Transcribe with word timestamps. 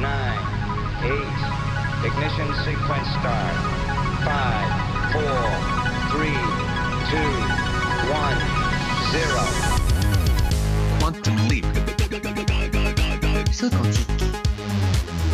nine, 0.00 0.38
eight. 1.02 1.38
Ignition 2.06 2.48
sequence 2.64 3.08
start. 3.18 3.56
Five, 4.22 4.70
four, 5.12 5.42
three, 6.12 6.38
two, 7.10 7.32
one, 8.10 8.38
zero. 9.10 9.44
Quantum 11.00 11.36
leap. 11.48 11.66
Salto 13.52 13.78
quântico. 13.78 14.24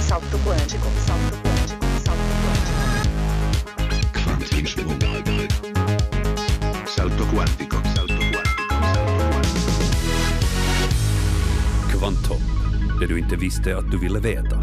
Salto 0.00 0.38
quântico. 0.38 0.88
Salto 1.06 1.36
quântico. 1.42 1.84
Salto 2.04 2.32
quântico. 2.42 2.74
Salto 6.88 7.26
quantico. 7.26 7.26
Salto 7.26 7.26
quantico. 7.26 7.76
Salto 7.94 8.14
quantico. 8.16 8.64
Kvanthopp, 11.90 12.42
det 13.06 13.14
du 13.14 13.18
inte 13.18 13.36
visste 13.36 13.76
att 13.76 13.90
du 13.90 13.98
ville 13.98 14.20
veta. 14.20 14.56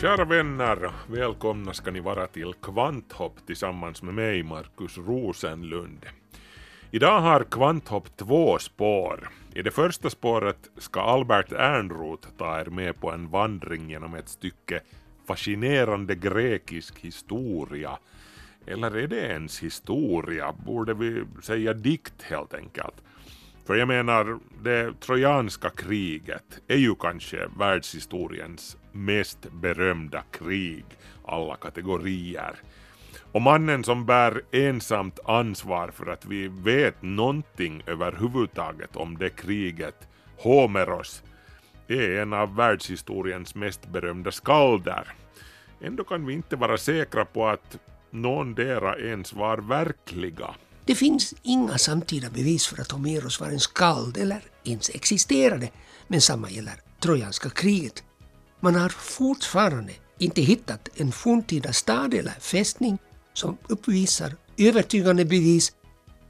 Kära 0.00 0.24
vänner, 0.24 0.90
välkomna 1.06 1.72
ska 1.72 1.90
ni 1.90 2.00
vara 2.00 2.26
till 2.26 2.54
Kvanthopp 2.62 3.46
tillsammans 3.46 4.02
med 4.02 4.14
mig, 4.14 4.42
Markus 4.42 4.98
Rosenlund. 4.98 6.06
Idag 6.90 7.20
har 7.20 7.44
Kvanthopp 7.44 8.16
två 8.16 8.58
spår. 8.58 9.28
I 9.54 9.62
det 9.62 9.70
första 9.70 10.10
spåret 10.10 10.70
ska 10.78 11.00
Albert 11.00 11.52
Ernroth 11.52 12.28
ta 12.38 12.60
er 12.60 12.70
med 12.70 13.00
på 13.00 13.10
en 13.10 13.30
vandring 13.30 13.90
genom 13.90 14.14
ett 14.14 14.28
stycke 14.28 14.80
fascinerande 15.26 16.14
grekisk 16.14 16.98
historia. 16.98 17.98
Eller 18.66 18.96
är 18.96 19.06
det 19.06 19.26
ens 19.26 19.62
historia? 19.62 20.52
Borde 20.66 20.94
vi 20.94 21.24
säga 21.42 21.72
dikt 21.72 22.22
helt 22.22 22.54
enkelt? 22.54 22.94
För 23.70 23.76
jag 23.76 23.88
menar, 23.88 24.38
det 24.62 25.00
trojanska 25.00 25.70
kriget 25.70 26.60
är 26.68 26.76
ju 26.76 26.94
kanske 26.94 27.48
världshistoriens 27.58 28.76
mest 28.92 29.52
berömda 29.52 30.22
krig, 30.30 30.84
alla 31.24 31.56
kategorier. 31.56 32.54
Och 33.32 33.42
mannen 33.42 33.84
som 33.84 34.06
bär 34.06 34.42
ensamt 34.50 35.20
ansvar 35.24 35.88
för 35.88 36.06
att 36.06 36.26
vi 36.26 36.48
vet 36.48 37.02
någonting 37.02 37.82
överhuvudtaget 37.86 38.96
om 38.96 39.18
det 39.18 39.30
kriget, 39.30 40.08
Homeros, 40.36 41.22
är 41.88 42.10
en 42.10 42.32
av 42.32 42.56
världshistoriens 42.56 43.54
mest 43.54 43.88
berömda 43.88 44.32
skalder. 44.32 45.04
Ändå 45.80 46.04
kan 46.04 46.26
vi 46.26 46.32
inte 46.32 46.56
vara 46.56 46.78
säkra 46.78 47.24
på 47.24 47.46
att 47.46 47.78
någondera 48.10 48.98
ens 48.98 49.32
var 49.32 49.58
verkliga. 49.58 50.54
Det 50.90 50.96
finns 50.96 51.34
inga 51.42 51.78
samtida 51.78 52.30
bevis 52.30 52.66
för 52.66 52.80
att 52.80 52.92
Homeros 52.92 53.40
var 53.40 53.48
en 53.48 53.60
skald 53.60 54.16
eller 54.16 54.42
ens 54.64 54.90
existerade, 54.90 55.70
men 56.08 56.20
samma 56.20 56.50
gäller 56.50 56.82
Trojanska 57.00 57.50
kriget. 57.50 58.02
Man 58.60 58.74
har 58.74 58.88
fortfarande 58.88 59.92
inte 60.18 60.42
hittat 60.42 60.88
en 60.94 61.12
forntida 61.12 61.72
stad 61.72 62.14
eller 62.14 62.32
fästning 62.40 62.98
som 63.34 63.56
uppvisar 63.68 64.36
övertygande 64.56 65.24
bevis 65.24 65.72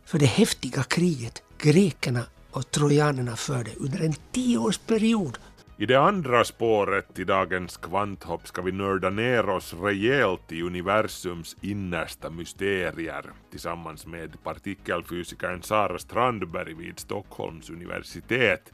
för 0.07 0.19
det 0.19 0.27
häftiga 0.27 0.83
kriget 0.83 1.43
grekerna 1.59 2.25
och 2.51 2.71
trojanerna 2.71 3.37
förde 3.37 3.71
under 3.77 4.01
en 4.01 4.15
tioårsperiod. 4.33 5.39
I 5.81 5.87
det 5.87 6.01
andra 6.01 6.45
spåret 6.45 7.19
i 7.19 7.25
dagens 7.25 7.77
kvanthopp 7.77 8.47
ska 8.47 8.63
vi 8.63 8.73
nörda 8.73 9.11
ner 9.11 9.49
oss 9.49 9.75
rejält 9.75 10.53
i 10.53 10.63
universums 10.63 11.57
innersta 11.61 12.31
mysterier 12.31 13.25
tillsammans 13.51 14.07
med 14.07 14.43
partikelfysikern 14.45 15.63
Sara 15.63 15.99
Strandberg 15.99 16.75
vid 16.75 16.99
Stockholms 16.99 17.71
universitet. 17.71 18.73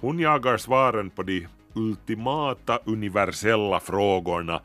Hon 0.00 0.18
jagar 0.18 0.56
svaren 0.56 1.10
på 1.10 1.22
de 1.22 1.46
ultimata 1.74 2.78
universella 2.84 3.80
frågorna 3.80 4.60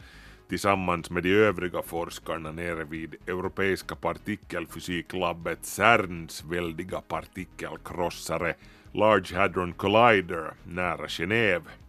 tillsammans 0.50 1.10
med 1.10 1.24
de 1.24 1.34
övriga 1.34 1.82
forskarna 1.82 2.52
nere 2.52 2.84
vid 2.84 3.16
Europeiska 3.28 3.96
partikelfysiklabbet 3.96 5.66
CERNs 5.66 6.44
väldiga 6.44 7.02
partikelkrossare 7.02 8.54
Large 8.94 9.36
Hadron 9.36 9.74
Collider 9.74 10.54
nära 10.64 11.08
Genève. 11.08 11.83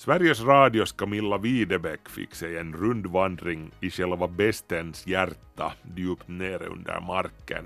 Sveriges 0.00 0.40
Radios 0.40 0.92
Camilla 0.92 1.38
Widebeck 1.38 2.08
fick 2.08 2.34
sig 2.34 2.56
en 2.56 2.72
rundvandring 2.72 3.70
i 3.80 3.90
själva 3.90 4.28
bestens 4.28 5.06
hjärta 5.06 5.72
djupt 5.96 6.28
nere 6.28 6.66
under 6.66 7.00
marken. 7.00 7.64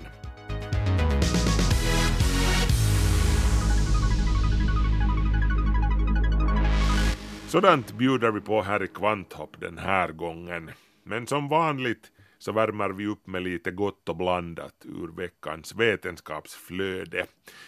Sådant 7.47 7.93
bjuder 7.93 8.31
vi 8.31 8.41
på 8.41 8.61
här 8.61 8.83
i 8.83 8.87
Kvanthopp 8.87 9.59
den 9.59 9.77
här 9.77 10.11
gången. 10.11 10.71
Men 11.03 11.27
som 11.27 11.49
vanligt 11.49 12.11
så 12.37 12.51
värmer 12.51 12.89
vi 12.89 13.07
upp 13.07 13.27
med 13.27 13.43
lite 13.43 13.71
gott 13.71 14.09
och 14.09 14.17
blandat 14.17 14.85
ur 14.85 15.15
veckans 15.17 15.75
vetenskapsflöde. 15.75 17.25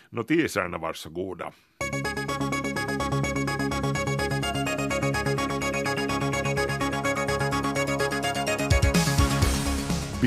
Notiserna 0.10 0.78
varsågoda. 0.78 1.52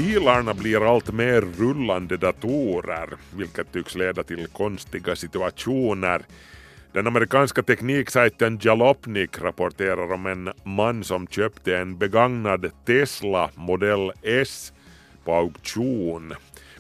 Bilarna 0.01 0.55
blir 0.55 0.95
allt 0.95 1.13
mer 1.13 1.41
rullande 1.41 2.17
datorer, 2.17 3.09
vilket 3.37 3.73
tycks 3.73 3.95
leda 3.95 4.23
till 4.23 4.47
konstiga 4.47 5.17
situationer. 5.17 6.23
Den 6.93 7.07
amerikanska 7.07 7.63
tekniksajten 7.63 8.59
Jalopnik 8.63 9.41
rapporterar 9.43 10.13
om 10.13 10.27
en 10.27 10.53
man 10.65 11.05
som 11.05 11.27
köpte 11.27 11.77
en 11.77 11.99
begagnad 11.99 12.71
Tesla 12.87 13.51
Model 13.55 14.13
S 14.23 14.73
på 15.25 15.35
auktion. 15.35 16.35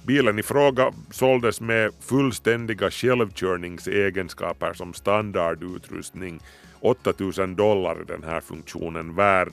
Bilen 0.06 0.38
i 0.38 0.42
fråga 0.42 0.92
såldes 1.10 1.60
med 1.60 1.92
fullständiga 2.00 2.90
självkörningsegenskaper 2.90 4.72
som 4.72 4.94
standardutrustning. 4.94 6.40
8000 6.80 7.56
dollar 7.56 7.96
är 7.96 8.04
den 8.04 8.22
här 8.22 8.40
funktionen 8.40 9.14
värd. 9.14 9.52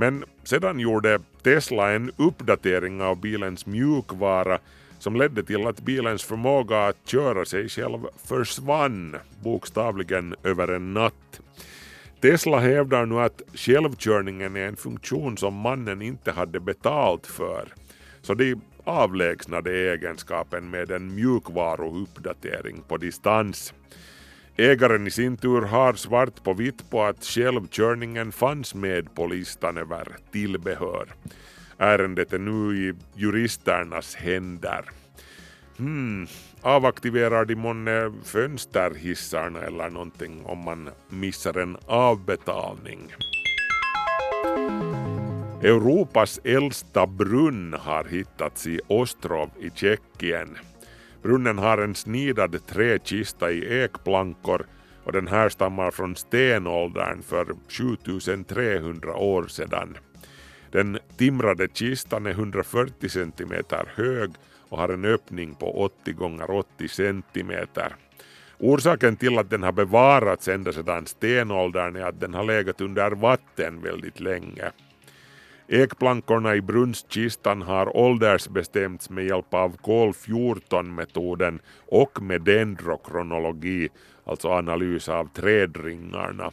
Men 0.00 0.24
sedan 0.44 0.80
gjorde 0.80 1.20
Tesla 1.42 1.92
en 1.92 2.12
uppdatering 2.16 3.02
av 3.02 3.20
bilens 3.20 3.66
mjukvara 3.66 4.58
som 4.98 5.16
ledde 5.16 5.42
till 5.42 5.66
att 5.66 5.80
bilens 5.80 6.24
förmåga 6.24 6.86
att 6.86 6.96
köra 7.08 7.44
sig 7.44 7.68
själv 7.68 7.98
försvann 8.24 9.16
bokstavligen 9.42 10.34
över 10.44 10.68
en 10.68 10.94
natt. 10.94 11.40
Tesla 12.20 12.58
hävdar 12.60 13.06
nu 13.06 13.20
att 13.20 13.42
självkörningen 13.54 14.56
är 14.56 14.66
en 14.66 14.76
funktion 14.76 15.36
som 15.36 15.54
mannen 15.54 16.02
inte 16.02 16.32
hade 16.32 16.60
betalt 16.60 17.26
för, 17.26 17.68
så 18.22 18.34
de 18.34 18.60
avlägsnade 18.84 19.92
egenskapen 19.92 20.70
med 20.70 20.90
en 20.90 21.14
mjukvaruuppdatering 21.14 22.82
på 22.88 22.96
distans. 22.96 23.74
Ägaren 24.60 25.06
i 25.06 25.10
sin 25.10 25.36
tur 25.36 25.62
har 25.62 25.92
svart 25.92 26.42
på 26.44 26.52
vitt 26.52 26.90
på 26.90 27.02
att 27.02 27.24
självkörningen 27.24 28.32
fanns 28.32 28.74
med 28.74 29.14
på 29.14 29.26
listan 29.26 29.76
över 29.76 30.16
tillbehör. 30.32 31.08
Ärendet 31.78 32.32
är 32.32 32.38
nu 32.38 32.76
i 32.76 32.94
juristernas 33.14 34.14
händer. 34.14 34.84
Hmm, 35.78 36.26
avaktiverar 36.60 37.44
de 37.44 37.54
månne 37.54 38.12
fönsterhissarna 38.24 39.60
eller 39.60 39.90
någonting 39.90 40.44
om 40.44 40.58
man 40.58 40.90
missar 41.08 41.58
en 41.58 41.76
avbetalning? 41.86 43.14
Europas 45.62 46.40
äldsta 46.44 47.06
brunn 47.06 47.76
har 47.80 48.04
hittats 48.04 48.66
i 48.66 48.80
Ostrov 48.88 49.50
i 49.60 49.70
Tjeckien. 49.70 50.58
Brunnen 51.22 51.58
har 51.58 51.78
en 51.78 51.94
snidad 51.94 52.66
träkista 52.66 53.50
i 53.50 53.82
ekplankor 53.82 54.66
och 55.04 55.12
den 55.12 55.26
härstammar 55.26 55.90
från 55.90 56.16
stenåldern 56.16 57.22
för 57.22 57.54
7300 57.68 59.14
år 59.14 59.46
sedan. 59.46 59.96
Den 60.70 60.98
timrade 61.16 61.68
kistan 61.68 62.26
är 62.26 62.30
140 62.30 63.08
cm 63.08 63.52
hög 63.94 64.30
och 64.68 64.78
har 64.78 64.88
en 64.88 65.04
öppning 65.04 65.54
på 65.54 65.84
80 65.84 66.12
gånger 66.12 66.50
80 66.50 66.88
cm. 66.88 67.52
Orsaken 68.58 69.16
till 69.16 69.38
att 69.38 69.50
den 69.50 69.62
har 69.62 69.72
bevarats 69.72 70.48
ända 70.48 70.72
sedan 70.72 71.06
stenåldern 71.06 71.96
är 71.96 72.04
att 72.04 72.20
den 72.20 72.34
har 72.34 72.44
legat 72.44 72.80
under 72.80 73.10
vatten 73.10 73.82
väldigt 73.82 74.20
länge. 74.20 74.70
Ekplankorna 75.72 76.54
i 76.54 76.60
brunnskistan 76.60 77.62
har 77.62 77.96
åldersbestämts 77.96 79.10
med 79.10 79.24
hjälp 79.24 79.54
av 79.54 79.76
kol-14-metoden 79.76 81.60
och 81.86 82.22
med 82.22 82.42
dendrokronologi, 82.42 83.88
alltså 84.24 84.48
analys 84.48 85.08
av 85.08 85.28
trädringarna. 85.34 86.50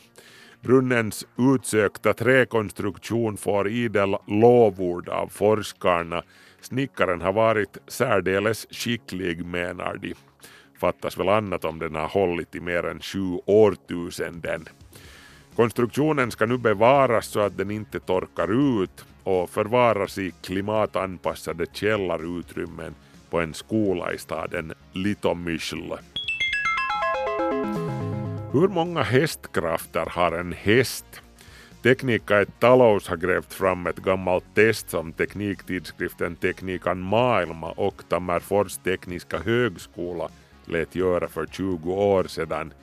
Brunnens 0.62 1.28
utsökta 1.38 2.14
träkonstruktion 2.14 3.38
får 3.38 3.70
idel 3.70 4.16
lovord 4.28 5.10
av 5.10 5.28
forskarna. 5.28 6.24
Snickaren 6.62 7.22
har 7.22 7.34
varit 7.34 7.78
särdeles 7.88 8.68
skicklig 8.72 9.46
menar 9.46 9.98
de. 9.98 10.14
Fattas 10.80 11.18
väl 11.18 11.30
annat 11.30 11.66
om 11.66 11.80
den 11.80 11.96
har 11.96 12.08
hållit 12.08 12.56
i 12.56 12.60
mer 12.60 12.86
än 12.86 13.00
sju 13.00 13.40
årtusenden. 13.46 14.66
Konstruktionen 15.58 16.32
ska 16.32 16.46
nu 16.46 16.58
bevaras 16.58 17.28
så 17.28 17.40
att 17.40 17.58
den 17.58 17.72
inte 17.72 18.00
torkar 18.00 18.82
ut 18.84 19.06
och 19.24 19.50
förvaras 19.50 20.18
i 20.18 20.32
klimatanpassade 20.42 21.66
källarutrymmen 21.74 22.96
på 23.30 23.40
en 23.40 23.54
skola 23.54 24.14
i 24.14 24.18
staden 24.18 24.74
Litomyśl. 24.94 25.94
Hur 28.52 28.68
många 28.68 29.04
hästkrafter 29.04 30.06
har 30.06 30.32
en 30.32 30.54
häst? 30.54 31.06
Teknika 31.84 32.42
ett 32.42 32.60
talous 32.60 33.08
har 33.08 33.18
grävt 33.18 33.54
fram 33.54 33.88
ett 33.88 34.00
gammalt 34.00 34.56
test 34.56 34.90
som 34.90 35.14
tekniktidskriften 35.14 36.36
Teknikan 36.36 37.00
Maailma 37.00 37.72
och 37.72 38.04
Tammerfors 38.10 38.78
tekniska 38.78 39.40
högskola 39.40 40.30
lät 40.66 40.96
göra 40.96 41.28
för 41.28 41.46
20 41.46 41.94
år 41.94 42.24
sedan. 42.24 42.74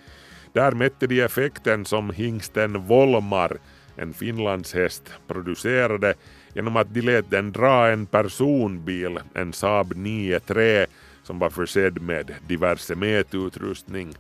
Där 0.55 0.73
mätte 0.73 1.07
de 1.07 1.21
effekten 1.21 1.85
som 1.85 2.11
hingsten 2.11 2.87
Volmar, 2.87 3.59
en 3.97 4.15
finlandshäst, 4.15 5.13
producerade 5.27 6.15
genom 6.55 6.77
att 6.77 6.95
de 6.95 7.01
lät 7.01 7.31
den 7.31 7.53
dra 7.53 7.89
en 7.91 8.07
personbil, 8.07 9.19
en 9.35 9.53
Saab 9.53 9.93
9-3, 9.93 10.87
som 11.23 11.39
var 11.39 11.51
försedd 11.51 12.03
med 12.03 12.35
diverse 12.47 12.95
mätutrustning. 12.95 14.15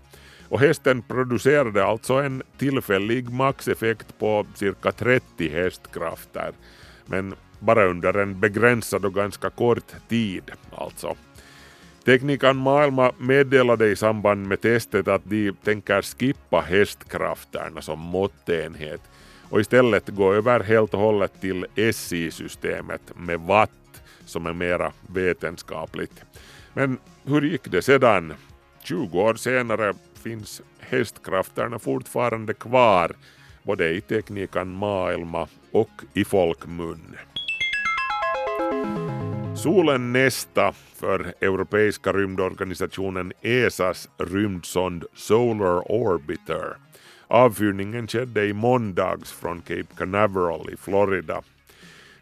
Och 0.48 0.60
hästen 0.60 1.02
producerade 1.02 1.84
alltså 1.84 2.14
en 2.14 2.42
tillfällig 2.58 3.30
maxeffekt 3.30 4.18
på 4.18 4.46
cirka 4.54 4.92
30 4.92 5.48
hästkrafter, 5.48 6.52
men 7.06 7.34
bara 7.58 7.84
under 7.84 8.14
en 8.14 8.40
begränsad 8.40 9.04
och 9.04 9.14
ganska 9.14 9.50
kort 9.50 10.08
tid 10.08 10.50
alltså. 10.76 11.16
Teknikan 12.04 12.56
Maailma 12.56 13.12
meddelade 13.18 13.88
i 13.90 13.96
samband 13.96 14.46
med 14.46 14.60
testet 14.60 15.08
att 15.08 15.22
de 15.24 15.52
tänker 15.52 16.02
skippa 16.02 16.60
hästkrafterna 16.60 17.82
som 17.82 17.98
måttenhet 17.98 19.00
och 19.50 19.60
istället 19.60 20.08
gå 20.08 20.32
över 20.32 20.60
helt 20.60 20.94
och 20.94 21.00
hållet 21.00 21.40
till 21.40 21.66
SI-systemet 21.94 23.00
med 23.16 23.40
watt 23.40 24.02
som 24.26 24.46
är 24.46 24.52
mera 24.52 24.92
vetenskapligt. 25.06 26.24
Men 26.74 26.98
hur 27.24 27.42
gick 27.42 27.70
det 27.70 27.82
sedan? 27.82 28.34
20 28.82 29.20
år 29.20 29.34
senare 29.34 29.94
finns 30.22 30.62
hästkrafterna 30.78 31.78
fortfarande 31.78 32.54
kvar 32.54 33.12
både 33.62 33.90
i 33.90 34.00
teknikan 34.00 34.68
maailma 34.74 35.48
och 35.72 35.90
i 36.14 36.24
folkmun. 36.24 37.16
Solen 39.64 40.12
nästa 40.12 40.72
för 40.72 41.34
europeiska 41.40 42.12
rymdorganisationen 42.12 43.32
ESAs 43.42 44.08
rymdsond 44.18 45.04
Solar 45.14 45.92
Orbiter. 45.92 46.76
Avfyrningen 47.28 48.08
skedde 48.08 48.46
i 48.46 48.52
måndags 48.52 49.32
från 49.32 49.60
Cape 49.60 49.94
Canaveral 49.98 50.70
i 50.72 50.76
Florida. 50.76 51.42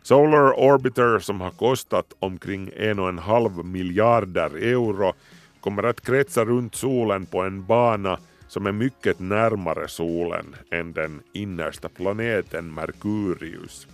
Solar 0.03 0.61
Orbiter 0.61 1.19
som 1.19 1.41
har 1.41 1.51
kostat 1.51 2.13
omkring 2.19 2.71
en 2.77 2.99
och 2.99 3.09
en 3.09 3.19
halv 3.19 3.65
miljarder 3.65 4.57
euro 4.57 5.13
kommer 5.61 5.83
att 5.83 6.01
kretsa 6.01 6.45
runt 6.45 6.75
solen 6.75 7.27
på 7.27 7.43
en 7.43 7.67
bana 7.67 8.19
som 8.49 8.67
är 8.67 8.73
mycket 8.73 9.21
närmare 9.21 9.89
solen 9.89 10.57
än 10.71 10.93
den 10.93 11.23
innersta 11.33 11.89
planeten 11.89 12.75
Merkurius. 12.75 13.87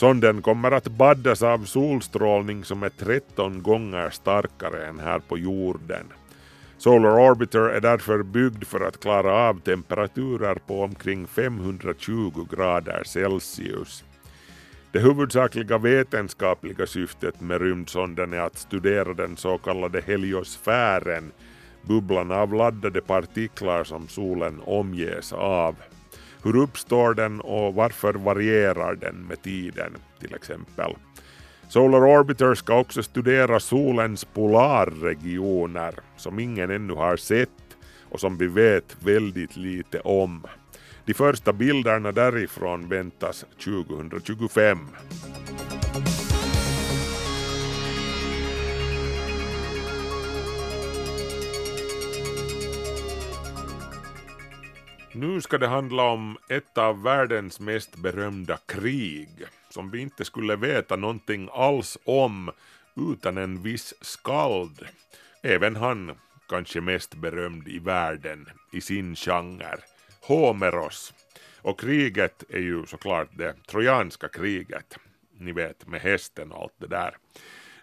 Sonden 0.00 0.42
kommer 0.42 0.70
att 0.70 0.88
baddas 0.88 1.42
av 1.42 1.64
solstrålning 1.64 2.64
som 2.64 2.82
är 2.82 2.88
13 2.88 3.62
gånger 3.62 4.10
starkare 4.10 4.86
än 4.86 4.98
här 4.98 5.18
på 5.18 5.38
jorden. 5.38 6.06
Solar 6.78 7.30
Orbiter 7.30 7.60
är 7.60 7.80
därför 7.80 8.22
byggd 8.22 8.64
för 8.64 8.80
att 8.80 9.00
klara 9.00 9.32
av 9.32 9.60
temperaturer 9.60 10.54
på 10.54 10.82
omkring 10.82 11.26
520 11.26 12.46
grader 12.50 13.02
Celsius. 13.04 14.04
Det 14.92 14.98
huvudsakliga 14.98 15.78
vetenskapliga 15.78 16.86
syftet 16.86 17.40
med 17.40 17.60
rymdsonden 17.60 18.32
är 18.32 18.40
att 18.40 18.58
studera 18.58 19.14
den 19.14 19.36
så 19.36 19.58
kallade 19.58 20.02
heliosfären, 20.06 21.32
bubblan 21.82 22.30
av 22.30 22.54
laddade 22.54 23.00
partiklar 23.00 23.84
som 23.84 24.08
solen 24.08 24.60
omges 24.64 25.32
av. 25.32 25.76
Hur 26.42 26.56
uppstår 26.56 27.14
den 27.14 27.40
och 27.40 27.74
varför 27.74 28.14
varierar 28.14 28.94
den 28.94 29.26
med 29.26 29.42
tiden 29.42 29.92
till 30.20 30.34
exempel? 30.34 30.96
Solar 31.68 32.04
Orbiter 32.04 32.54
ska 32.54 32.78
också 32.78 33.02
studera 33.02 33.60
solens 33.60 34.24
polarregioner 34.24 35.94
som 36.16 36.38
ingen 36.38 36.70
ännu 36.70 36.94
har 36.94 37.16
sett 37.16 37.48
och 38.10 38.20
som 38.20 38.36
vi 38.36 38.46
vet 38.46 38.96
väldigt 39.00 39.56
lite 39.56 40.00
om. 40.00 40.46
De 41.04 41.14
första 41.14 41.52
bilderna 41.52 42.12
därifrån 42.12 42.88
väntas 42.88 43.44
2025. 43.64 44.78
Nu 55.20 55.40
ska 55.40 55.58
det 55.58 55.66
handla 55.66 56.02
om 56.02 56.38
ett 56.48 56.78
av 56.78 57.02
världens 57.02 57.60
mest 57.60 57.96
berömda 57.96 58.56
krig 58.56 59.28
som 59.70 59.90
vi 59.90 60.00
inte 60.00 60.24
skulle 60.24 60.56
veta 60.56 60.96
någonting 60.96 61.48
alls 61.52 61.98
om 62.04 62.50
utan 63.12 63.38
en 63.38 63.62
viss 63.62 63.94
skald. 64.00 64.86
Även 65.42 65.76
han 65.76 66.12
kanske 66.48 66.80
mest 66.80 67.14
berömd 67.14 67.68
i 67.68 67.78
världen 67.78 68.48
i 68.72 68.80
sin 68.80 69.16
genre. 69.16 69.78
Homeros. 70.20 71.14
Och 71.62 71.80
kriget 71.80 72.44
är 72.48 72.60
ju 72.60 72.86
såklart 72.86 73.28
det 73.32 73.54
trojanska 73.66 74.28
kriget. 74.28 74.98
Ni 75.38 75.52
vet 75.52 75.86
med 75.86 76.00
hästen 76.00 76.52
och 76.52 76.62
allt 76.62 76.74
det 76.78 76.86
där. 76.86 77.16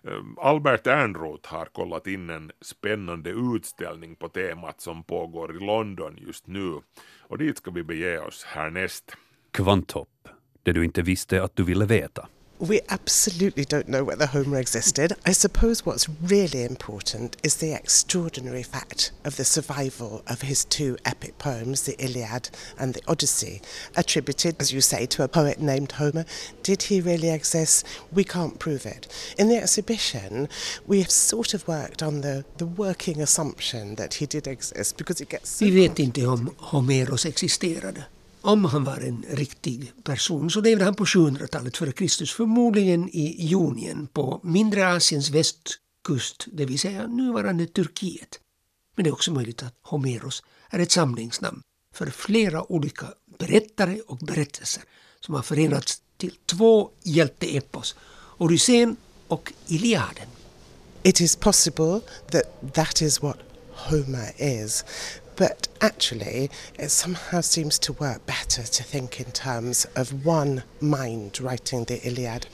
Ehm, 0.03 0.37
Albert 0.37 0.87
Ernroth 0.87 1.53
har 1.53 1.65
kollat 1.65 2.07
in 2.07 2.29
en 2.29 2.51
spännande 2.61 3.29
utställning 3.29 4.15
på 4.15 4.29
temat 4.29 4.81
som 4.81 5.03
pågår 5.03 5.55
i 5.55 5.59
London 5.59 6.17
just 6.17 6.47
nu. 6.47 6.81
Och 7.19 7.37
dit 7.37 7.57
ska 7.57 7.71
vi 7.71 7.83
bege 7.83 8.19
oss 8.19 8.43
härnäst. 8.43 9.17
Kvanthopp, 9.51 10.29
det 10.63 10.71
du 10.71 10.85
inte 10.85 11.01
visste 11.01 11.43
att 11.43 11.55
du 11.55 11.63
ville 11.63 11.85
veta. 11.85 12.27
We 12.59 12.81
absolutely 12.89 13.65
don't 13.65 13.87
know 13.87 14.03
whether 14.03 14.25
Homer 14.25 14.57
existed. 14.57 15.13
I 15.27 15.31
suppose 15.31 15.85
what's 15.85 16.09
really 16.09 16.63
important 16.63 17.37
is 17.43 17.57
the 17.57 17.73
extraordinary 17.73 18.63
fact 18.63 19.11
of 19.23 19.37
the 19.37 19.45
survival 19.45 20.23
of 20.25 20.41
his 20.41 20.65
two 20.65 20.97
epic 21.05 21.37
poems, 21.37 21.83
the 21.83 21.95
Iliad 22.03 22.49
and 22.79 22.95
the 22.95 23.01
Odyssey, 23.07 23.61
attributed, 23.95 24.55
as 24.59 24.73
you 24.73 24.81
say, 24.81 25.05
to 25.05 25.23
a 25.23 25.27
poet 25.27 25.59
named 25.59 25.91
Homer. 25.91 26.25
Did 26.63 26.83
he 26.83 26.99
really 26.99 27.29
exist? 27.29 27.85
We 28.11 28.23
can't 28.23 28.57
prove 28.57 28.87
it. 28.87 29.07
In 29.37 29.49
the 29.49 29.57
exhibition, 29.57 30.49
we 30.87 30.99
have 31.01 31.11
sort 31.11 31.53
of 31.53 31.67
worked 31.67 32.01
on 32.01 32.21
the, 32.21 32.43
the 32.57 32.65
working 32.65 33.21
assumption 33.21 33.95
that 33.95 34.15
he 34.15 34.25
did 34.25 34.47
exist 34.47 34.97
because 34.97 35.21
it 35.21 35.29
gets 35.29 35.49
so 35.49 35.65
Vi 35.65 35.71
vet 35.71 35.99
inte 35.99 36.25
om 36.25 36.55
Homeros 36.57 37.25
existerade. 37.25 38.05
Om 38.41 38.65
han 38.65 38.83
var 38.83 38.97
en 38.97 39.25
riktig 39.29 39.93
person 40.03 40.49
så 40.49 40.61
levde 40.61 40.85
han 40.85 40.95
på 40.95 41.05
700-talet 41.05 41.77
före 41.77 41.91
Kristus, 41.91 42.31
förmodligen 42.31 43.09
i 43.09 43.47
Jonien 43.47 44.07
på 44.07 44.39
mindre 44.43 44.87
Asiens 44.87 45.29
västkust, 45.29 46.47
det 46.51 46.65
vill 46.65 46.79
säga 46.79 47.07
nuvarande 47.07 47.65
Turkiet. 47.65 48.39
Men 48.95 49.03
det 49.03 49.09
är 49.09 49.13
också 49.13 49.31
möjligt 49.31 49.63
att 49.63 49.73
Homeros 49.81 50.43
är 50.69 50.79
ett 50.79 50.91
samlingsnamn 50.91 51.61
för 51.93 52.05
flera 52.05 52.71
olika 52.71 53.07
berättare 53.39 53.99
och 54.07 54.17
berättelser 54.17 54.83
som 55.19 55.35
har 55.35 55.41
förenats 55.41 56.01
till 56.17 56.35
två 56.45 56.89
hjälteepos, 57.03 57.95
Odysseen 58.37 58.97
och 59.27 59.53
Iliaden. 59.67 60.27
It 61.03 61.21
is 61.21 61.35
possible 61.35 62.01
that 62.31 62.73
that 62.73 63.01
is 63.01 63.21
what 63.21 63.37
Homer 63.71 64.31
is. 64.37 64.85
But 65.37 65.69
actually, 65.79 66.49
it 66.79 66.91
somehow 66.91 67.41
seems 67.41 67.79
to 67.79 67.93
work 67.93 68.25
better 68.25 68.63
to 68.63 68.83
think 68.83 69.19
in 69.19 69.31
terms 69.31 69.85
of 69.95 70.25
one 70.25 70.61
mind 70.79 71.41
writing 71.41 71.85
the 71.85 72.07
Iliad. 72.07 72.47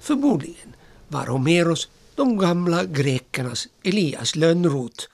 Förmodligen 0.00 0.76
var 1.08 1.26
Homeros 1.26 1.88
de 2.14 2.38
gamla 2.38 2.84
grekernas 2.84 3.68
Elias 3.84 4.36
Lönnroth 4.36 5.04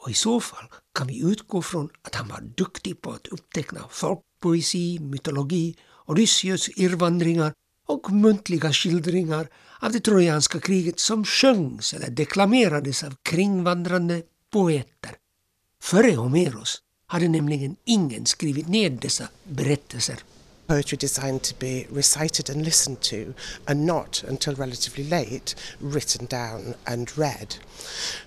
och 0.00 0.10
i 0.10 0.14
så 0.14 0.40
fall 0.40 0.64
kan 0.94 1.06
vi 1.06 1.22
utgå 1.22 1.62
från 1.62 1.88
att 2.02 2.14
han 2.14 2.28
var 2.28 2.40
duktig 2.40 3.02
på 3.02 3.10
att 3.10 3.26
uppteckna 3.26 3.80
folkpoesi, 3.90 4.98
mytologi, 4.98 5.76
Odysseus 6.06 6.68
irrvandringar 6.68 7.52
och 7.86 8.12
muntliga 8.12 8.72
skildringar 8.72 9.48
av 9.80 9.92
det 9.92 10.00
trojanska 10.00 10.60
kriget 10.60 11.00
som 11.00 11.24
sjöngs 11.24 11.94
eller 11.94 12.10
deklamerades 12.10 13.04
av 13.04 13.14
kringvandrande 13.22 14.22
poeter. 14.50 15.16
Före 15.84 16.14
Homeros 16.14 16.82
hade 17.06 17.28
nämligen 17.28 17.76
ingen 17.84 18.26
skrivit 18.26 18.68
ned 18.68 18.92
dessa 18.92 19.28
berättelser. 19.44 20.18
Poetry 20.66 20.98
designed 21.00 21.42
to 21.42 21.54
be 21.58 21.86
recited 21.90 22.50
and 22.50 22.64
listened 22.64 23.00
to, 23.00 23.34
and 23.66 23.86
not 23.86 24.24
until 24.28 24.54
relatively 24.54 25.04
late 25.04 25.54
written 25.78 26.26
down 26.26 26.74
and 26.84 27.18
read. 27.18 27.54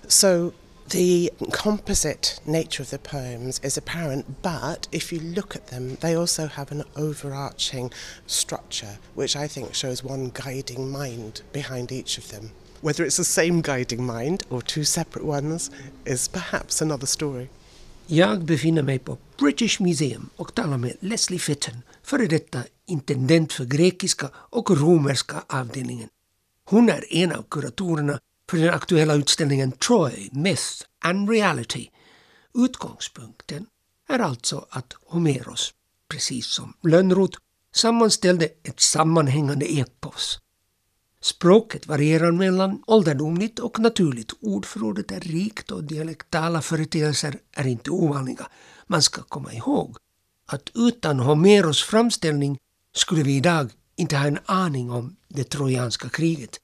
So 0.08 0.52
The 0.88 1.30
composite 1.52 2.40
nature 2.46 2.82
of 2.82 2.90
the 2.90 2.98
poems 2.98 3.60
is 3.62 3.76
apparent, 3.76 4.24
but 4.42 4.88
if 4.92 5.12
you 5.12 5.20
look 5.20 5.56
at 5.56 5.66
them, 5.66 5.96
they 6.00 6.16
also 6.16 6.46
have 6.46 6.72
an 6.72 6.84
overarching 6.96 7.92
structure, 8.26 8.98
which 9.14 9.36
I 9.36 9.48
think 9.48 9.74
shows 9.74 10.04
one 10.04 10.30
guiding 10.30 10.90
mind 10.90 11.42
behind 11.52 11.92
each 11.92 12.18
of 12.18 12.28
them. 12.28 12.52
Whether 12.80 13.04
it's 13.04 13.16
the 13.16 13.24
same 13.24 13.62
guiding 13.62 14.06
mind 14.06 14.42
or 14.50 14.60
two 14.60 14.84
separate 14.84 15.26
ones 15.26 15.70
is 16.04 16.28
perhaps 16.28 16.82
another 16.82 17.06
story. 17.06 17.48
Jag 18.06 18.44
befinner 18.44 18.82
mig 18.82 18.98
på 18.98 19.18
British 19.38 19.80
Museum 19.80 20.30
och 20.36 20.54
talar 20.54 20.78
med 20.78 20.96
Leslie 21.00 21.38
Fitton, 21.38 21.82
före 22.02 22.26
detta 22.26 22.62
intendent 22.86 23.52
för 23.52 23.64
grekiska 23.64 24.30
och 24.34 24.70
romerska 24.70 25.44
avdelningen. 25.46 26.08
Hon 26.64 26.88
är 26.88 27.14
en 27.14 27.32
av 27.32 27.44
kuratorerna 27.50 28.20
för 28.50 28.56
den 28.56 28.74
aktuella 28.74 29.14
utställningen 29.14 29.72
Troy, 29.72 30.28
Myth 30.32 30.84
and 31.04 31.30
Reality. 31.30 31.88
Utgångspunkten 32.54 33.66
är 34.08 34.18
alltså 34.18 34.66
att 34.70 34.92
Homeros, 35.06 35.74
precis 36.08 36.46
som 36.46 36.72
Lönnroth, 36.82 37.38
sammanställde 37.74 38.48
ett 38.62 38.80
sammanhängande 38.80 39.66
epos. 39.66 40.40
Språket 41.20 41.86
varierar 41.86 42.32
mellan 42.32 42.82
ålderdomligt 42.86 43.58
och 43.58 43.78
naturligt. 43.78 44.32
Ordförrådet 44.40 45.10
är 45.10 45.20
rikt 45.20 45.70
och 45.70 45.84
dialektala 45.84 46.62
företeelser 46.62 47.38
är 47.52 47.66
inte 47.66 47.90
ovanliga. 47.90 48.48
Man 48.86 49.02
ska 49.02 49.22
komma 49.22 49.52
ihåg 49.52 49.96
att 50.46 50.70
utan 50.74 51.20
Homeros 51.20 51.82
framställning 51.82 52.58
skulle 52.94 53.22
vi 53.22 53.36
idag 53.36 53.70
inte 53.96 54.16
ha 54.16 54.26
en 54.26 54.38
aning 54.44 54.90
om 54.90 55.16
det 55.28 55.44
trojanska 55.44 56.08
kriget. 56.08 56.60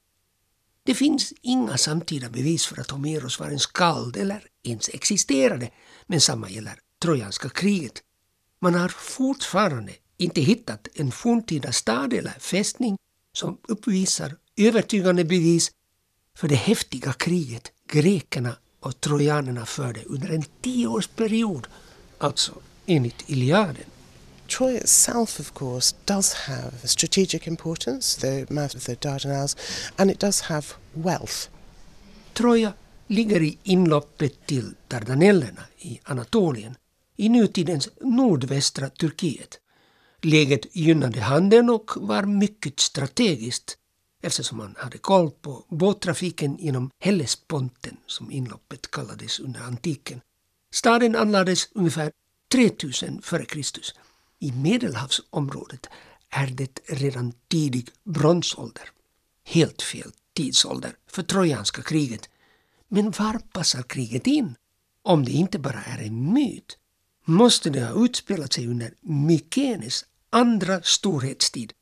Det 0.83 0.93
finns 0.93 1.33
inga 1.41 1.77
samtida 1.77 2.29
bevis 2.29 2.65
för 2.65 2.81
att 2.81 2.91
Homeros 2.91 3.39
var 3.39 3.47
en 3.47 3.59
skald 3.59 4.17
eller 4.17 4.47
ens 4.63 4.89
existerade, 4.89 5.69
men 6.07 6.21
samma 6.21 6.49
gäller 6.49 6.79
trojanska 7.01 7.49
kriget. 7.49 8.01
Man 8.61 8.73
har 8.75 8.89
fortfarande 8.89 9.91
inte 10.17 10.41
hittat 10.41 10.87
en 10.93 11.11
forntida 11.11 11.71
stad 11.71 12.13
eller 12.13 12.35
fästning 12.39 12.97
som 13.33 13.57
uppvisar 13.67 14.35
övertygande 14.57 15.23
bevis 15.23 15.71
för 16.37 16.47
det 16.47 16.55
häftiga 16.55 17.13
kriget 17.13 17.71
grekerna 17.87 18.55
och 18.79 19.01
trojanerna 19.01 19.65
förde 19.65 20.03
under 20.03 20.29
en 20.29 20.43
tioårsperiod, 20.61 21.67
alltså 22.17 22.53
enligt 22.85 23.29
Iliaden. 23.29 23.85
Troy 24.47 24.75
itself, 24.75 25.39
of 25.39 25.53
course, 25.53 25.95
does 26.05 26.33
have 26.33 26.71
strategic 26.83 27.47
importance, 27.47 28.21
the 28.21 28.53
mouth 28.53 28.75
of 28.75 28.85
the 28.85 28.95
Dardanelles, 28.95 29.57
and 29.95 30.11
it 30.11 30.19
does 30.19 30.41
have 30.41 30.65
wealth. 30.93 31.49
Troja 32.33 32.73
ligger 33.07 33.41
i 33.41 33.57
inloppet 33.63 34.45
till 34.45 34.75
Dardanellerna 34.87 35.61
i 35.77 35.99
Anatolien, 36.03 36.75
i 37.17 37.29
nutidens 37.29 37.89
nordvästra 38.01 38.89
Turkiet. 38.89 39.59
Läget 40.21 40.75
gynnade 40.75 41.19
handeln 41.19 41.69
och 41.69 41.91
var 41.95 42.23
mycket 42.23 42.79
strategiskt 42.79 43.77
eftersom 44.21 44.57
man 44.57 44.75
hade 44.77 44.97
koll 44.97 45.31
på 45.31 45.65
båttrafiken 45.69 46.57
genom 46.57 46.91
Hellesponten 46.99 47.97
som 48.05 48.31
inloppet 48.31 48.91
kallades 48.91 49.39
under 49.39 49.61
antiken. 49.61 50.21
Staden 50.73 51.15
anlades 51.15 51.69
ungefär 51.71 52.11
3000 52.51 53.21
f.Kr. 53.23 53.59
I 54.39 54.51
Medelhavsområdet 54.51 55.87
är 56.29 56.47
det 56.47 56.79
redan 56.85 57.33
tidig 57.47 57.89
bronsålder. 58.03 58.89
Helt 59.43 59.81
fel 59.81 60.11
tidsålder 60.33 60.95
för 61.07 61.23
trojanska 61.23 61.81
kriget. 61.81 62.29
Men 62.87 63.11
var 63.11 63.39
passar 63.39 63.83
kriget 63.83 64.27
in? 64.27 64.55
Om 65.01 65.25
det 65.25 65.31
inte 65.31 65.59
bara 65.59 65.83
är 65.83 65.97
en 65.97 66.33
myt 66.33 66.77
måste 67.25 67.69
det 67.69 67.85
ha 67.85 68.05
utspelat 68.05 68.53
sig 68.53 68.67
under 68.67 68.93
Mykenes 69.01 70.05
andra 70.29 70.81
storhetstid. 70.81 71.73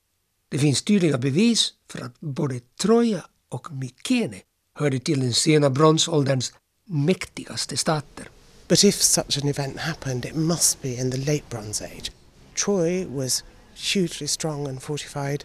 Det 0.54 0.60
finns 0.60 0.82
tydliga 0.82 1.18
bevis 1.18 1.74
för 1.90 2.02
att 2.02 2.20
både 2.20 2.60
Troja 2.82 3.26
och 3.50 3.72
Mykene 3.72 4.42
hörde 4.76 5.00
till 5.00 5.20
den 5.20 5.34
sena 5.34 5.70
bronsålderns 5.70 6.54
mäktigaste 6.86 7.78
stater. 7.78 8.30
But 8.68 8.84
if 8.84 9.02
such 9.02 9.38
an 9.44 9.50
event 9.50 9.78
happened, 9.78 10.26
it 10.26 10.36
must 10.36 10.82
be 10.82 10.90
in 10.90 11.12
the 11.12 11.18
late 11.18 11.44
Bronze 11.50 11.86
Age. 11.86 12.12
Troy 12.56 13.06
was 13.06 13.44
hugely 13.94 14.28
strong 14.28 14.68
and 14.68 14.82
fortified. 14.82 15.44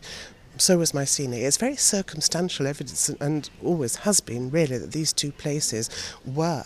So 0.56 0.76
was 0.78 0.94
Mycenae. 0.94 1.46
It's 1.46 1.60
very 1.60 1.76
circumstantial 1.76 2.66
evidence, 2.66 3.16
and 3.20 3.50
always 3.64 3.96
has 3.96 4.20
been 4.20 4.50
really, 4.50 4.78
that 4.78 4.92
these 4.92 5.14
two 5.14 5.32
places 5.32 5.90
were 6.36 6.64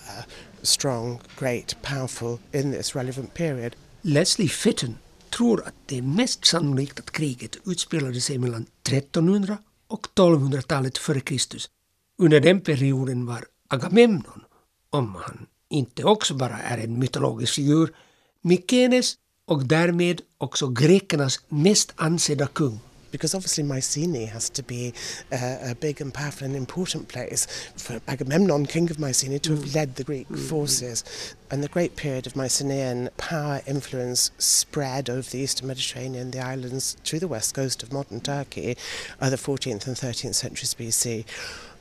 strong, 0.63 1.21
great, 1.37 1.75
powerful 1.83 2.39
in 2.53 2.73
this 2.73 2.95
relevant 2.95 3.35
period. 3.35 3.77
Leslie 4.03 4.49
Fitton 4.49 4.99
tror 5.33 5.67
att 5.67 5.75
det 5.87 5.99
är 5.99 6.03
mest 6.03 6.45
sannolikt 6.45 7.01
att 7.01 7.11
kriget 7.11 7.57
utspelade 7.67 8.21
sig 8.21 8.39
mellan 8.39 8.67
1300 8.83 9.59
och 9.89 10.07
1200-talet 10.15 10.99
före 10.99 11.21
Kristus. 11.21 11.71
Under 12.19 12.41
den 12.41 12.61
perioden 12.61 13.27
var 13.27 13.45
Agamemnon, 13.69 14.45
om 14.91 15.15
han 15.15 15.47
inte 15.71 16.05
också 16.05 16.35
bara 16.35 16.59
är 16.59 16.79
en 16.79 16.99
mytologisk 16.99 17.55
figur, 17.55 17.95
Mykenes 18.43 19.15
och 19.47 19.65
därmed 19.67 20.21
också 20.39 20.69
grekernas 20.69 21.41
mest 21.49 21.93
ansedda 21.97 22.47
kung. 22.47 22.81
Because 23.13 23.35
obviously 23.35 23.63
Mycenae 23.63 24.25
has 24.25 24.51
to 24.51 24.63
be 24.65 24.93
uh, 25.31 25.59
a 25.63 25.75
big 25.77 26.01
and 26.01 26.13
powerful 26.13 26.47
and 26.47 26.57
important 26.57 27.07
place 27.07 27.47
for 27.77 28.01
Agamemnon, 28.09 28.67
king 28.67 28.91
of 28.91 28.99
Mycenae, 28.99 29.39
to 29.39 29.53
have 29.53 29.75
led 29.75 29.95
the 29.95 30.05
Greek 30.05 30.27
forces. 30.35 31.05
And 31.51 31.63
the 31.63 31.69
great 31.69 31.95
period 31.95 32.27
of 32.27 32.35
Mycenaean 32.35 33.11
power 33.19 33.61
influence 33.67 34.33
spread 34.39 35.09
over 35.09 35.31
the 35.31 35.39
eastern 35.39 35.69
Mediterranean, 35.69 36.33
the 36.33 36.41
islands, 36.41 36.97
to 37.05 37.21
the 37.21 37.29
west 37.29 37.55
coast 37.55 37.83
of 37.83 37.93
modern 37.93 38.21
Turkey, 38.21 38.77
uh, 39.21 39.31
the 39.31 39.37
14th 39.37 39.87
and 39.87 39.97
13th 39.97 40.35
centuries 40.35 40.75
BC. 40.75 41.25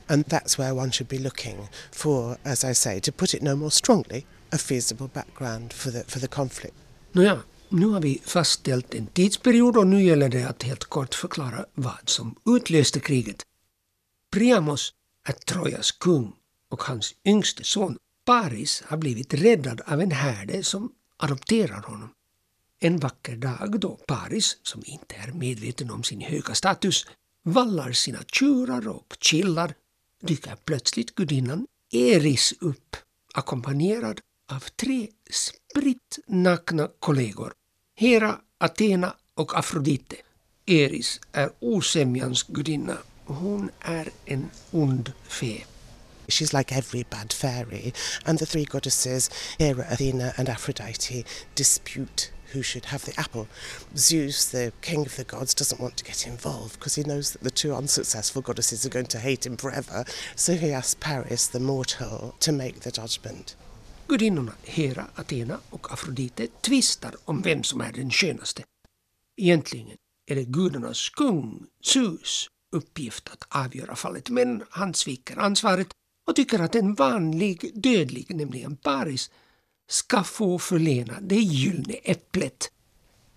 And 0.08 0.24
that's 0.24 0.58
where 0.58 0.74
one 0.74 0.90
should 0.90 1.08
be 1.08 1.18
looking 1.18 1.68
for, 1.90 2.36
as 2.44 2.64
I 2.64 2.72
say, 2.72 3.00
to 3.00 3.10
put 3.10 3.32
it 3.34 3.42
no 3.42 3.56
more 3.56 3.70
strongly, 3.70 4.26
a 4.52 4.58
feasible 4.58 5.08
background 5.08 5.72
for 5.72 5.90
the, 5.90 6.04
for 6.04 6.18
the 6.18 6.28
conflict. 6.28 6.74
Nåja, 7.14 7.44
nu 7.72 7.86
har 7.86 8.00
vi 8.00 8.20
fastställt 8.24 8.94
en 8.94 9.06
tidsperiod 9.06 9.76
och 9.76 9.86
nu 9.86 10.02
gäller 10.02 10.28
det 10.28 10.44
att 10.44 10.62
helt 10.62 10.84
kort 10.84 11.14
förklara 11.14 11.66
vad 11.74 12.08
som 12.08 12.34
utlöste 12.46 13.00
kriget. 13.00 13.42
Priamos 14.30 14.92
är 15.24 15.32
Trojas 15.32 15.92
kung 15.92 16.32
och 16.68 16.82
hans 16.82 17.14
yngste 17.24 17.64
son 17.64 17.98
Paris 18.24 18.82
har 18.86 18.96
blivit 18.96 19.34
räddad 19.34 19.80
av 19.86 20.00
en 20.00 20.10
härde 20.10 20.62
som 20.64 20.92
adopterar 21.16 21.82
honom. 21.82 22.08
En 22.80 22.98
vacker 22.98 23.36
dag 23.36 23.80
då 23.80 23.98
Paris, 24.06 24.58
som 24.62 24.82
inte 24.84 25.14
är 25.14 25.32
medveten 25.32 25.90
om 25.90 26.02
sin 26.02 26.20
höga 26.20 26.54
status, 26.54 27.06
vallar 27.42 27.92
sina 27.92 28.18
tjurar 28.32 28.88
och 28.88 29.16
chillar 29.20 29.74
dyker 30.22 30.56
plötsligt 30.64 31.14
gudinnan 31.14 31.66
Eris 31.90 32.54
upp 32.60 32.96
ackompanjerad 33.34 34.20
av 34.50 34.60
tre 34.60 35.08
spritt 35.30 36.18
nakna 36.26 36.88
kollegor. 36.98 37.52
Hera, 38.02 38.40
Athena 38.58 39.16
och 39.34 39.58
Afrodite. 39.58 40.16
Eris 40.66 41.20
är 41.32 41.50
osämjans 41.60 42.42
gudinna. 42.42 42.98
Hon 43.24 43.70
är 43.80 44.08
en 44.24 44.50
ond 44.70 45.12
fe. 45.28 45.64
She's 46.28 46.58
like 46.58 46.74
every 46.74 47.04
bad 47.10 47.32
fairy, 47.32 47.92
and 48.24 48.38
the 48.38 48.46
three 48.46 48.64
goddesses, 48.64 49.30
Hera, 49.58 49.84
Athena, 49.90 50.32
and 50.36 50.48
Aphrodite, 50.48 51.24
dispute 51.54 52.32
who 52.52 52.62
should 52.62 52.86
have 52.86 53.04
the 53.04 53.20
apple. 53.20 53.46
Zeus, 53.96 54.50
the 54.50 54.72
king 54.80 55.06
of 55.06 55.16
the 55.16 55.24
gods, 55.24 55.54
doesn't 55.54 55.80
want 55.80 55.96
to 55.96 56.04
get 56.04 56.26
involved 56.26 56.80
because 56.80 56.96
he 56.96 57.04
knows 57.04 57.30
that 57.32 57.42
the 57.42 57.50
two 57.50 57.72
unsuccessful 57.72 58.42
goddesses 58.42 58.84
are 58.84 58.94
going 58.94 59.10
to 59.10 59.18
hate 59.18 59.46
him 59.46 59.56
forever. 59.56 60.04
So 60.34 60.54
he 60.54 60.72
asks 60.72 60.96
Paris, 61.00 61.46
the 61.46 61.60
mortal, 61.60 62.34
to 62.40 62.52
make 62.52 62.80
the 62.80 62.90
judgment. 62.90 63.54
Gudinnorna 64.12 64.52
Hera, 64.62 65.06
Athena 65.14 65.58
och 65.70 65.92
Afrodite 65.92 66.46
tvistar 66.46 67.14
om 67.24 67.42
vem 67.42 67.62
som 67.62 67.80
är 67.80 67.92
den 67.92 68.10
skönaste. 68.10 68.64
Egentligen 69.36 69.96
är 70.26 70.34
det 70.34 70.44
gudarnas 70.44 71.10
kung, 71.10 71.66
Zeus, 71.84 72.48
uppgift 72.72 73.28
att 73.28 73.44
avgöra 73.48 73.96
fallet, 73.96 74.30
men 74.30 74.64
han 74.70 74.94
sviker 74.94 75.38
ansvaret 75.38 75.88
och 76.26 76.36
tycker 76.36 76.58
att 76.58 76.74
en 76.74 76.94
vanlig 76.94 77.70
dödlig, 77.74 78.34
nämligen 78.34 78.76
Paris, 78.76 79.30
ska 79.88 80.24
få 80.24 80.58
förlena 80.58 81.20
det 81.20 81.40
gyllene 81.40 81.94
äpplet 81.94 82.70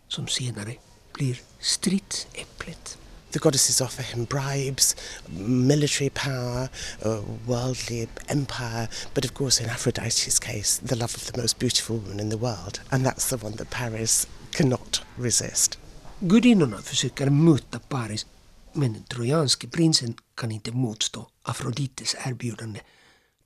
som 0.08 0.28
senare 0.28 0.76
blir 1.14 1.42
stridsäpplet. 1.60 2.98
The 3.36 3.40
goddesses 3.40 3.82
offer 3.82 4.02
him 4.02 4.24
bribes, 4.24 4.96
military 5.30 6.10
power, 6.10 6.70
a 7.02 7.22
worldly 7.46 8.08
empire, 8.30 8.88
but 9.14 9.26
of 9.26 9.34
course, 9.34 9.60
in 9.60 9.70
Aphrodite's 9.70 10.40
case, 10.40 10.78
the 10.78 10.96
love 10.96 11.14
of 11.16 11.34
the 11.34 11.42
most 11.42 11.60
beautiful 11.60 11.98
woman 11.98 12.22
in 12.22 12.30
the 12.30 12.38
world, 12.38 12.80
and 12.92 13.06
that's 13.06 13.30
the 13.30 13.36
one 13.36 13.58
that 13.58 13.70
Paris 13.70 14.26
cannot 14.52 15.02
resist. 15.18 15.78
Gudinnorna 16.20 16.82
försöker 16.82 17.30
muta 17.30 17.80
Paris, 17.80 18.26
men 18.74 18.94
den 18.94 19.04
trojanske 19.04 19.68
prinsen 19.68 20.16
kan 20.36 20.52
inte 20.52 20.72
motstå 20.72 21.28
Afrodites 21.44 22.16
erbjudande. 22.26 22.80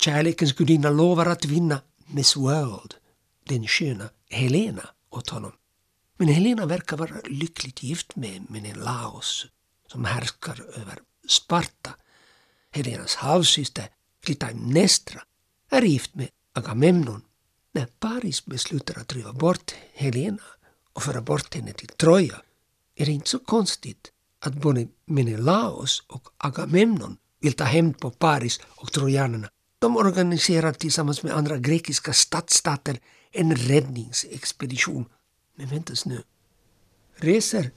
kärlekens 0.01 0.53
gudinna 0.53 0.89
lovar 0.89 1.25
att 1.25 1.45
vinna 1.45 1.81
Miss 2.07 2.35
World, 2.35 2.93
den 3.43 3.67
sköna 3.67 4.09
Helena, 4.29 4.89
åt 5.09 5.29
honom. 5.29 5.51
Men 6.17 6.27
Helena 6.27 6.65
verkar 6.65 6.97
vara 6.97 7.21
lyckligt 7.25 7.83
gift 7.83 8.15
med 8.15 8.45
Menelaos 8.49 9.47
som 9.91 10.05
härskar 10.05 10.61
över 10.75 10.99
Sparta. 11.29 11.95
Helenas 12.71 13.15
halvsyster 13.15 13.89
Clytemnestra 14.23 15.21
är 15.71 15.81
gift 15.81 16.15
med 16.15 16.29
Agamemnon. 16.53 17.21
När 17.71 17.85
Paris 17.85 18.45
beslutar 18.45 19.01
att 19.01 19.07
driva 19.07 19.33
bort 19.33 19.75
Helena 19.93 20.43
och 20.93 21.03
föra 21.03 21.21
bort 21.21 21.55
henne 21.55 21.73
till 21.73 21.87
Troja 21.87 22.41
är 22.95 23.05
det 23.05 23.11
inte 23.11 23.29
så 23.29 23.39
konstigt 23.39 24.11
att 24.39 24.53
både 24.53 24.87
Menelaos 25.05 26.03
och 26.07 26.29
Agamemnon 26.37 27.17
vill 27.41 27.53
ta 27.53 27.63
hämnd 27.63 27.99
på 27.99 28.11
Paris 28.11 28.59
och 28.67 28.91
trojanerna. 28.91 29.49
De 29.79 29.97
organiserar 29.97 30.73
tillsammans 30.73 31.23
med 31.23 31.33
andra 31.33 31.57
grekiska 31.57 32.13
stadsstater 32.13 32.99
en 33.31 33.55
räddningsexpedition. 33.55 35.05
Men 35.55 35.67
väntas 35.67 36.05
nu. 36.05 36.23
Reser 37.15 37.71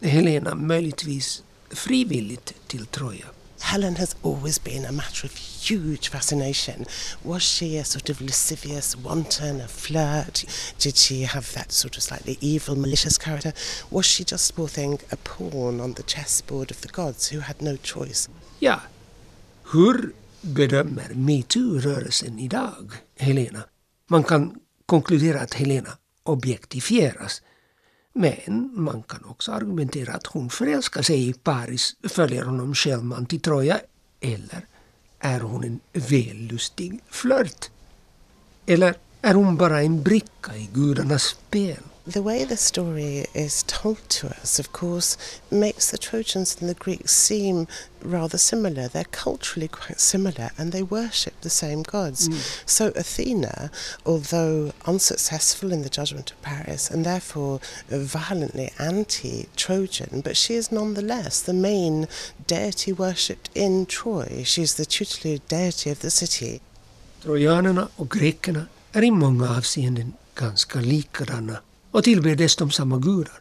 Helena 0.00 0.54
möjligtvis 0.54 1.42
frivilligt 1.74 2.54
till 2.66 2.86
Troja? 2.86 3.26
Helen 3.60 3.96
has 3.96 4.16
always 4.22 4.58
been 4.58 4.84
a 4.84 4.92
matter 4.92 5.26
of 5.26 5.36
huge 5.70 6.10
fascination. 6.10 6.84
Was 7.22 7.42
she 7.42 7.78
a 7.78 7.84
sort 7.84 8.10
of 8.10 8.20
lascivious 8.20 8.96
wanton, 8.96 9.60
a 9.60 9.68
flirt? 9.68 10.44
Did 10.78 10.96
she 10.96 11.22
have 11.22 11.52
that 11.54 11.72
sort 11.72 11.96
of 11.96 12.02
slightly 12.02 12.36
evil, 12.40 12.76
malicious 12.76 13.18
character? 13.18 13.52
Was 13.90 14.06
she 14.06 14.24
just, 14.24 14.56
poor 14.56 14.68
thing, 14.68 14.98
a 15.10 15.16
pawn 15.16 15.80
on 15.80 15.94
the 15.94 16.02
chessboard 16.02 16.70
of 16.70 16.80
the 16.80 16.88
gods 16.88 17.32
who 17.32 17.40
had 17.40 17.62
no 17.62 17.76
choice? 17.76 18.28
Ja, 18.60 18.80
hur 19.72 20.12
bedömer 20.40 21.14
metoo-rörelsen 21.14 22.38
idag 22.38 22.92
Helena? 23.18 23.64
Man 24.10 24.24
kan 24.24 24.54
konkludera 24.86 25.40
att 25.40 25.54
Helena 25.54 25.98
objektifieras. 26.22 27.42
Men 28.16 28.70
man 28.72 29.02
kan 29.02 29.24
också 29.24 29.52
argumentera 29.52 30.12
att 30.14 30.26
hon 30.26 30.50
förälskar 30.50 31.02
sig 31.02 31.28
i 31.28 31.32
Paris, 31.32 31.96
följer 32.02 32.44
honom 32.44 32.74
självmant 32.74 33.30
till 33.30 33.40
Troja 33.40 33.80
eller 34.20 34.66
är 35.18 35.40
hon 35.40 35.64
en 35.64 35.80
vällustig 35.92 37.00
flört? 37.08 37.70
Eller 38.66 38.94
är 39.22 39.34
hon 39.34 39.56
bara 39.56 39.82
en 39.82 40.02
bricka 40.02 40.56
i 40.56 40.68
gudarnas 40.72 41.22
spel? 41.22 41.82
The 42.06 42.20
way 42.20 42.44
the 42.44 42.58
story 42.58 43.24
is 43.32 43.62
told 43.62 44.06
to 44.10 44.26
us, 44.26 44.58
of 44.58 44.72
course, 44.72 45.16
makes 45.50 45.90
the 45.90 45.96
Trojans 45.96 46.54
and 46.60 46.68
the 46.68 46.74
Greeks 46.74 47.12
seem 47.12 47.66
rather 48.02 48.36
similar. 48.36 48.88
They're 48.88 49.04
culturally 49.04 49.68
quite 49.68 49.98
similar 49.98 50.50
and 50.58 50.70
they 50.70 50.82
worship 50.82 51.40
the 51.40 51.48
same 51.48 51.82
gods. 51.82 52.28
Mm. 52.28 52.62
So 52.68 52.88
Athena, 52.88 53.70
although 54.04 54.72
unsuccessful 54.84 55.72
in 55.72 55.80
the 55.80 55.88
judgment 55.88 56.32
of 56.32 56.42
Paris 56.42 56.90
and 56.90 57.06
therefore 57.06 57.60
violently 57.88 58.70
anti 58.78 59.48
Trojan, 59.56 60.20
but 60.20 60.36
she 60.36 60.56
is 60.56 60.70
nonetheless 60.70 61.40
the 61.40 61.54
main 61.54 62.06
deity 62.46 62.92
worshipped 62.92 63.48
in 63.54 63.86
Troy. 63.86 64.42
She's 64.44 64.74
the 64.74 64.84
tutelary 64.84 65.40
deity 65.48 65.88
of 65.88 66.00
the 66.00 66.10
city. 66.10 66.60
Trojanerna 67.22 67.88
och 67.96 68.10
grekerna 68.10 68.66
är 68.92 68.98
er 68.98 69.04
i 69.04 69.10
många 69.10 69.56
avseenden 69.56 70.14
ganska 70.34 70.80
likadana 70.80 71.60
och 71.94 72.04
tillber 72.04 72.34
dessutom 72.34 72.70
samma 72.70 72.98
gudar. 72.98 73.40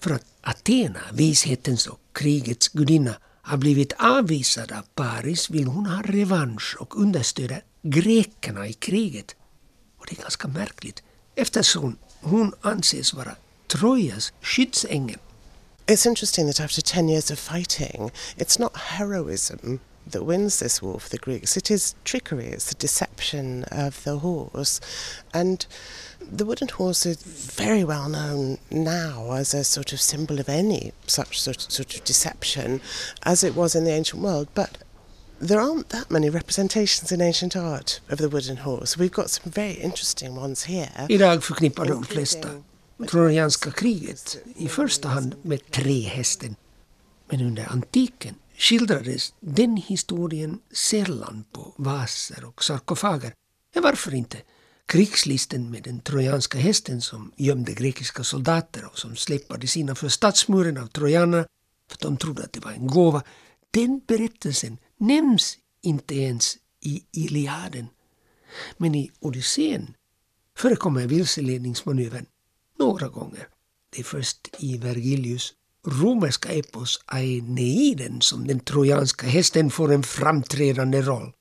För 0.00 0.10
att 0.10 0.24
Athena, 0.40 1.00
vishetens 1.12 1.86
och 1.86 2.00
krigets 2.12 2.68
gudinna, 2.68 3.14
har 3.42 3.56
blivit 3.56 3.92
avvisad 3.98 4.72
av 4.72 4.82
Paris 4.94 5.50
vill 5.50 5.66
hon 5.66 5.86
ha 5.86 6.02
revansch 6.02 6.76
och 6.80 7.00
understödja 7.00 7.60
grekerna 7.82 8.66
i 8.66 8.72
kriget. 8.72 9.36
Och 9.98 10.06
det 10.08 10.18
är 10.18 10.22
ganska 10.22 10.48
märkligt 10.48 11.02
eftersom 11.34 11.96
hon 12.20 12.52
anses 12.60 13.14
vara 13.14 13.36
Trojas 13.66 14.32
skyddsängel. 14.40 15.18
It's 15.86 16.08
interesting 16.08 16.52
that 16.52 16.60
after 16.60 16.82
10 16.82 17.08
years 17.08 17.30
of 17.30 17.38
fighting, 17.38 18.10
it's 18.36 18.60
not 18.60 18.76
heroism 18.76 19.78
that 20.06 20.24
wins 20.24 20.58
this 20.58 20.82
war 20.82 20.98
for 21.00 21.08
the 21.08 21.18
Greeks. 21.18 21.56
It 21.56 21.70
is 21.70 21.94
trickery, 22.04 22.46
it's 22.46 22.68
the 22.68 22.74
deception 22.74 23.64
of 23.64 24.02
the 24.04 24.18
horse. 24.18 24.80
And 25.32 25.66
the 26.20 26.44
wooden 26.44 26.68
horse 26.68 27.06
is 27.06 27.22
very 27.22 27.84
well 27.84 28.08
known 28.08 28.58
now 28.70 29.32
as 29.32 29.54
a 29.54 29.64
sort 29.64 29.92
of 29.92 30.00
symbol 30.00 30.40
of 30.40 30.48
any 30.48 30.92
such 31.06 31.40
sort, 31.40 31.60
sort 31.72 31.94
of 31.94 32.04
deception 32.04 32.80
as 33.22 33.44
it 33.44 33.54
was 33.54 33.74
in 33.74 33.84
the 33.84 33.92
ancient 33.92 34.22
world. 34.22 34.48
But 34.54 34.78
there 35.40 35.60
aren't 35.60 35.88
that 35.88 36.10
many 36.10 36.28
representations 36.30 37.12
in 37.12 37.20
ancient 37.20 37.56
art 37.56 38.00
of 38.10 38.18
the 38.18 38.28
wooden 38.28 38.58
horse. 38.58 38.98
We've 38.98 39.12
got 39.12 39.30
some 39.30 39.50
very 39.52 39.74
interesting 39.74 40.36
ones 40.36 40.64
here. 40.64 41.06
Idag 41.08 41.44
förknippar 41.44 41.84
de 41.84 42.04
flesta 42.04 42.48
trojanska 43.08 43.70
kriget 43.70 44.36
i 44.56 44.68
första 44.68 45.08
hand 45.08 45.34
med 45.42 45.70
trehästen. 45.70 46.56
Men 47.28 47.40
under 47.40 47.72
antiken 47.72 48.34
skildrades 48.60 49.34
den 49.40 49.76
historien 49.76 50.60
sällan 50.72 51.44
på 51.52 51.74
vaser 51.76 52.44
och 52.44 52.64
sarkofager. 52.64 53.32
Men 53.74 53.82
varför 53.82 54.14
inte? 54.14 54.38
Krigslisten 54.86 55.70
med 55.70 55.82
den 55.82 56.00
trojanska 56.00 56.58
hästen 56.58 57.00
som 57.00 57.32
gömde 57.36 57.72
grekiska 57.72 58.24
soldater 58.24 58.84
och 58.84 58.98
som 58.98 59.16
släpades 59.16 59.76
innanför 59.76 60.08
stadsmuren 60.08 60.78
av 60.78 60.86
trojanerna 60.86 61.46
för 61.88 61.94
att 61.94 62.00
de 62.00 62.16
trodde 62.16 62.42
att 62.44 62.52
det 62.52 62.64
var 62.64 62.72
en 62.72 62.86
gåva. 62.86 63.22
Den 63.70 64.00
berättelsen 64.06 64.78
nämns 64.98 65.58
inte 65.82 66.14
ens 66.14 66.56
i 66.80 67.04
Iliaden. 67.12 67.86
Men 68.76 68.94
i 68.94 69.10
Odysseen 69.20 69.94
förekommer 70.56 71.06
vilseledningsmanövern 71.06 72.26
några 72.78 73.08
gånger. 73.08 73.48
Det 73.90 74.00
är 74.00 74.04
först 74.04 74.48
i 74.58 74.78
Vergilius 74.78 75.54
romerska 75.86 76.52
epos 76.52 77.00
Aeneiden 77.06 78.20
som 78.20 78.46
den 78.46 78.60
trojanska 78.60 79.26
hästen 79.26 79.70
får 79.70 79.92
en 79.92 80.02
framträdande 80.02 81.02
roll. 81.02 81.32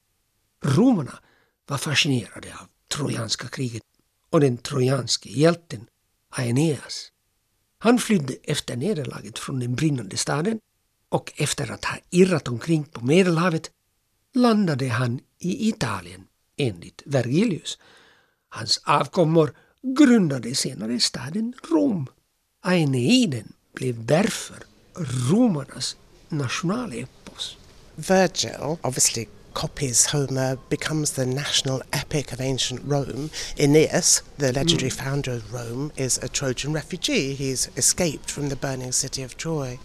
Romarna 0.63 1.19
var 1.67 1.77
fascinerade 1.77 2.47
av 2.61 2.67
trojanska 2.97 3.47
kriget 3.47 3.83
och 4.29 4.39
den 4.39 4.57
trojanske 4.57 5.29
hjälten 5.29 5.87
Aeneas. 6.29 7.11
Han 7.79 7.99
flydde 7.99 8.35
efter 8.43 8.75
nederlaget 8.75 9.39
från 9.39 9.59
den 9.59 9.75
brinnande 9.75 10.17
staden 10.17 10.59
och 11.09 11.33
efter 11.35 11.71
att 11.71 11.85
ha 11.85 11.97
irrat 12.09 12.47
omkring 12.47 12.83
på 12.83 13.05
Medelhavet 13.05 13.71
landade 14.33 14.87
han 14.87 15.19
i 15.39 15.69
Italien 15.69 16.27
enligt 16.57 17.03
Vergilius. 17.05 17.77
Hans 18.49 18.81
avkommor 18.83 19.55
grundade 19.97 20.55
senare 20.55 20.99
staden 20.99 21.53
Rom. 21.71 22.07
Aeneiden 22.61 23.53
blev 23.79 24.05
därför 24.05 24.55
romarnas 25.31 25.97
nationalepos. 26.29 27.57
Virgil 27.95 28.77
obviously 28.81 29.27
copies 29.53 30.05
Homer, 30.05 30.57
becomes 30.69 31.11
the 31.11 31.25
national 31.25 31.81
epic 31.91 32.33
of 32.33 32.41
ancient 32.41 32.81
Rome. 32.87 33.29
Aeneas, 33.57 34.23
the 34.37 34.51
legendary 34.51 34.89
founder 34.89 35.35
of 35.37 35.53
Rome, 35.53 35.91
is 35.95 36.17
a 36.17 36.27
Trojan 36.27 36.73
refugee. 36.73 37.35
He's 37.35 37.69
escaped 37.75 38.31
from 38.31 38.49
the 38.49 38.55
burning 38.55 38.91
city 38.91 39.23
of 39.23 39.35
Troy. 39.37 39.79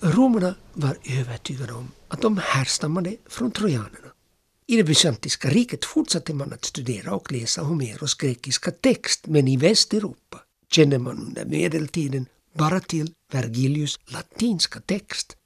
Romarna 0.00 0.54
var 0.72 0.96
övertygade 1.04 1.72
om 1.72 1.90
att 2.08 2.22
de 2.22 2.38
härstammade 2.38 3.16
från 3.26 3.50
trojanerna. 3.50 4.12
I 4.66 4.76
det 4.76 4.84
bysantiska 4.84 5.48
riket 5.48 5.84
fortsatte 5.84 6.34
man 6.34 6.52
att 6.52 6.64
studera 6.64 7.14
och 7.14 7.32
läsa 7.32 7.62
Homeros 7.62 8.14
grekiska 8.14 8.70
text 8.70 9.26
men 9.26 9.48
i 9.48 9.56
Västeuropa 9.56 10.38
kände 10.70 10.98
man 10.98 11.18
under 11.18 11.44
medeltiden 11.44 12.26
bara 12.52 12.80
till 12.80 13.14
Vergilius 13.32 13.98
latinska 14.06 14.80
text. 14.80 15.36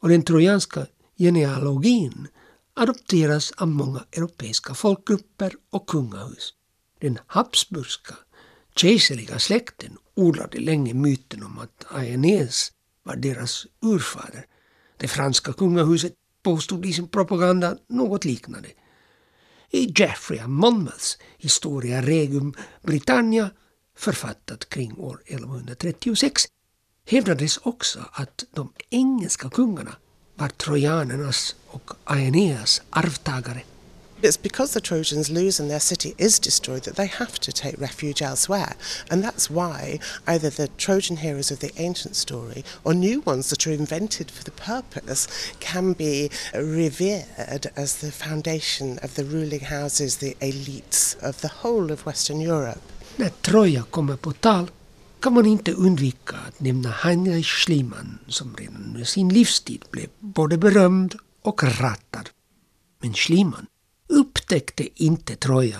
Och 0.00 0.08
den 0.08 0.22
trojanska 0.22 0.86
genealogin 1.18 2.28
adopteras 2.74 3.50
av 3.50 3.68
många 3.68 4.04
europeiska 4.12 4.74
folkgrupper 4.74 5.52
och 5.70 5.86
kungahus. 5.86 6.54
Den 7.00 7.18
habsburgska 7.26 8.14
kejserliga 8.76 9.38
släkten 9.38 9.96
odlade 10.14 10.58
länge 10.60 10.94
myten 10.94 11.42
om 11.42 11.58
att 11.58 11.86
Aeneas 11.88 12.72
var 13.02 13.16
deras 13.16 13.66
urfader. 13.82 14.46
Det 14.96 15.08
franska 15.08 15.52
kungahuset 15.52 16.14
påstod 16.42 16.86
i 16.86 16.92
sin 16.92 17.08
propaganda 17.08 17.76
något 17.88 18.24
liknande. 18.24 18.68
I 19.70 19.92
Geoffrey 19.96 20.40
av 20.40 20.50
Monmouths 20.50 21.18
Historia 21.38 22.02
Regum 22.02 22.54
Britannia 22.82 23.50
kring 24.68 24.98
år 24.98 25.22
1136 25.26 26.48
hävdades 27.06 27.56
också 27.56 28.04
att 28.12 28.44
de 28.52 28.72
engelska 28.90 29.48
kungarna 29.48 29.96
var 30.34 30.48
trojanernas 30.48 31.56
och 31.66 31.90
Aeneas 32.04 32.82
arvtagare. 32.90 33.62
It's 34.22 34.42
because 34.42 34.72
the 34.72 34.80
Trojans 34.80 35.28
lose 35.28 35.60
and 35.60 35.70
their 35.70 35.78
city 35.78 36.14
is 36.16 36.38
destroyed 36.38 36.84
that 36.84 36.96
they 36.96 37.06
have 37.06 37.38
to 37.38 37.52
take 37.52 37.78
refuge 37.78 38.22
elsewhere. 38.22 38.74
And 39.10 39.22
that's 39.22 39.50
why 39.50 40.00
either 40.26 40.48
the 40.48 40.68
Trojan 40.78 41.18
heroes 41.18 41.50
of 41.50 41.60
the 41.60 41.70
ancient 41.76 42.16
story 42.16 42.64
or 42.82 42.94
new 42.94 43.20
ones 43.20 43.50
that 43.50 43.66
are 43.66 43.72
invented 43.72 44.30
for 44.30 44.42
the 44.42 44.50
purpose 44.52 45.28
can 45.60 45.92
be 45.92 46.30
revered 46.54 47.70
as 47.76 47.98
the 48.00 48.10
foundation 48.10 48.98
of 49.02 49.16
the 49.16 49.24
ruling 49.24 49.60
houses, 49.60 50.16
the 50.16 50.34
elites 50.40 51.14
of 51.22 51.42
the 51.42 51.48
whole 51.48 51.92
of 51.92 52.06
Western 52.06 52.40
Europe. 52.40 52.80
När 53.18 53.28
Troja 53.28 53.82
kommer 53.82 54.16
på 54.16 54.32
tal 54.32 54.70
kan 55.20 55.32
man 55.32 55.46
inte 55.46 55.72
undvika 55.72 56.36
att 56.36 56.60
nämna 56.60 56.90
Heinrich 56.90 57.46
Schliemann 57.46 58.18
som 58.28 58.56
redan 58.56 58.84
under 58.86 59.04
sin 59.04 59.28
livstid 59.28 59.84
blev 59.90 60.08
både 60.18 60.58
berömd 60.58 61.14
och 61.42 61.62
ratad. 61.62 62.30
Men 63.02 63.14
Schliemann 63.14 63.66
upptäckte 64.08 65.02
inte 65.04 65.36
Troja. 65.36 65.78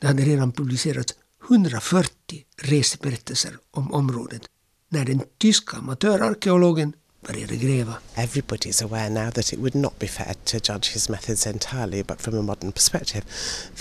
Det 0.00 0.06
hade 0.06 0.22
redan 0.22 0.52
publicerats 0.52 1.14
140 1.50 2.44
reseberättelser 2.62 3.58
om 3.70 3.92
området 3.92 4.42
när 4.88 5.04
den 5.04 5.20
tyska 5.38 5.76
amatörarkeologen 5.76 6.92
började 7.26 7.56
gräva. 7.56 7.94
Everybody's 8.14 8.84
aware 8.84 9.08
now 9.08 9.30
that 9.30 9.52
it 9.52 9.58
would 9.58 9.74
not 9.74 9.98
be 9.98 10.06
fair 10.06 10.34
to 10.44 10.72
judge 10.72 10.92
his 10.92 11.08
methods 11.08 11.46
entirely, 11.46 12.02
but 12.02 12.20
from 12.20 12.38
a 12.38 12.42
modern 12.42 12.72
perspective. 12.72 13.22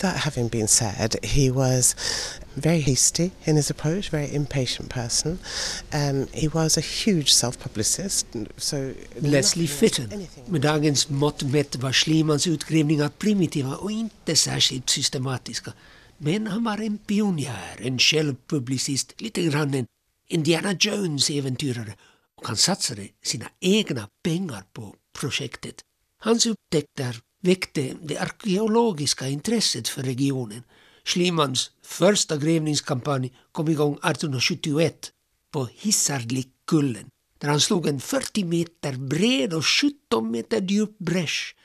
That 0.02 0.16
having 0.16 0.48
been 0.48 0.68
said, 0.68 1.16
he 1.24 1.52
was 1.52 1.96
very 2.56 2.82
hasty 2.82 3.32
in 3.46 3.56
his 3.56 3.72
approach, 3.72 4.10
very 4.10 4.36
impatient 4.36 4.90
person. 4.90 5.40
Um, 5.94 6.28
he 6.34 6.48
was 6.48 6.78
a 6.78 6.82
huge 6.82 7.34
self-publicist. 7.34 8.26
So 8.58 8.94
Leslie 9.22 9.68
Fitton. 9.68 10.28
Med 10.46 10.62
dagens 10.62 11.10
mått 11.10 11.44
mätt 11.44 11.76
var 11.76 11.92
Schliemans 11.92 12.48
utgrävningar 12.48 13.10
primitiva 13.10 13.76
och 13.76 13.92
inte 13.92 14.36
särskilt 14.36 14.90
systematiska. 14.90 15.74
Men 16.18 16.48
han 16.48 16.64
var 16.64 16.78
en 16.78 16.98
pionjär, 16.98 17.78
en 17.80 18.00
självpublicist, 18.00 19.22
lite 19.22 19.42
grann 19.42 19.74
en 19.74 19.86
Indiana 20.28 20.74
Jones-äventyrare 20.74 21.94
och 22.42 22.48
han 22.48 22.58
satsade 22.58 23.08
sina 23.24 23.46
egna 23.60 24.08
pengar 24.24 24.64
på 24.74 24.96
projektet. 25.20 25.76
Hans 26.20 26.46
upptäckter 26.46 27.20
väckte 27.42 27.94
det 28.04 28.18
arkeologiska 28.18 29.28
intresset 29.28 29.88
för 29.88 30.04
regionen. 30.04 30.64
Schliemans 31.04 31.72
första 31.84 32.38
grävningskampanj 32.38 33.34
kom 33.52 33.70
igång 33.70 33.94
1871 33.94 35.12
på 35.52 35.68
Hissarlikkullen 35.74 37.10
där 37.38 37.50
han 37.50 37.62
slog 37.62 37.88
en 37.88 38.00
40 38.00 38.44
meter 38.44 38.94
bred 38.94 39.54
och 39.54 39.66
17 39.66 40.32
meter 40.32 40.62
djup 40.62 40.98
bräsch. 40.98 41.56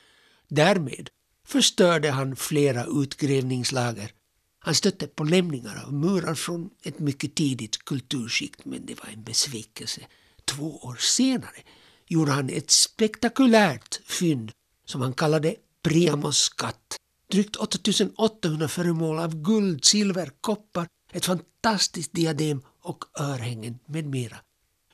Därmed 0.49 1.09
förstörde 1.47 2.11
han 2.11 2.37
flera 2.37 2.87
utgrävningslager. 3.03 4.13
Han 4.59 4.75
stötte 4.75 5.07
på 5.07 5.25
lämningar 5.25 5.85
av 5.87 5.93
murar 5.93 6.35
från 6.35 6.71
ett 6.83 6.99
mycket 6.99 7.35
tidigt 7.35 7.85
kulturskikt 7.85 8.65
men 8.65 8.87
det 8.87 9.03
var 9.03 9.11
en 9.13 9.23
besvikelse. 9.23 10.01
Två 10.45 10.77
år 10.77 10.97
senare 10.97 11.63
gjorde 12.07 12.33
han 12.33 12.51
ett 12.51 12.71
spektakulärt 12.71 14.01
fynd 14.05 14.53
som 14.85 15.01
han 15.01 15.15
kallade 15.15 15.55
Priamos 15.83 16.39
skatt. 16.39 16.97
Drygt 17.33 17.57
8800 17.57 18.69
föremål 18.69 19.19
av 19.19 19.43
guld, 19.43 19.85
silver, 19.85 20.31
koppar, 20.41 20.89
ett 21.13 21.25
fantastiskt 21.25 22.13
diadem 22.13 22.63
och 22.83 23.05
örhängen 23.21 23.79
med 23.87 24.07
mera. 24.07 24.37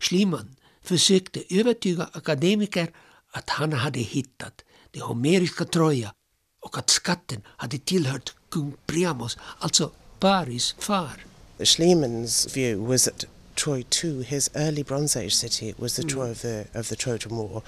Schliemann 0.00 0.56
försökte 0.82 1.42
övertyga 1.50 2.08
akademiker 2.12 2.90
att 3.30 3.50
han 3.50 3.72
hade 3.72 4.00
hittat 4.00 4.64
det 4.90 5.00
homeriska 5.00 5.64
Troja 5.64 6.14
och 6.60 6.78
att 6.78 6.90
skatten 6.90 7.42
hade 7.46 7.78
tillhört 7.78 8.34
kung 8.48 8.74
Priamos, 8.86 9.38
alltså 9.58 9.90
Paris 10.18 10.74
far. 10.78 11.24
Schliemann's 11.58 12.54
view 12.54 12.92
was 12.92 13.04
that 13.04 13.24
Troy 13.54 13.82
too, 13.82 14.22
his 14.22 14.50
early 14.54 14.82
Bronze 14.82 15.20
Age 15.20 15.34
city, 15.34 15.74
was 15.78 15.96
the 15.96 16.02
Troy 16.02 16.30
of 16.30 16.40
the 16.40 16.64
of 16.74 16.88
the 16.88 16.96
Trojan 16.96 17.36
War, 17.36 17.62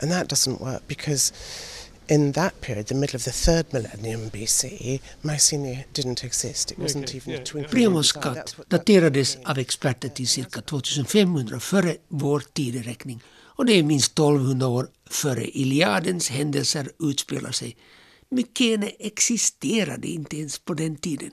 and 0.00 0.10
that 0.10 0.28
doesn't 0.28 0.60
work 0.60 0.82
because 0.88 1.32
in 2.08 2.32
that 2.32 2.60
period, 2.60 2.86
the 2.86 2.94
middle 2.94 3.16
of 3.16 3.24
the 3.24 3.30
third 3.30 3.66
millennium 3.72 4.30
BC, 4.30 5.00
Mycenae 5.22 5.84
didn't 5.92 6.24
exist. 6.24 6.72
It 6.72 6.78
wasn't 6.78 7.14
even 7.14 7.44
twinkling. 7.44 7.70
Priamos 7.70 8.08
skatt 8.08 8.56
daterades 8.68 9.38
av 9.44 9.58
experter 9.58 10.08
till 10.08 10.28
cirka 10.28 10.60
2500 10.60 11.60
före 11.60 11.96
vår 12.08 12.42
tideräkning 12.52 13.22
och 13.58 13.66
det 13.66 13.72
är 13.72 13.82
minst 13.82 14.12
1200 14.12 14.66
år 14.66 14.88
före 15.10 15.44
Iliadens 15.44 16.30
händelser 16.30 16.90
utspelar 17.00 17.52
sig. 17.52 17.76
Mykene 18.30 18.88
existerade 18.98 20.08
inte 20.08 20.36
ens 20.36 20.58
på 20.58 20.74
den 20.74 20.96
tiden. 20.96 21.30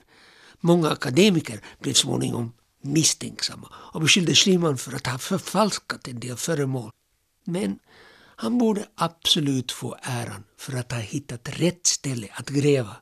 Många 0.60 0.90
akademiker 0.90 1.60
blev 1.80 1.92
småningom 1.92 2.52
misstänksamma 2.82 3.72
och 3.74 4.00
beskyllde 4.00 4.34
Schliemann 4.34 4.78
för 4.78 4.96
att 4.96 5.06
ha 5.06 5.18
förfalskat 5.18 6.08
en 6.08 6.20
del 6.20 6.36
föremål. 6.36 6.90
Men 7.44 7.78
han 8.36 8.58
borde 8.58 8.86
absolut 8.94 9.72
få 9.72 9.96
äran 10.02 10.44
för 10.58 10.76
att 10.76 10.92
ha 10.92 10.98
hittat 10.98 11.48
rätt 11.48 11.86
ställe 11.86 12.28
att 12.32 12.48
gräva. 12.48 12.96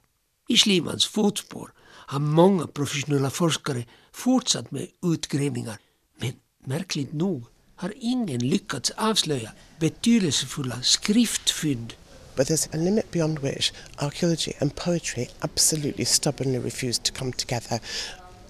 I 0.49 0.57
Schlimans 0.57 1.07
fotspår 1.07 1.73
har 2.07 2.21
många 2.21 2.67
professionella 2.67 3.31
forskare 3.31 3.85
fortsatt 4.13 4.71
med 4.71 4.87
utgrävningar 5.03 5.79
men 6.21 6.33
märkligt 6.65 7.13
nog 7.13 7.47
har 7.77 7.93
ingen 7.97 8.49
lyckats 8.49 8.91
avslöja 8.91 9.53
betydelsefulla 9.79 10.83
skriftfynd 10.83 11.95
But 12.37 12.49
there's 12.49 12.69
a 12.75 12.77
limit 12.77 13.11
beyond 13.13 13.39
which 13.39 13.73
archaeology 13.99 14.53
and 14.61 14.75
poetry 14.75 15.29
absolutely 15.43 16.05
stubbornly 16.05 16.59
refuse 16.59 16.99
to 16.99 17.13
come 17.13 17.33
together. 17.33 17.81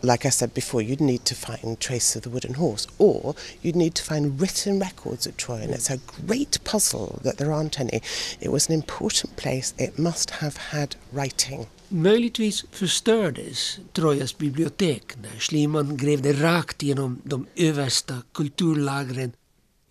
Like 0.05 0.27
I 0.27 0.31
said 0.31 0.53
before, 0.53 0.83
you'd 0.83 1.01
need 1.01 1.25
to 1.25 1.35
find 1.35 1.81
traces 1.81 2.17
of 2.17 2.23
the 2.25 2.29
wooden 2.29 2.55
horse, 2.55 2.87
or 2.99 3.35
you'd 3.63 3.75
need 3.75 3.95
to 3.95 4.03
find 4.03 4.39
written 4.39 4.79
records 4.79 5.27
at 5.27 5.39
Troy, 5.39 5.63
and 5.63 5.73
it's 5.75 5.89
a 5.91 5.99
great 6.27 6.59
puzzle 6.63 7.21
that 7.23 7.39
there 7.39 7.51
aren't 7.51 7.81
any. 7.81 8.03
It 8.39 8.53
was 8.53 8.69
an 8.69 8.75
important 8.75 9.37
place, 9.37 9.73
it 9.79 9.99
must 9.99 10.31
have 10.31 10.57
had 10.57 10.97
writing. 11.11 11.67
Möjligtvis 11.89 12.65
förstördes 12.71 13.79
Trojas 13.93 14.39
bibliotek 14.39 15.17
när 15.17 15.39
Schliemann 15.41 15.97
grävde 15.97 16.33
rakt 16.33 16.83
genom 16.83 17.21
de 17.25 17.47
översta 17.57 18.23
kulturlagren. 18.35 19.33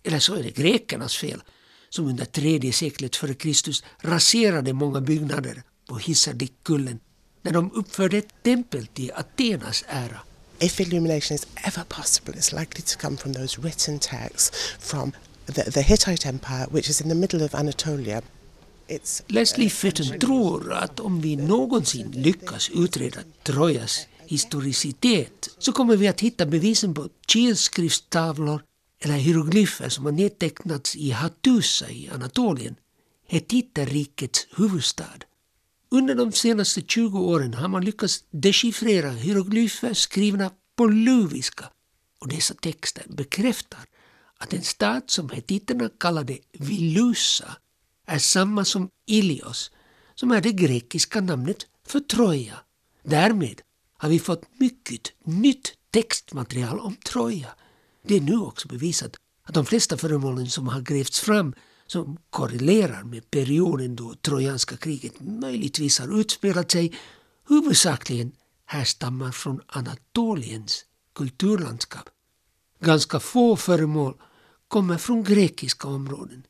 Eller 0.04 0.18
så 0.18 0.34
är 0.34 0.42
det 0.42 0.50
grekernas 0.50 1.16
fel, 1.16 1.42
som 1.90 2.06
under 2.06 2.24
tredje 2.24 2.72
seklet 2.72 3.16
före 3.16 3.34
Kristus 3.34 3.82
raserade 4.00 4.72
många 4.72 5.00
byggnader 5.00 5.62
på 5.88 5.98
Hissardikkullen 5.98 7.00
när 7.44 7.52
de 7.52 7.72
uppförde 7.72 8.18
ett 8.18 8.42
tempel 8.42 8.86
till 8.86 9.12
Athenas 9.14 9.84
ära. 9.88 10.20
If 10.58 10.80
illumination 10.80 11.34
is 11.34 11.46
ever 11.54 11.84
possible, 11.84 12.34
it's 12.34 12.58
likely 12.60 12.82
to 12.82 12.98
come 12.98 13.16
from 13.16 13.34
those 13.34 13.60
written 13.60 13.98
texts 13.98 14.76
from 14.80 15.12
the, 15.46 15.70
the 15.70 15.82
Hittite 15.82 16.28
Empire, 16.28 16.66
which 16.70 16.90
is 16.90 17.00
in 17.00 17.08
the 17.08 17.14
middle 17.14 17.44
of 17.44 17.54
Anatolia. 17.54 18.22
It's 18.88 19.22
Leslie 19.26 19.70
Fitton 19.70 20.20
tror 20.20 20.72
att 20.72 21.00
om 21.00 21.20
vi 21.20 21.36
någonsin 21.36 22.10
lyckas 22.10 22.70
utreda 22.70 23.20
Trojas 23.42 24.06
historicitet 24.26 25.48
så 25.58 25.72
kommer 25.72 25.96
vi 25.96 26.08
att 26.08 26.20
hitta 26.20 26.46
bevisen 26.46 26.94
på 26.94 27.08
kilskriftstavlor 27.28 28.62
eller 29.00 29.14
hieroglyfer 29.14 29.88
som 29.88 30.04
har 30.04 30.12
nedtecknats 30.12 30.96
i 30.96 31.10
Hattusa 31.10 31.90
i 31.90 32.10
Anatolien, 32.14 32.76
Hettiterrikets 33.28 34.46
huvudstad. 34.56 35.24
Under 35.94 36.14
de 36.14 36.32
senaste 36.32 36.82
20 36.82 37.18
åren 37.18 37.54
har 37.54 37.68
man 37.68 37.84
lyckats 37.84 38.24
dechiffrera 38.30 39.10
hieroglyfer 39.10 39.94
skrivna 39.94 40.50
på 40.76 40.86
luviska 40.86 41.70
och 42.20 42.28
dessa 42.28 42.54
texter 42.54 43.04
bekräftar 43.08 43.80
att 44.38 44.52
en 44.52 44.62
stad 44.62 45.02
som 45.06 45.30
hettiterna 45.30 45.90
kallade 46.00 46.38
Vilusa 46.52 47.56
är 48.06 48.18
samma 48.18 48.64
som 48.64 48.88
Ilios 49.06 49.70
som 50.14 50.30
är 50.30 50.40
det 50.40 50.52
grekiska 50.52 51.20
namnet 51.20 51.66
för 51.86 52.00
Troja. 52.00 52.58
Därmed 53.02 53.60
har 53.98 54.08
vi 54.08 54.18
fått 54.18 54.44
mycket 54.58 55.12
nytt 55.24 55.72
textmaterial 55.90 56.80
om 56.80 56.96
Troja. 56.96 57.54
Det 58.06 58.16
är 58.16 58.20
nu 58.20 58.36
också 58.36 58.68
bevisat 58.68 59.16
att 59.44 59.54
de 59.54 59.66
flesta 59.66 59.96
föremålen 59.96 60.50
som 60.50 60.68
har 60.68 60.80
grävts 60.80 61.20
fram 61.20 61.54
som 61.86 62.18
korrelerar 62.30 63.02
med 63.02 63.30
perioden 63.30 63.96
då 63.96 64.14
trojanska 64.14 64.76
kriget 64.76 65.20
möjligtvis 65.20 65.98
har 65.98 66.20
utspelat 66.20 66.70
sig 66.70 66.92
huvudsakligen 67.48 68.32
härstammar 68.66 69.32
från 69.32 69.60
Anatoliens 69.66 70.84
kulturlandskap. 71.14 72.08
Ganska 72.80 73.20
få 73.20 73.56
föremål 73.56 74.14
kommer 74.68 74.98
från 74.98 75.24
grekiska 75.24 75.88
områden. 75.88 76.46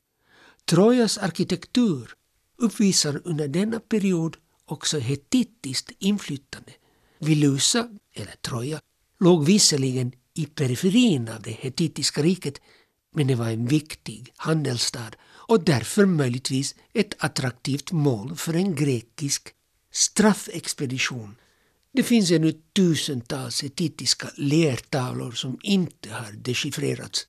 Trojas 0.64 1.18
arkitektur 1.18 2.14
uppvisar 2.58 3.20
under 3.24 3.48
denna 3.48 3.80
period 3.80 4.36
också 4.64 4.98
hetittiskt 4.98 5.90
inflytande. 5.98 6.72
Vilusa, 7.18 7.88
eller 8.14 8.32
Troja, 8.32 8.80
låg 9.20 9.44
visserligen 9.44 10.12
i 10.34 10.46
periferin 10.46 11.28
av 11.28 11.42
det 11.42 11.50
hetittiska 11.50 12.22
riket 12.22 12.60
men 13.14 13.26
det 13.26 13.34
var 13.34 13.50
en 13.50 13.66
viktig 13.66 14.32
handelsstad 14.36 15.10
och 15.22 15.64
därför 15.64 16.06
möjligtvis 16.06 16.74
ett 16.92 17.14
attraktivt 17.18 17.92
mål 17.92 18.36
för 18.36 18.54
en 18.54 18.74
grekisk 18.74 19.48
straffexpedition. 19.92 21.36
Det 21.92 22.02
finns 22.02 22.30
ännu 22.30 22.52
tusentals 22.52 23.64
etitiska 23.64 24.30
lertavlor 24.36 25.32
som 25.32 25.58
inte 25.62 26.10
har 26.10 26.32
dechiffrerats. 26.32 27.26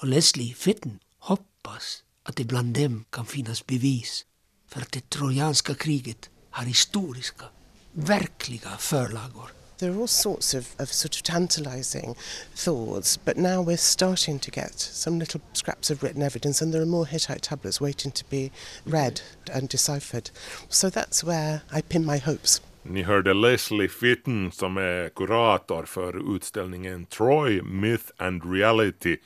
Och 0.00 0.08
Leslie 0.08 0.54
Fitton 0.54 0.98
hoppas 1.18 2.02
att 2.22 2.36
det 2.36 2.44
bland 2.44 2.74
dem 2.74 3.04
kan 3.10 3.26
finnas 3.26 3.66
bevis 3.66 4.24
för 4.68 4.80
att 4.80 4.92
det 4.92 5.10
trojanska 5.10 5.74
kriget 5.74 6.30
har 6.50 6.64
historiska, 6.64 7.44
verkliga 7.92 8.70
förlagor. 8.78 9.63
There 9.78 9.92
are 9.92 9.98
all 9.98 10.06
sorts 10.06 10.54
of, 10.54 10.74
of 10.78 10.92
sort 10.92 11.16
of 11.16 11.22
tantalizing 11.24 12.14
thoughts, 12.54 13.16
but 13.16 13.36
now 13.36 13.60
we're 13.60 13.76
starting 13.76 14.38
to 14.38 14.50
get 14.50 14.78
some 14.78 15.18
little 15.18 15.40
scraps 15.52 15.90
of 15.90 16.02
written 16.02 16.22
evidence, 16.22 16.62
and 16.62 16.72
there 16.72 16.80
are 16.80 16.86
more 16.86 17.06
Hittite 17.06 17.42
tablets 17.42 17.80
waiting 17.80 18.12
to 18.12 18.24
be 18.30 18.52
read 18.86 19.20
and 19.52 19.68
deciphered. 19.68 20.30
So 20.68 20.90
that's 20.90 21.24
where 21.24 21.62
I 21.72 21.82
pin 21.82 22.04
my 22.04 22.18
hopes. 22.18 22.62
Ni 22.82 23.02
hörde 23.02 23.34
Leslie 23.34 23.88
Fitton 23.88 24.52
som 24.52 24.76
är 24.76 25.08
kurator 25.08 25.84
för 25.84 26.36
utställningen 26.36 27.06
Troy 27.06 27.62
Myth 27.62 28.04
and 28.16 28.52
Reality 28.52 29.16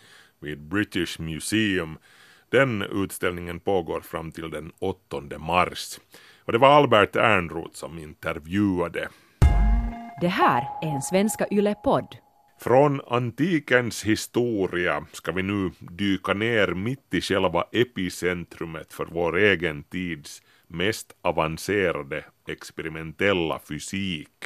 vid 0.41 0.59
British 0.59 1.21
Museum. 1.21 1.99
Den 2.51 2.83
utställningen 2.83 3.61
pågår 3.61 4.01
fram 4.01 4.33
till 4.33 4.51
den 4.51 4.73
8 4.79 5.39
mars. 5.39 6.01
Och 6.45 6.53
det 6.53 6.59
var 6.59 6.69
Albert 6.69 7.17
Ernroth 7.17 7.75
som 7.75 7.99
intervjuade. 7.99 9.09
Det 10.21 10.29
här 10.29 10.69
är 10.83 10.89
en 10.89 11.03
Svenska 11.03 11.47
Yle-podd. 11.51 12.17
Från 12.61 13.01
antikens 13.07 14.05
historia 14.05 15.07
ska 15.13 15.33
vi 15.33 15.43
nu 15.43 15.71
dyka 15.81 16.35
ner 16.35 16.69
mitt 16.69 17.15
i 17.15 17.21
själva 17.21 17.65
epicentrumet 17.73 18.93
för 18.93 19.07
vår 19.07 19.39
egen 19.39 19.83
tids 19.83 20.43
mest 20.67 21.13
avancerade 21.23 22.25
experimentella 22.49 23.59
fysik. 23.69 24.45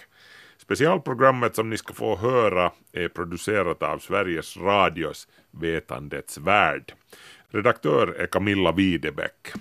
Specialprogrammet 0.59 1.55
som 1.55 1.71
ni 1.71 1.77
ska 1.77 1.95
få 1.95 2.17
höra 2.17 2.71
är 2.93 3.09
producerat 3.09 3.83
av 3.83 3.99
Sveriges 3.99 4.57
Radios 4.57 5.29
Vetandets 5.51 6.39
Värld. 6.39 6.93
Redaktör 7.51 8.07
är 8.09 8.27
Camilla 8.27 8.73
Widebäck. 8.73 9.53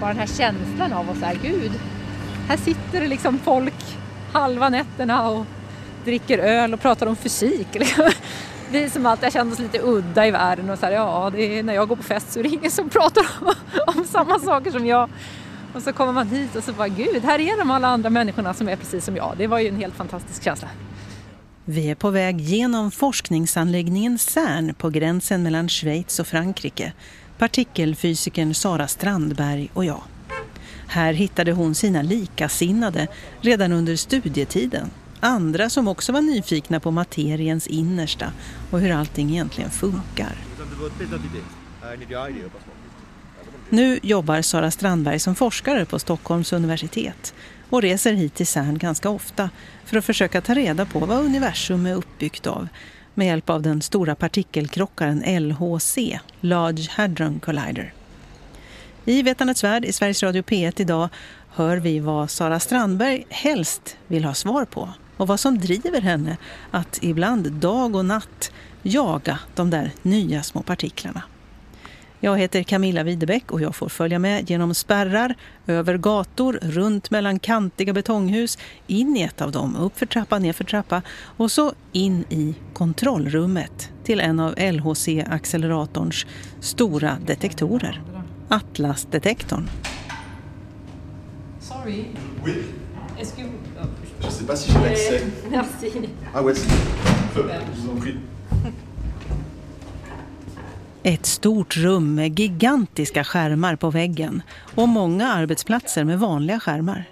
Bara 0.00 0.08
den 0.10 0.18
här 0.18 0.26
känslan 0.26 0.92
av 0.92 1.10
att 1.10 1.18
så 1.18 1.24
här, 1.24 1.38
gud, 1.42 1.72
här 2.48 2.56
sitter 2.56 3.00
det 3.00 3.06
liksom 3.06 3.38
folk 3.38 3.74
halva 4.32 4.68
nätterna 4.68 5.28
och 5.28 5.46
dricker 6.04 6.38
öl 6.38 6.74
och 6.74 6.80
pratar 6.80 7.06
om 7.06 7.16
fysik. 7.16 7.66
Liksom. 7.74 8.10
Vi 8.70 8.90
som 8.90 9.06
alltid 9.06 9.24
har 9.24 9.30
känt 9.30 9.52
oss 9.52 9.58
lite 9.58 9.80
udda 9.82 10.26
i 10.26 10.30
världen 10.30 10.70
och 10.70 10.78
så 10.78 10.86
här, 10.86 10.92
ja, 10.92 11.30
det 11.34 11.58
är, 11.58 11.62
när 11.62 11.74
jag 11.74 11.88
går 11.88 11.96
på 11.96 12.02
fest 12.02 12.32
så 12.32 12.38
är 12.38 12.42
det 12.42 12.48
ingen 12.48 12.70
som 12.70 12.88
pratar 12.90 13.26
om, 13.40 13.54
om 13.86 14.04
samma 14.04 14.38
saker 14.38 14.70
som 14.70 14.86
jag. 14.86 15.10
Och 15.74 15.82
så 15.82 15.92
kommer 15.92 16.12
man 16.12 16.28
hit 16.28 16.56
och 16.56 16.64
så 16.64 16.72
bara, 16.72 16.88
gud, 16.88 17.22
här 17.24 17.38
är 17.38 17.58
de 17.58 17.70
alla 17.70 17.88
andra 17.88 18.10
människorna 18.10 18.54
som 18.54 18.68
är 18.68 18.76
precis 18.76 19.04
som 19.04 19.16
jag. 19.16 19.34
Det 19.38 19.46
var 19.46 19.58
ju 19.58 19.68
en 19.68 19.76
helt 19.76 19.94
fantastisk 19.94 20.44
känsla. 20.44 20.68
Vi 21.64 21.90
är 21.90 21.94
på 21.94 22.10
väg 22.10 22.40
genom 22.40 22.90
forskningsanläggningen 22.90 24.18
CERN 24.18 24.74
på 24.74 24.90
gränsen 24.90 25.42
mellan 25.42 25.68
Schweiz 25.68 26.20
och 26.20 26.26
Frankrike 26.26 26.92
partikelfysikern 27.38 28.54
Sara 28.54 28.88
Strandberg 28.88 29.70
och 29.74 29.84
jag. 29.84 30.02
Här 30.86 31.12
hittade 31.12 31.52
hon 31.52 31.74
sina 31.74 32.02
likasinnade 32.02 33.08
redan 33.40 33.72
under 33.72 33.96
studietiden. 33.96 34.90
Andra 35.20 35.70
som 35.70 35.88
också 35.88 36.12
var 36.12 36.20
nyfikna 36.20 36.80
på 36.80 36.90
materiens 36.90 37.66
innersta 37.66 38.32
och 38.70 38.80
hur 38.80 38.92
allting 38.92 39.30
egentligen 39.30 39.70
funkar. 39.70 40.32
Nu 43.70 43.98
jobbar 44.02 44.42
Sara 44.42 44.70
Strandberg 44.70 45.18
som 45.18 45.34
forskare 45.34 45.84
på 45.84 45.98
Stockholms 45.98 46.52
universitet 46.52 47.34
och 47.70 47.82
reser 47.82 48.12
hit 48.12 48.34
till 48.34 48.46
CERN 48.46 48.78
ganska 48.78 49.10
ofta 49.10 49.50
för 49.84 49.96
att 49.96 50.04
försöka 50.04 50.40
ta 50.40 50.54
reda 50.54 50.86
på 50.86 50.98
vad 50.98 51.24
universum 51.24 51.86
är 51.86 51.94
uppbyggt 51.94 52.46
av 52.46 52.68
med 53.18 53.26
hjälp 53.26 53.50
av 53.50 53.62
den 53.62 53.82
stora 53.82 54.14
partikelkrockaren 54.14 55.42
LHC, 55.42 55.98
Large 56.40 56.90
Hadron 56.90 57.40
Collider. 57.40 57.92
I 59.04 59.22
Vetandets 59.22 59.64
värld 59.64 59.84
i 59.84 59.92
Sveriges 59.92 60.22
Radio 60.22 60.42
P1 60.42 60.80
idag 60.80 61.08
hör 61.50 61.76
vi 61.76 62.00
vad 62.00 62.30
Sara 62.30 62.60
Strandberg 62.60 63.26
helst 63.28 63.96
vill 64.06 64.24
ha 64.24 64.34
svar 64.34 64.64
på 64.64 64.88
och 65.16 65.26
vad 65.26 65.40
som 65.40 65.58
driver 65.58 66.00
henne 66.00 66.36
att 66.70 66.98
ibland 67.02 67.52
dag 67.52 67.96
och 67.96 68.04
natt 68.04 68.52
jaga 68.82 69.38
de 69.54 69.70
där 69.70 69.92
nya 70.02 70.42
små 70.42 70.62
partiklarna. 70.62 71.22
Jag 72.20 72.38
heter 72.38 72.62
Camilla 72.62 73.02
Widebäck 73.02 73.52
och 73.52 73.60
jag 73.60 73.74
får 73.74 73.88
följa 73.88 74.18
med 74.18 74.50
genom 74.50 74.74
spärrar, 74.74 75.34
över 75.66 75.98
gator, 75.98 76.58
runt 76.62 77.10
mellan 77.10 77.38
kantiga 77.38 77.92
betonghus, 77.92 78.58
in 78.86 79.16
i 79.16 79.22
ett 79.22 79.40
av 79.40 79.52
dem, 79.52 79.76
upp 79.76 79.98
för 79.98 80.06
trappa, 80.06 80.38
ner 80.38 80.52
för 80.52 80.64
trappa 80.64 81.02
och 81.20 81.50
så 81.50 81.72
in 81.92 82.24
i 82.30 82.54
kontrollrummet 82.72 83.90
till 84.04 84.20
en 84.20 84.40
av 84.40 84.54
LHC-acceleratorns 84.54 86.26
stora 86.60 87.16
detektorer, 87.26 88.02
Atlas-detektorn. 88.48 89.68
Sorry. 91.60 92.04
Oui. 92.44 92.52
Est-ce 93.20 93.36
que... 93.36 93.42
Je 94.20 94.30
sais 94.30 94.46
pas 94.46 94.56
si 94.56 94.72
j'ai 94.72 94.78
l'accès. 94.78 95.22
Merci. 95.50 96.08
Ah 96.34 96.42
ouais, 96.42 96.54
c'est... 96.54 96.70
Je 97.34 97.40
vous 97.82 97.90
en 97.90 98.00
prie. 98.00 98.16
Ett 101.08 101.26
stort 101.26 101.76
rum 101.76 102.14
med 102.14 102.38
gigantiska 102.38 103.24
skärmar 103.24 103.76
på 103.76 103.90
väggen 103.90 104.42
och 104.74 104.88
många 104.88 105.32
arbetsplatser 105.32 106.04
med 106.04 106.18
vanliga 106.18 106.60
skärmar. 106.60 107.04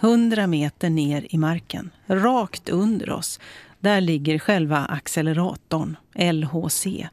Hundra 0.00 0.46
meter 0.46 0.90
ner 0.90 1.26
i 1.30 1.38
marken, 1.38 1.90
rakt 2.06 2.68
under 2.68 3.10
oss, 3.10 3.40
där 3.80 4.00
ligger 4.00 4.38
själva 4.38 4.78
acceleratorn, 4.78 5.96
LHC. 6.14 7.08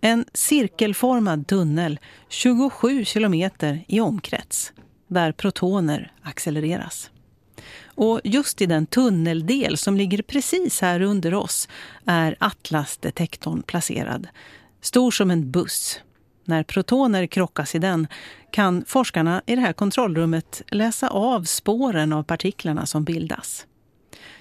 En 0.00 0.24
cirkelformad 0.32 1.46
tunnel 1.46 1.98
27 2.28 3.04
kilometer 3.04 3.84
i 3.88 4.00
omkrets, 4.00 4.72
där 5.08 5.32
protoner 5.32 6.12
accelereras. 6.22 7.10
Och 7.84 8.20
just 8.24 8.60
i 8.60 8.66
den 8.66 8.86
tunneldel 8.86 9.76
som 9.76 9.96
ligger 9.96 10.22
precis 10.22 10.80
här 10.80 11.02
under 11.02 11.34
oss 11.34 11.68
är 12.06 12.36
Atlas-detektorn 12.40 13.62
placerad 13.62 14.28
stor 14.80 15.10
som 15.10 15.30
en 15.30 15.50
buss. 15.50 16.00
När 16.44 16.62
protoner 16.62 17.26
krockas 17.26 17.74
i 17.74 17.78
den 17.78 18.06
kan 18.50 18.84
forskarna 18.86 19.42
i 19.46 19.54
det 19.54 19.60
här 19.60 19.72
kontrollrummet 19.72 20.62
läsa 20.66 21.08
av 21.08 21.42
spåren 21.44 22.12
av 22.12 22.22
partiklarna 22.22 22.86
som 22.86 23.04
bildas. 23.04 23.66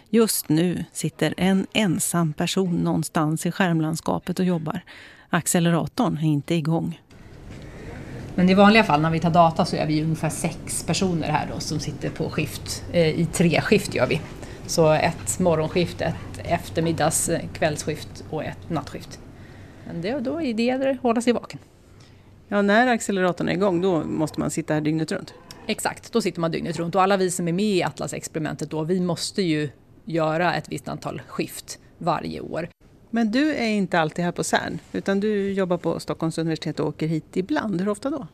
Just 0.10 0.50
nu 0.50 0.86
sitter 0.91 1.34
en 1.38 1.67
ensam 1.73 2.34
person 2.34 2.76
någonstans 2.76 3.45
i 3.45 3.52
skärmlandskapet 3.52 4.39
och 4.39 4.45
jobbar. 4.45 4.82
Acceleratorn 5.30 6.17
är 6.17 6.28
inte 6.28 6.56
igång. 6.56 7.02
Men 8.36 8.50
i 8.50 8.54
vanliga 8.54 8.84
fall 8.84 9.02
när 9.02 9.12
vi 9.12 9.19
tar 9.19 9.30
data 9.30 9.65
så 9.65 9.76
är 9.76 9.88
vi 9.88 10.04
ungefär 10.04 10.30
sex 10.30 10.84
personer 10.84 11.28
här 11.28 11.47
då 11.54 11.60
som 11.60 11.80
sitter 11.80 12.10
på 12.10 12.30
skift. 12.30 12.84
Eh, 12.91 13.08
I 13.08 13.28
tre 13.34 13.62
skift 13.62 13.95
gör 13.95 14.08
vi. 14.08 14.21
Så 14.67 14.91
ett 14.91 15.39
morgonskift, 15.39 16.02
ett 16.02 16.15
eftermiddags 16.43 17.30
eh, 17.30 17.41
kvällsskift 17.54 18.23
och 18.30 18.43
ett 18.43 18.69
nattskift. 18.69 19.19
Men 19.88 20.02
det, 20.02 20.19
då 20.19 20.41
är 20.41 20.54
det 20.54 20.89
att 20.89 21.02
hålla 21.02 21.21
sig 21.21 21.34
vaken. 21.34 21.60
Ja, 22.47 22.62
när 22.62 22.88
acceleratorn 22.88 23.50
är 23.50 23.54
igång 23.54 23.82
då 23.82 24.04
måste 24.04 24.39
man 24.39 24.52
sitta 24.52 24.73
här 24.73 24.82
dygnet 24.82 25.12
runt? 25.12 25.34
Exakt, 25.67 26.13
då 26.13 26.21
sitter 26.21 26.41
man 26.41 26.52
dygnet 26.52 26.78
runt 26.78 26.95
och 26.95 27.02
alla 27.02 27.17
vi 27.17 27.32
som 27.32 27.47
är 27.47 27.54
med 27.54 27.65
i 27.65 27.84
Atlas-experimentet 27.84 28.69
då, 28.69 28.84
vi 28.84 29.00
måste 29.00 29.41
ju 29.41 29.69
göra 30.06 30.56
ett 30.56 30.71
visst 30.71 30.88
antal 30.88 31.21
skift 31.28 31.80
varje 31.97 32.39
år. 32.41 32.69
Men 33.10 33.32
du 33.32 33.56
är 33.56 33.67
inte 33.67 34.00
alltid 34.00 34.26
här 34.26 34.32
på 34.32 34.43
CERN, 34.43 34.80
utan 34.91 35.19
du 35.19 35.54
jobbar 35.54 35.78
på 35.78 36.00
Stockholms 36.00 36.38
universitet 36.38 36.80
och 36.80 36.88
åker 36.88 37.08
hit 37.08 37.38
ibland. 37.38 37.82
Hur 37.82 37.89
ofta 37.89 38.10
då? 38.10 38.28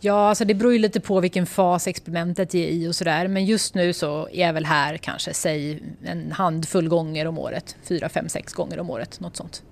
Ja, 0.00 0.28
alltså 0.28 0.44
det 0.44 0.54
beror 0.54 0.72
ju 0.72 0.78
lite 0.78 1.00
på 1.00 1.20
vilken 1.20 1.46
fas 1.46 1.86
experimentet 1.86 2.54
är 2.54 2.68
i 2.68 2.88
och 2.88 2.94
sådär. 2.94 3.28
Men 3.28 3.44
just 3.44 3.74
nu 3.74 3.92
så 3.92 4.28
är 4.32 4.46
jag 4.46 4.52
väl 4.52 4.66
här 4.66 4.96
kanske, 4.96 5.34
säg 5.34 5.82
en 6.04 6.32
handfull 6.32 6.88
gånger 6.88 7.26
om 7.26 7.38
året. 7.38 7.76
Fyra, 7.82 8.08
fem, 8.08 8.28
sex 8.28 8.52
gånger 8.52 8.80
om 8.80 8.90
året, 8.90 9.20
något 9.20 9.36
sånt. 9.36 9.62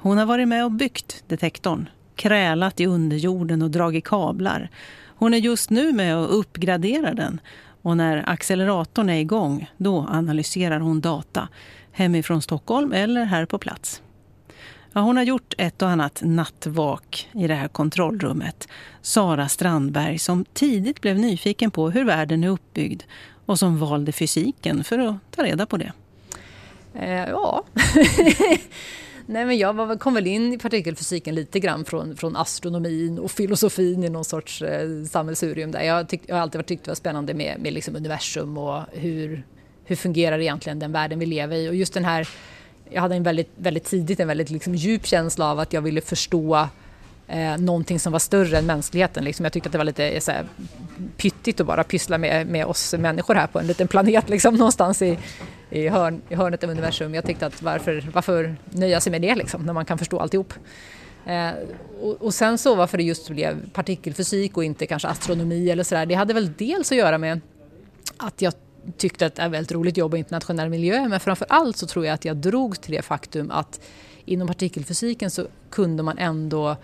Hon 0.00 0.18
har 0.18 0.26
varit 0.26 0.48
med 0.48 0.64
och 0.64 0.72
byggt 0.72 1.24
detektorn, 1.26 1.88
krälat 2.16 2.80
i 2.80 2.86
underjorden 2.86 3.62
och 3.62 3.70
dragit 3.70 4.04
kablar. 4.04 4.70
Hon 5.06 5.34
är 5.34 5.38
just 5.38 5.70
nu 5.70 5.92
med 5.92 6.16
och 6.16 6.38
uppgraderar 6.38 7.14
den. 7.14 7.40
Och 7.82 7.96
när 7.96 8.30
acceleratorn 8.30 9.08
är 9.08 9.20
igång, 9.20 9.70
då 9.76 10.06
analyserar 10.10 10.80
hon 10.80 11.00
data 11.00 11.48
hemifrån 11.92 12.42
Stockholm 12.42 12.92
eller 12.92 13.24
här 13.24 13.44
på 13.44 13.58
plats. 13.58 14.02
Ja, 14.92 15.00
hon 15.00 15.16
har 15.16 15.24
gjort 15.24 15.54
ett 15.58 15.82
och 15.82 15.88
annat 15.88 16.20
nattvak 16.24 17.28
i 17.32 17.46
det 17.46 17.54
här 17.54 17.68
kontrollrummet. 17.68 18.68
Sara 19.02 19.48
Strandberg 19.48 20.18
som 20.18 20.44
tidigt 20.44 21.00
blev 21.00 21.18
nyfiken 21.18 21.70
på 21.70 21.90
hur 21.90 22.04
världen 22.04 22.44
är 22.44 22.48
uppbyggd 22.48 23.02
och 23.46 23.58
som 23.58 23.78
valde 23.78 24.12
fysiken 24.12 24.84
för 24.84 24.98
att 24.98 25.16
ta 25.30 25.42
reda 25.42 25.66
på 25.66 25.76
det. 25.76 25.92
Eh, 26.94 27.28
ja, 27.28 27.64
Nej, 29.30 29.44
men 29.44 29.58
jag 29.58 30.00
kom 30.00 30.14
väl 30.14 30.26
in 30.26 30.52
i 30.52 30.58
partikelfysiken 30.58 31.34
lite 31.34 31.60
grann 31.60 31.84
från, 31.84 32.16
från 32.16 32.36
astronomin 32.36 33.18
och 33.18 33.30
filosofin 33.30 34.04
i 34.04 34.08
någon 34.08 34.24
sorts 34.24 34.62
eh, 34.62 35.04
sammelsurium 35.04 35.70
där. 35.70 35.82
Jag, 35.82 36.08
tyck, 36.08 36.20
jag 36.26 36.34
har 36.34 36.42
alltid 36.42 36.66
tyckt 36.66 36.84
det 36.84 36.90
var 36.90 36.96
spännande 36.96 37.34
med, 37.34 37.60
med 37.60 37.72
liksom 37.72 37.96
universum 37.96 38.58
och 38.58 38.82
hur, 38.92 39.42
hur 39.84 39.96
fungerar 39.96 40.38
egentligen 40.38 40.78
den 40.78 40.92
världen 40.92 41.18
vi 41.18 41.26
lever 41.26 41.56
i. 41.56 41.68
Och 41.68 41.74
just 41.74 41.94
den 41.94 42.04
här, 42.04 42.28
jag 42.90 43.02
hade 43.02 43.14
en 43.14 43.22
väldigt, 43.22 43.50
väldigt 43.56 43.84
tidigt 43.84 44.20
en 44.20 44.28
väldigt 44.28 44.50
liksom 44.50 44.74
djup 44.74 45.06
känsla 45.06 45.50
av 45.50 45.58
att 45.58 45.72
jag 45.72 45.82
ville 45.82 46.00
förstå 46.00 46.68
eh, 47.26 47.58
någonting 47.58 48.00
som 48.00 48.12
var 48.12 48.20
större 48.20 48.58
än 48.58 48.66
mänskligheten. 48.66 49.24
Liksom. 49.24 49.44
Jag 49.44 49.52
tyckte 49.52 49.68
att 49.68 49.72
det 49.72 49.78
var 49.78 49.84
lite 49.84 50.10
eh, 50.10 50.20
så 50.20 50.30
här, 50.30 50.44
pyttigt 51.16 51.60
att 51.60 51.66
bara 51.66 51.84
pyssla 51.84 52.18
med, 52.18 52.46
med 52.46 52.66
oss 52.66 52.94
människor 52.98 53.34
här 53.34 53.46
på 53.46 53.58
en 53.58 53.66
liten 53.66 53.88
planet 53.88 54.28
liksom, 54.28 54.54
någonstans 54.54 55.02
i, 55.02 55.18
i, 55.70 55.88
hörn, 55.88 56.22
i 56.28 56.34
hörnet 56.34 56.64
av 56.64 56.70
universum. 56.70 57.14
Jag 57.14 57.24
tyckte 57.24 57.46
att 57.46 57.62
varför, 57.62 58.04
varför 58.12 58.56
nöja 58.70 59.00
sig 59.00 59.10
med 59.10 59.22
det 59.22 59.34
liksom, 59.34 59.62
när 59.62 59.72
man 59.72 59.84
kan 59.84 59.98
förstå 59.98 60.18
alltihop. 60.18 60.54
Eh, 61.26 61.50
och, 62.00 62.22
och 62.22 62.34
sen 62.34 62.58
så 62.58 62.74
varför 62.74 62.98
det 62.98 63.04
just 63.04 63.28
blev 63.28 63.70
partikelfysik 63.70 64.56
och 64.56 64.64
inte 64.64 64.86
kanske 64.86 65.08
astronomi 65.08 65.70
eller 65.70 65.84
sådär, 65.84 66.06
det 66.06 66.14
hade 66.14 66.34
väl 66.34 66.52
dels 66.58 66.92
att 66.92 66.98
göra 66.98 67.18
med 67.18 67.40
att 68.16 68.42
jag 68.42 68.52
tyckte 68.96 69.26
att 69.26 69.34
det 69.34 69.42
är 69.42 69.48
väldigt 69.48 69.72
roligt 69.72 69.96
jobb 69.96 70.14
i 70.14 70.18
internationell 70.18 70.68
miljö 70.68 71.08
men 71.08 71.20
framför 71.20 71.46
allt 71.50 71.76
så 71.76 71.86
tror 71.86 72.06
jag 72.06 72.14
att 72.14 72.24
jag 72.24 72.36
drog 72.36 72.80
till 72.80 72.92
det 72.92 73.02
faktum 73.02 73.50
att 73.50 73.80
inom 74.24 74.48
partikelfysiken 74.48 75.30
så 75.30 75.46
kunde 75.70 76.02
man 76.02 76.18
ändå 76.18 76.76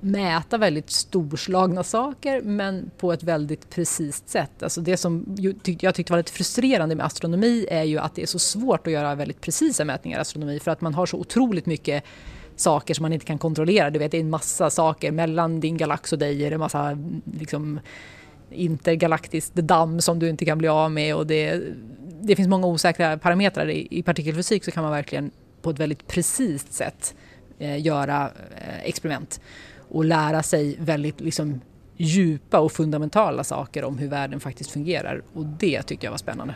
mäta 0.00 0.58
väldigt 0.58 0.90
storslagna 0.90 1.82
saker 1.82 2.42
men 2.42 2.90
på 2.98 3.12
ett 3.12 3.22
väldigt 3.22 3.70
precis 3.70 4.22
sätt. 4.26 4.62
Alltså 4.62 4.80
det 4.80 4.96
som 4.96 5.36
jag 5.80 5.94
tyckte 5.94 6.12
var 6.12 6.18
lite 6.18 6.32
frustrerande 6.32 6.94
med 6.94 7.06
astronomi 7.06 7.66
är 7.70 7.82
ju 7.82 7.98
att 7.98 8.14
det 8.14 8.22
är 8.22 8.26
så 8.26 8.38
svårt 8.38 8.86
att 8.86 8.92
göra 8.92 9.14
väldigt 9.14 9.40
precisa 9.40 9.84
mätningar 9.84 10.18
i 10.18 10.20
astronomi 10.20 10.60
för 10.60 10.70
att 10.70 10.80
man 10.80 10.94
har 10.94 11.06
så 11.06 11.16
otroligt 11.16 11.66
mycket 11.66 12.04
saker 12.56 12.94
som 12.94 13.02
man 13.02 13.12
inte 13.12 13.26
kan 13.26 13.38
kontrollera. 13.38 13.90
Du 13.90 13.98
vet, 13.98 14.10
det 14.10 14.16
är 14.16 14.20
en 14.20 14.30
massa 14.30 14.70
saker 14.70 15.12
mellan 15.12 15.60
din 15.60 15.76
galax 15.76 16.12
och 16.12 16.18
dig. 16.18 16.44
Är 16.44 16.50
det 16.50 16.54
en 16.54 16.60
massa 16.60 16.98
liksom, 17.38 17.80
intergalaktiskt 18.50 19.54
damm 19.54 20.00
som 20.00 20.18
du 20.18 20.28
inte 20.28 20.44
kan 20.44 20.58
bli 20.58 20.68
av 20.68 20.90
med. 20.90 21.16
Och 21.16 21.26
det, 21.26 21.62
det 22.20 22.36
finns 22.36 22.48
många 22.48 22.66
osäkra 22.66 23.18
parametrar. 23.18 23.70
I, 23.70 23.88
I 23.90 24.02
partikelfysik 24.02 24.64
så 24.64 24.70
kan 24.70 24.82
man 24.82 24.92
verkligen 24.92 25.30
på 25.62 25.70
ett 25.70 25.78
väldigt 25.78 26.06
precis 26.06 26.72
sätt 26.72 27.14
eh, 27.58 27.86
göra 27.86 28.30
eh, 28.56 28.84
experiment 28.84 29.40
och 29.92 30.04
lära 30.04 30.42
sig 30.42 30.76
väldigt 30.80 31.20
liksom, 31.20 31.60
djupa 31.96 32.58
och 32.58 32.72
fundamentala 32.72 33.44
saker 33.44 33.84
om 33.84 33.98
hur 33.98 34.08
världen 34.08 34.40
faktiskt 34.40 34.70
fungerar. 34.70 35.22
Och 35.32 35.46
det 35.46 35.82
tyckte 35.82 36.06
jag 36.06 36.10
var 36.10 36.18
spännande. 36.18 36.54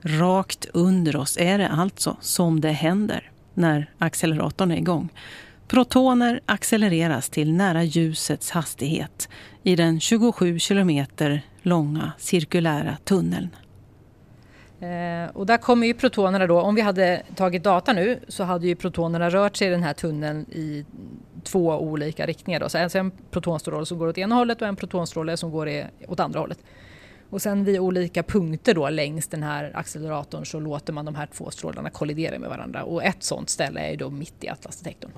Rakt 0.00 0.66
under 0.72 1.16
oss 1.16 1.36
är 1.40 1.58
det 1.58 1.68
alltså 1.68 2.16
som 2.20 2.60
det 2.60 2.70
händer 2.70 3.30
när 3.54 3.90
acceleratorn 3.98 4.70
är 4.70 4.76
igång. 4.76 5.08
Protoner 5.68 6.40
accelereras 6.46 7.28
till 7.28 7.52
nära 7.52 7.82
ljusets 7.82 8.50
hastighet 8.50 9.28
i 9.62 9.76
den 9.76 10.00
27 10.00 10.58
kilometer 10.58 11.42
långa 11.62 12.12
cirkulära 12.18 12.96
tunneln. 13.04 13.48
Eh, 14.80 15.30
och 15.32 15.46
där 15.46 15.56
kommer 15.56 15.86
ju 15.86 15.94
protonerna 15.94 16.46
då, 16.46 16.60
om 16.60 16.74
vi 16.74 16.80
hade 16.80 17.22
tagit 17.34 17.64
data 17.64 17.92
nu 17.92 18.20
så 18.28 18.44
hade 18.44 18.66
ju 18.66 18.74
protonerna 18.74 19.30
rört 19.30 19.56
sig 19.56 19.68
i 19.68 19.70
den 19.70 19.82
här 19.82 19.92
tunneln 19.92 20.46
i 20.50 20.84
två 21.44 21.78
olika 21.78 22.26
riktningar. 22.26 22.60
Då. 22.60 22.68
Så 22.68 22.78
alltså 22.78 22.98
en 22.98 23.12
protonstråle 23.30 23.86
som 23.86 23.98
går 23.98 24.08
åt 24.08 24.18
ena 24.18 24.34
hållet 24.34 24.62
och 24.62 24.68
en 24.68 24.76
protonstråle 24.76 25.36
som 25.36 25.50
går 25.50 25.90
åt 26.08 26.20
andra 26.20 26.40
hållet. 26.40 26.58
Och 27.30 27.42
sen 27.42 27.64
vid 27.64 27.80
olika 27.80 28.22
punkter 28.22 28.74
då 28.74 28.88
längs 28.88 29.28
den 29.28 29.42
här 29.42 29.72
acceleratorn 29.74 30.46
så 30.46 30.60
låter 30.60 30.92
man 30.92 31.04
de 31.04 31.14
här 31.14 31.26
två 31.26 31.50
strålarna 31.50 31.90
kollidera 31.90 32.38
med 32.38 32.50
varandra. 32.50 32.84
Och 32.84 33.04
ett 33.04 33.22
sånt 33.22 33.50
ställe 33.50 33.80
är 33.80 33.96
då 33.96 34.10
mitt 34.10 34.44
i 34.44 34.48
atlasdetektorn. 34.48 35.10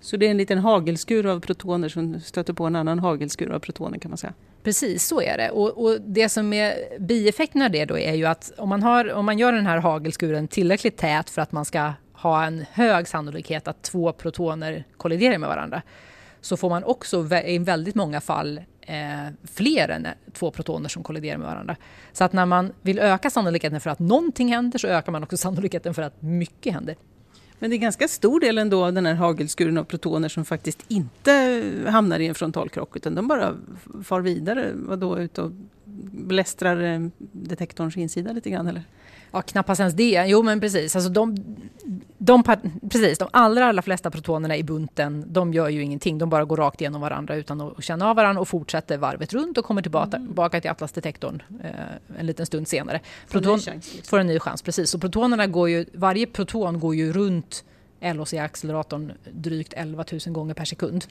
Så 0.00 0.16
det 0.16 0.26
är 0.26 0.30
en 0.30 0.36
liten 0.36 0.58
hagelskur 0.58 1.26
av 1.26 1.40
protoner 1.40 1.88
som 1.88 2.20
stöter 2.20 2.52
på 2.52 2.64
en 2.64 2.76
annan 2.76 2.98
hagelskur 2.98 3.52
av 3.52 3.58
protoner 3.58 3.98
kan 3.98 4.10
man 4.10 4.18
säga? 4.18 4.34
Precis, 4.62 5.06
så 5.06 5.20
är 5.20 5.36
det. 5.38 5.50
Och, 5.50 5.84
och, 5.84 6.00
det 6.00 6.28
som 6.28 6.52
är 6.52 6.98
bieffekten 6.98 7.62
av 7.62 7.70
det 7.70 7.84
då 7.84 7.98
är 7.98 8.14
ju 8.14 8.26
att 8.26 8.52
om 8.58 8.68
man, 8.68 8.82
har, 8.82 9.12
om 9.12 9.26
man 9.26 9.38
gör 9.38 9.52
den 9.52 9.66
här 9.66 9.78
hagelskuren 9.78 10.48
tillräckligt 10.48 10.96
tät 10.96 11.30
för 11.30 11.42
att 11.42 11.52
man 11.52 11.64
ska 11.64 11.92
ha 12.12 12.44
en 12.44 12.64
hög 12.72 13.08
sannolikhet 13.08 13.68
att 13.68 13.82
två 13.82 14.12
protoner 14.12 14.84
kolliderar 14.96 15.38
med 15.38 15.48
varandra 15.48 15.82
så 16.40 16.56
får 16.56 16.70
man 16.70 16.84
också 16.84 17.28
i 17.44 17.58
väldigt 17.58 17.94
många 17.94 18.20
fall 18.20 18.60
eh, 18.80 18.96
fler 19.44 19.88
än 19.88 20.06
två 20.32 20.50
protoner 20.50 20.88
som 20.88 21.02
kolliderar 21.02 21.38
med 21.38 21.46
varandra. 21.46 21.76
Så 22.12 22.24
att 22.24 22.32
när 22.32 22.46
man 22.46 22.72
vill 22.82 22.98
öka 22.98 23.30
sannolikheten 23.30 23.80
för 23.80 23.90
att 23.90 23.98
någonting 23.98 24.48
händer 24.48 24.78
så 24.78 24.86
ökar 24.86 25.12
man 25.12 25.22
också 25.22 25.36
sannolikheten 25.46 25.94
för 25.94 26.02
att 26.02 26.22
mycket 26.22 26.74
händer. 26.74 26.96
Men 27.62 27.70
det 27.70 27.76
är 27.76 27.78
ganska 27.78 28.08
stor 28.08 28.40
del 28.40 28.58
ändå 28.58 28.84
av 28.84 28.92
den 28.92 29.06
här 29.06 29.14
hagelskuren 29.14 29.78
av 29.78 29.84
protoner 29.84 30.28
som 30.28 30.44
faktiskt 30.44 30.84
inte 30.88 31.62
hamnar 31.88 32.20
i 32.20 32.26
en 32.26 32.34
frontalkrock 32.34 32.96
utan 32.96 33.14
de 33.14 33.28
bara 33.28 33.56
far 34.04 34.20
vidare, 34.20 34.70
vadå, 34.74 35.18
ut 35.18 35.38
och 35.38 35.50
blästrar 36.12 36.82
eh, 36.82 37.08
detektorns 37.32 37.96
insida 37.96 38.32
lite 38.32 38.50
grann 38.50 38.66
eller? 38.66 38.82
Ja, 39.32 39.42
knappast 39.42 39.80
ens 39.80 39.94
det. 39.94 40.24
Jo, 40.26 40.42
men 40.42 40.60
precis. 40.60 40.96
Alltså 40.96 41.10
de, 41.10 41.36
de, 42.18 42.42
precis, 42.90 43.18
de 43.18 43.28
allra, 43.32 43.66
allra 43.66 43.82
flesta 43.82 44.10
protonerna 44.10 44.56
i 44.56 44.62
bunten, 44.62 45.24
de 45.26 45.52
gör 45.52 45.68
ju 45.68 45.82
ingenting. 45.82 46.18
De 46.18 46.30
bara 46.30 46.44
går 46.44 46.56
rakt 46.56 46.80
igenom 46.80 47.00
varandra 47.00 47.36
utan 47.36 47.60
att 47.60 47.84
känna 47.84 48.10
av 48.10 48.16
varandra 48.16 48.40
och 48.40 48.48
fortsätter 48.48 48.98
varvet 48.98 49.32
runt 49.32 49.58
och 49.58 49.64
kommer 49.64 49.82
tillbaka, 49.82 50.16
mm. 50.16 50.28
tillbaka 50.28 50.60
till 50.60 50.70
atlasdetektorn 50.70 51.42
eh, 51.64 51.70
en 52.18 52.26
liten 52.26 52.46
stund 52.46 52.68
senare. 52.68 53.00
Proton, 53.28 53.60
får, 53.60 53.70
en 53.70 53.74
chans, 53.74 53.94
liksom. 53.94 54.10
får 54.10 54.18
en 54.18 54.26
ny 54.26 54.38
chans, 54.38 54.62
precis. 54.62 54.90
Så 54.90 54.98
protonerna 54.98 55.46
går 55.46 55.68
ju, 55.68 55.86
varje 55.92 56.26
proton 56.26 56.80
går 56.80 56.94
ju 56.94 57.12
runt 57.12 57.64
LHC-acceleratorn 58.00 59.12
drygt 59.32 59.72
11 59.72 60.04
000 60.12 60.20
gånger 60.34 60.54
per 60.54 60.64
sekund. 60.64 61.04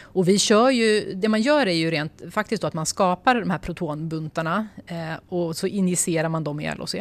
Och 0.00 0.28
vi 0.28 0.38
kör 0.38 0.70
ju, 0.70 1.14
det 1.14 1.28
man 1.28 1.42
gör 1.42 1.66
är 1.66 1.72
ju 1.72 1.90
rent 1.90 2.22
faktiskt 2.30 2.64
att 2.64 2.74
man 2.74 2.86
skapar 2.86 3.34
de 3.34 3.50
här 3.50 3.58
protonbuntarna 3.58 4.68
eh, 4.86 5.14
och 5.28 5.56
så 5.56 5.66
injicerar 5.66 6.28
man 6.28 6.44
dem 6.44 6.60
i 6.60 6.74
LHC. 6.74 6.94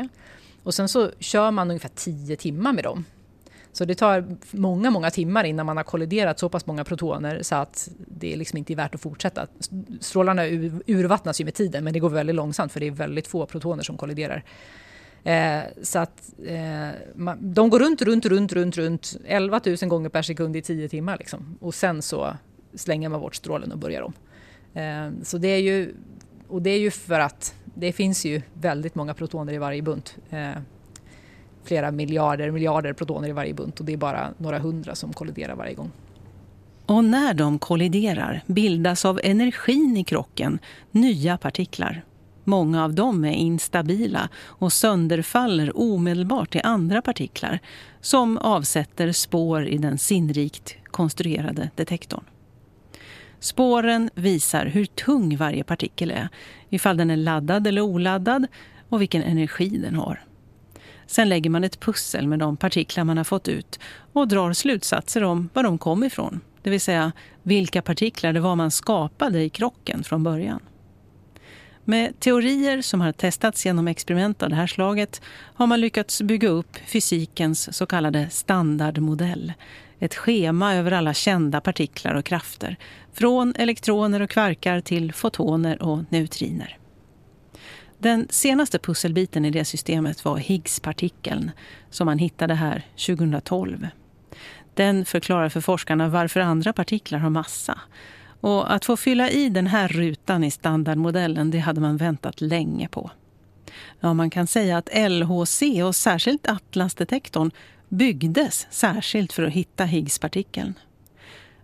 Och 0.63 0.73
sen 0.73 0.89
så 0.89 1.11
kör 1.19 1.51
man 1.51 1.69
ungefär 1.69 1.91
10 1.95 2.35
timmar 2.35 2.73
med 2.73 2.83
dem. 2.83 3.05
Så 3.71 3.85
det 3.85 3.95
tar 3.95 4.37
många, 4.51 4.91
många 4.91 5.09
timmar 5.11 5.43
innan 5.43 5.65
man 5.65 5.77
har 5.77 5.83
kolliderat 5.83 6.39
så 6.39 6.49
pass 6.49 6.65
många 6.65 6.83
protoner 6.83 7.43
så 7.43 7.55
att 7.55 7.89
det 7.97 8.35
liksom 8.35 8.57
inte 8.57 8.73
är 8.73 8.75
värt 8.75 8.95
att 8.95 9.01
fortsätta. 9.01 9.47
Strålarna 9.99 10.45
urvattnas 10.85 11.41
ju 11.41 11.45
med 11.45 11.53
tiden 11.53 11.83
men 11.83 11.93
det 11.93 11.99
går 11.99 12.09
väldigt 12.09 12.35
långsamt 12.35 12.71
för 12.71 12.79
det 12.79 12.87
är 12.87 12.91
väldigt 12.91 13.27
få 13.27 13.45
protoner 13.45 13.83
som 13.83 13.97
kolliderar. 13.97 14.43
Eh, 15.23 15.61
så 15.81 15.99
att 15.99 16.33
eh, 16.45 16.89
man, 17.15 17.53
de 17.53 17.69
går 17.69 17.79
runt, 17.79 18.01
runt, 18.01 18.25
runt, 18.25 18.53
runt, 18.53 18.77
runt 18.77 19.17
11 19.25 19.61
000 19.65 19.75
gånger 19.89 20.09
per 20.09 20.21
sekund 20.21 20.55
i 20.55 20.61
10 20.61 20.89
timmar. 20.89 21.17
Liksom. 21.17 21.57
Och 21.61 21.75
sen 21.75 22.01
så 22.01 22.37
slänger 22.75 23.09
man 23.09 23.21
bort 23.21 23.35
strålen 23.35 23.71
och 23.71 23.77
börjar 23.77 24.01
om. 24.01 24.13
Eh, 24.73 25.23
så 25.23 25.37
det 25.37 25.47
är 25.47 25.61
ju, 25.61 25.95
och 26.47 26.61
det 26.61 26.69
är 26.69 26.79
ju 26.79 26.91
för 26.91 27.19
att 27.19 27.55
det 27.75 27.91
finns 27.91 28.25
ju 28.25 28.41
väldigt 28.53 28.95
många 28.95 29.13
protoner 29.13 29.53
i 29.53 29.57
varje 29.57 29.81
bunt. 29.81 30.17
Eh, 30.29 30.49
flera 31.63 31.91
miljarder, 31.91 32.51
miljarder 32.51 32.93
protoner 32.93 33.29
i 33.29 33.31
varje 33.31 33.53
bunt 33.53 33.79
och 33.79 33.85
det 33.85 33.93
är 33.93 33.97
bara 33.97 34.33
några 34.37 34.59
hundra 34.59 34.95
som 34.95 35.13
kolliderar 35.13 35.55
varje 35.55 35.73
gång. 35.73 35.91
Och 36.85 37.03
när 37.03 37.33
de 37.33 37.59
kolliderar 37.59 38.41
bildas 38.45 39.05
av 39.05 39.19
energin 39.23 39.97
i 39.97 40.03
krocken 40.03 40.59
nya 40.91 41.37
partiklar. 41.37 42.03
Många 42.43 42.83
av 42.83 42.93
dem 42.93 43.25
är 43.25 43.31
instabila 43.31 44.29
och 44.35 44.73
sönderfaller 44.73 45.77
omedelbart 45.77 46.51
till 46.51 46.61
andra 46.63 47.01
partiklar 47.01 47.59
som 48.01 48.37
avsätter 48.37 49.11
spår 49.11 49.67
i 49.67 49.77
den 49.77 49.97
sinnrikt 49.97 50.75
konstruerade 50.85 51.69
detektorn. 51.75 52.23
Spåren 53.45 54.09
visar 54.15 54.65
hur 54.65 54.85
tung 54.85 55.37
varje 55.37 55.63
partikel 55.63 56.11
är, 56.11 56.29
ifall 56.69 56.97
den 56.97 57.09
är 57.09 57.17
laddad 57.17 57.67
eller 57.67 57.81
oladdad 57.81 58.47
och 58.89 59.01
vilken 59.01 59.23
energi 59.23 59.69
den 59.69 59.95
har. 59.95 60.23
Sen 61.07 61.29
lägger 61.29 61.49
man 61.49 61.63
ett 61.63 61.79
pussel 61.79 62.27
med 62.27 62.39
de 62.39 62.57
partiklar 62.57 63.03
man 63.03 63.17
har 63.17 63.23
fått 63.23 63.47
ut 63.47 63.79
och 64.13 64.27
drar 64.27 64.53
slutsatser 64.53 65.23
om 65.23 65.49
var 65.53 65.63
de 65.63 65.77
kom 65.77 66.03
ifrån. 66.03 66.39
Det 66.61 66.69
vill 66.69 66.81
säga 66.81 67.11
vilka 67.43 67.81
partiklar 67.81 68.33
det 68.33 68.39
var 68.39 68.55
man 68.55 68.71
skapade 68.71 69.43
i 69.43 69.49
krocken 69.49 70.03
från 70.03 70.23
början. 70.23 70.59
Med 71.83 72.19
teorier 72.19 72.81
som 72.81 73.01
har 73.01 73.11
testats 73.11 73.65
genom 73.65 73.87
experiment 73.87 74.43
av 74.43 74.49
det 74.49 74.55
här 74.55 74.67
slaget 74.67 75.21
har 75.53 75.67
man 75.67 75.81
lyckats 75.81 76.21
bygga 76.21 76.49
upp 76.49 76.77
fysikens 76.85 77.77
så 77.77 77.85
kallade 77.85 78.29
standardmodell. 78.29 79.53
Ett 79.99 80.15
schema 80.15 80.75
över 80.75 80.91
alla 80.91 81.13
kända 81.13 81.61
partiklar 81.61 82.15
och 82.15 82.25
krafter. 82.25 82.75
Från 83.13 83.53
elektroner 83.55 84.21
och 84.21 84.29
kvarkar 84.29 84.81
till 84.81 85.13
fotoner 85.13 85.81
och 85.81 85.99
neutriner. 86.09 86.77
Den 87.97 88.27
senaste 88.29 88.79
pusselbiten 88.79 89.45
i 89.45 89.51
det 89.51 89.65
systemet 89.65 90.25
var 90.25 90.37
Higgspartikeln 90.37 91.51
som 91.89 92.05
man 92.05 92.19
hittade 92.19 92.53
här 92.53 92.85
2012. 93.07 93.87
Den 94.73 95.05
förklarar 95.05 95.49
för 95.49 95.61
forskarna 95.61 96.07
varför 96.07 96.39
andra 96.39 96.73
partiklar 96.73 97.19
har 97.19 97.29
massa 97.29 97.79
och 98.41 98.73
att 98.73 98.85
få 98.85 98.97
fylla 98.97 99.29
i 99.29 99.49
den 99.49 99.67
här 99.67 99.87
rutan 99.87 100.43
i 100.43 100.51
standardmodellen 100.51 101.51
det 101.51 101.59
hade 101.59 101.81
man 101.81 101.97
väntat 101.97 102.41
länge 102.41 102.87
på. 102.87 103.11
Ja, 103.99 104.13
man 104.13 104.29
kan 104.29 104.47
säga 104.47 104.77
att 104.77 104.89
LHC 105.09 105.61
och 105.83 105.95
särskilt 105.95 106.47
Atlasdetektorn 106.47 107.51
byggdes 107.97 108.67
särskilt 108.69 109.33
för 109.33 109.43
att 109.43 109.53
hitta 109.53 109.85
Higgspartikeln. 109.85 110.73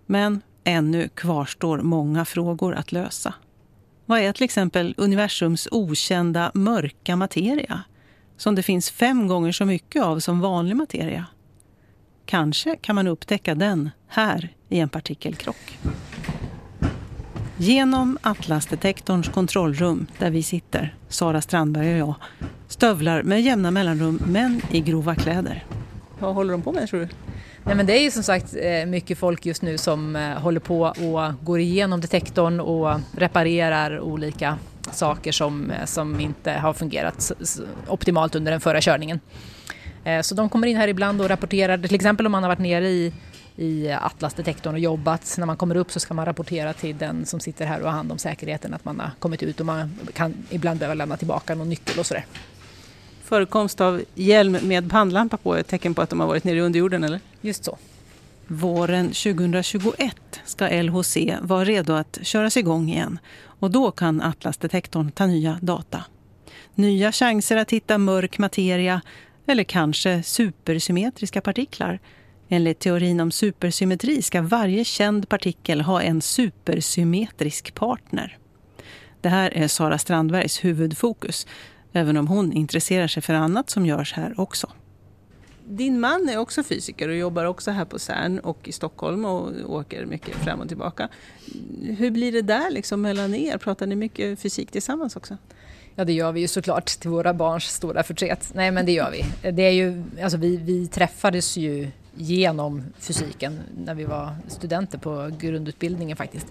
Men 0.05 0.41
ännu 0.63 1.09
kvarstår 1.09 1.77
många 1.77 2.25
frågor 2.25 2.75
att 2.75 2.91
lösa. 2.91 3.33
Vad 4.05 4.19
är 4.19 4.33
till 4.33 4.43
exempel 4.43 4.93
universums 4.97 5.67
okända 5.71 6.51
mörka 6.53 7.15
materia? 7.15 7.83
Som 8.37 8.55
det 8.55 8.63
finns 8.63 8.91
fem 8.91 9.27
gånger 9.27 9.51
så 9.51 9.65
mycket 9.65 10.03
av 10.03 10.19
som 10.19 10.39
vanlig 10.39 10.75
materia. 10.75 11.25
Kanske 12.25 12.75
kan 12.75 12.95
man 12.95 13.07
upptäcka 13.07 13.55
den 13.55 13.89
här 14.07 14.49
i 14.69 14.79
en 14.79 14.89
partikelkrock. 14.89 15.77
Genom 17.57 18.17
Atlasdetektorns 18.21 19.29
kontrollrum 19.29 20.07
där 20.17 20.29
vi 20.29 20.43
sitter, 20.43 20.95
Sara 21.07 21.41
Strandberg 21.41 21.93
och 21.93 22.09
jag, 22.09 22.15
stövlar 22.67 23.23
med 23.23 23.41
jämna 23.41 23.71
mellanrum 23.71 24.21
män 24.25 24.61
i 24.71 24.79
grova 24.79 25.15
kläder. 25.15 25.65
Vad 26.21 26.35
håller 26.35 26.51
de 26.51 26.61
på 26.61 26.71
med 26.71 26.89
tror 26.89 26.99
du? 26.99 27.07
Nej, 27.63 27.75
men 27.75 27.85
det 27.85 27.93
är 27.93 28.01
ju 28.01 28.11
som 28.11 28.23
sagt 28.23 28.55
eh, 28.61 28.85
mycket 28.85 29.17
folk 29.17 29.45
just 29.45 29.61
nu 29.61 29.77
som 29.77 30.15
eh, 30.15 30.21
håller 30.21 30.59
på 30.59 30.81
och 30.81 31.45
går 31.45 31.59
igenom 31.59 32.01
detektorn 32.01 32.59
och 32.59 32.99
reparerar 33.17 33.99
olika 33.99 34.57
saker 34.91 35.31
som, 35.31 35.71
eh, 35.71 35.85
som 35.85 36.19
inte 36.19 36.51
har 36.51 36.73
fungerat 36.73 37.31
optimalt 37.87 38.35
under 38.35 38.51
den 38.51 38.61
förra 38.61 38.81
körningen. 38.81 39.19
Så 40.23 40.35
de 40.35 40.49
kommer 40.49 40.67
in 40.67 40.77
här 40.77 40.87
ibland 40.87 41.21
och 41.21 41.29
rapporterar, 41.29 41.77
till 41.77 41.95
exempel 41.95 42.25
om 42.25 42.31
man 42.31 42.43
har 42.43 42.49
varit 42.49 42.59
nere 42.59 42.89
i, 42.89 43.13
i 43.55 43.91
Atlas-detektorn 43.91 44.73
och 44.73 44.79
jobbat. 44.79 45.35
När 45.37 45.45
man 45.45 45.57
kommer 45.57 45.75
upp 45.75 45.91
så 45.91 45.99
ska 45.99 46.13
man 46.13 46.25
rapportera 46.25 46.73
till 46.73 46.97
den 46.97 47.25
som 47.25 47.39
sitter 47.39 47.65
här 47.65 47.79
och 47.79 47.85
har 47.85 47.91
hand 47.91 48.11
om 48.11 48.17
säkerheten 48.17 48.73
att 48.73 48.85
man 48.85 48.99
har 48.99 49.11
kommit 49.19 49.43
ut 49.43 49.59
och 49.59 49.65
man 49.65 49.99
kan 50.13 50.33
ibland 50.49 50.79
behöva 50.79 50.93
lämna 50.93 51.17
tillbaka 51.17 51.55
någon 51.55 51.69
nyckel 51.69 51.99
och 51.99 52.05
sådär. 52.05 52.25
Förekomst 53.31 53.81
av 53.81 54.03
hjälm 54.15 54.57
med 54.61 54.91
pannlampa 54.91 55.37
på 55.37 55.53
är 55.53 55.59
ett 55.59 55.67
tecken 55.67 55.93
på 55.93 56.01
att 56.01 56.09
de 56.09 56.19
har 56.19 56.27
varit 56.27 56.43
nere 56.43 56.57
i 56.57 56.61
underjorden 56.61 57.03
eller? 57.03 57.19
Just 57.41 57.63
så. 57.63 57.77
Våren 58.47 59.05
2021 59.07 60.15
ska 60.45 60.81
LHC 60.81 61.17
vara 61.41 61.65
redo 61.65 61.93
att 61.93 62.19
köras 62.21 62.57
igång 62.57 62.89
igen 62.89 63.19
och 63.43 63.71
då 63.71 63.91
kan 63.91 64.21
Atlasdetektorn 64.21 65.11
ta 65.11 65.25
nya 65.25 65.59
data. 65.61 66.03
Nya 66.75 67.11
chanser 67.11 67.57
att 67.57 67.71
hitta 67.71 67.97
mörk 67.97 68.37
materia 68.37 69.01
eller 69.45 69.63
kanske 69.63 70.23
supersymmetriska 70.23 71.41
partiklar. 71.41 71.99
Enligt 72.49 72.79
teorin 72.79 73.19
om 73.19 73.31
supersymmetri 73.31 74.21
ska 74.21 74.41
varje 74.41 74.85
känd 74.85 75.29
partikel 75.29 75.81
ha 75.81 76.01
en 76.01 76.21
supersymmetrisk 76.21 77.75
partner. 77.75 78.37
Det 79.21 79.29
här 79.29 79.57
är 79.57 79.67
Sara 79.67 79.97
Strandbergs 79.97 80.63
huvudfokus 80.63 81.47
Även 81.93 82.17
om 82.17 82.27
hon 82.27 82.53
intresserar 82.53 83.07
sig 83.07 83.23
för 83.23 83.33
annat 83.33 83.69
som 83.69 83.85
görs 83.85 84.13
här 84.13 84.39
också. 84.39 84.67
Din 85.65 85.99
man 85.99 86.29
är 86.29 86.37
också 86.37 86.63
fysiker 86.63 87.09
och 87.09 87.15
jobbar 87.15 87.45
också 87.45 87.71
här 87.71 87.85
på 87.85 87.99
CERN 87.99 88.39
och 88.39 88.67
i 88.67 88.71
Stockholm 88.71 89.25
och 89.25 89.51
åker 89.65 90.05
mycket 90.05 90.35
fram 90.35 90.59
och 90.59 90.67
tillbaka. 90.67 91.09
Hur 91.81 92.11
blir 92.11 92.31
det 92.31 92.41
där 92.41 92.71
liksom 92.71 93.01
mellan 93.01 93.35
er? 93.35 93.57
Pratar 93.57 93.87
ni 93.87 93.95
mycket 93.95 94.39
fysik 94.39 94.71
tillsammans 94.71 95.15
också? 95.15 95.37
Ja 95.95 96.05
det 96.05 96.13
gör 96.13 96.31
vi 96.31 96.39
ju 96.39 96.47
såklart 96.47 96.85
till 96.85 97.09
våra 97.09 97.33
barns 97.33 97.63
stora 97.63 98.03
förtret. 98.03 98.51
Nej 98.53 98.71
men 98.71 98.85
det 98.85 98.91
gör 98.91 99.11
vi. 99.11 99.51
Det 99.51 99.61
är 99.61 99.71
ju, 99.71 100.03
alltså 100.23 100.37
vi, 100.37 100.57
vi 100.57 100.87
träffades 100.87 101.57
ju 101.57 101.91
genom 102.15 102.83
fysiken 102.99 103.59
när 103.77 103.95
vi 103.95 104.05
var 104.05 104.35
studenter 104.47 104.97
på 104.97 105.31
grundutbildningen 105.39 106.17
faktiskt. 106.17 106.47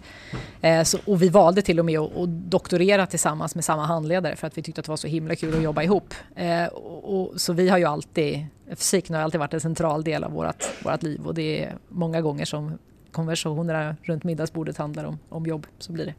Eh, 0.61 0.83
så, 0.83 0.99
och 1.07 1.23
vi 1.23 1.29
valde 1.29 1.63
till 1.63 1.79
och 1.79 1.85
med 1.85 1.99
att, 1.99 2.17
att 2.17 2.29
doktorera 2.29 3.07
tillsammans 3.07 3.55
med 3.55 3.65
samma 3.65 3.87
handledare 3.87 4.37
för 4.37 4.47
att 4.47 4.59
vi 4.59 4.63
tyckte 4.63 4.81
att 4.81 4.85
det 4.85 4.93
var 4.93 4.97
så 4.97 5.09
himla 5.09 5.37
kul 5.37 5.57
att 5.57 5.63
jobba 5.63 5.83
ihop. 5.83 6.15
Eh, 6.37 6.67
och, 6.67 7.21
och, 7.21 7.41
så 7.41 7.53
vi 7.53 7.69
har 7.69 7.79
ju 7.79 7.85
alltid, 7.85 8.47
fysiken 8.71 9.15
har 9.17 9.23
alltid 9.23 9.39
varit 9.39 9.55
en 9.55 9.61
central 9.61 10.05
del 10.05 10.25
av 10.25 10.33
vårt, 10.33 10.85
vårt 10.85 11.03
liv 11.03 11.27
och 11.27 11.35
det 11.35 11.65
är 11.65 11.77
många 11.89 12.21
gånger 12.21 12.45
som 12.45 12.79
konversationerna 13.13 13.97
runt 14.03 14.25
middagsbordet 14.25 14.77
handlar 14.77 15.05
om, 15.05 15.19
om 15.29 15.47
jobb, 15.47 15.67
så 15.79 15.93
blir 15.93 16.07
det. 16.07 16.15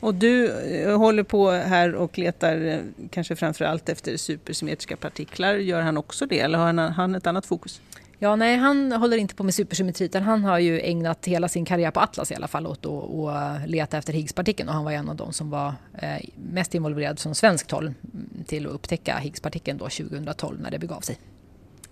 Och 0.00 0.14
du 0.14 0.50
eh, 0.50 0.98
håller 0.98 1.22
på 1.22 1.50
här 1.50 1.94
och 1.94 2.18
letar 2.18 2.64
eh, 2.66 2.78
kanske 3.10 3.36
framför 3.36 3.64
allt 3.64 3.88
efter 3.88 4.16
supersymmetriska 4.16 4.96
partiklar. 4.96 5.54
Gör 5.54 5.82
han 5.82 5.96
också 5.96 6.26
det 6.26 6.40
eller 6.40 6.58
har 6.58 6.66
han, 6.66 6.78
han 6.78 7.14
ett 7.14 7.26
annat 7.26 7.46
fokus? 7.46 7.80
Ja, 8.18 8.36
nej, 8.36 8.56
han 8.56 8.92
håller 8.92 9.16
inte 9.16 9.34
på 9.34 9.44
med 9.44 9.54
supersymmetri 9.54 10.04
utan 10.04 10.22
han 10.22 10.44
har 10.44 10.58
ju 10.58 10.80
ägnat 10.80 11.26
hela 11.26 11.48
sin 11.48 11.64
karriär 11.64 11.90
på 11.90 12.00
Atlas 12.00 12.32
i 12.32 12.34
alla 12.34 12.48
fall 12.48 12.66
åt 12.66 12.86
att 12.86 13.62
eh, 13.62 13.66
leta 13.66 13.98
efter 13.98 14.12
Higgspartikeln 14.12 14.68
och 14.68 14.74
han 14.74 14.84
var 14.84 14.92
en 14.92 15.08
av 15.08 15.16
de 15.16 15.32
som 15.32 15.50
var 15.50 15.74
eh, 15.98 16.28
mest 16.34 16.74
involverad 16.74 17.18
från 17.18 17.34
svenskt 17.34 17.70
håll 17.70 17.84
mm, 17.86 18.44
till 18.46 18.66
att 18.66 18.72
upptäcka 18.72 19.16
Higgspartikeln 19.18 19.78
då 19.78 19.84
2012 19.84 20.60
när 20.60 20.70
det 20.70 20.78
begav 20.78 21.00
sig. 21.00 21.18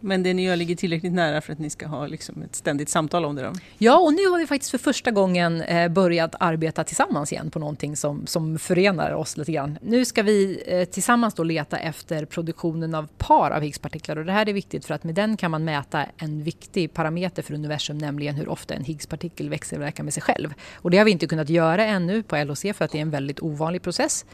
Men 0.05 0.23
det 0.23 0.35
ni 0.35 0.45
gör 0.45 0.57
ligger 0.57 0.77
tillräckligt 0.77 1.13
nära 1.13 1.41
för 1.41 1.53
att 1.53 1.59
ni 1.59 1.71
ska 1.71 1.87
ha 1.87 2.07
liksom 2.07 2.43
ett 2.43 2.55
ständigt 2.55 2.89
samtal 2.89 3.25
om 3.25 3.35
det? 3.35 3.43
Då? 3.43 3.53
Ja, 3.79 3.99
och 3.99 4.15
nu 4.15 4.27
har 4.27 4.39
vi 4.39 4.47
faktiskt 4.47 4.71
för 4.71 4.79
första 4.79 5.11
gången 5.11 5.63
eh, 5.63 5.89
börjat 5.89 6.35
arbeta 6.41 6.85
tillsammans 6.85 7.33
igen 7.33 7.51
på 7.51 7.59
någonting 7.59 7.97
som, 7.97 8.27
som 8.27 8.59
förenar 8.59 9.13
oss 9.13 9.37
lite 9.37 9.53
grann. 9.53 9.79
Nu 9.83 10.05
ska 10.05 10.23
vi 10.23 10.63
eh, 10.67 10.85
tillsammans 10.85 11.35
då 11.35 11.43
leta 11.43 11.79
efter 11.79 12.25
produktionen 12.25 12.95
av 12.95 13.09
par 13.19 13.51
av 13.51 13.63
Higgspartiklar 13.63 14.17
och 14.17 14.25
det 14.25 14.33
här 14.33 14.49
är 14.49 14.53
viktigt 14.53 14.85
för 14.85 14.95
att 14.95 15.05
med 15.05 15.15
den 15.15 15.37
kan 15.37 15.51
man 15.51 15.65
mäta 15.65 16.07
en 16.17 16.43
viktig 16.43 16.95
parameter 16.95 17.43
för 17.43 17.55
universum, 17.55 17.99
nämligen 17.99 18.35
hur 18.35 18.49
ofta 18.49 18.75
en 18.75 18.85
Higgspartikel 18.85 19.49
växelverkar 19.49 20.05
med 20.05 20.15
sig 20.15 20.23
själv. 20.23 20.55
Och 20.75 20.91
det 20.91 20.99
har 20.99 21.05
vi 21.05 21.11
inte 21.11 21.27
kunnat 21.27 21.49
göra 21.49 21.85
ännu 21.85 22.23
på 22.23 22.37
LHC 22.37 22.63
för 22.75 22.85
att 22.85 22.91
det 22.91 22.99
är 22.99 23.03
en 23.03 23.11
väldigt 23.11 23.41
ovanlig 23.41 23.83
process. 23.83 24.25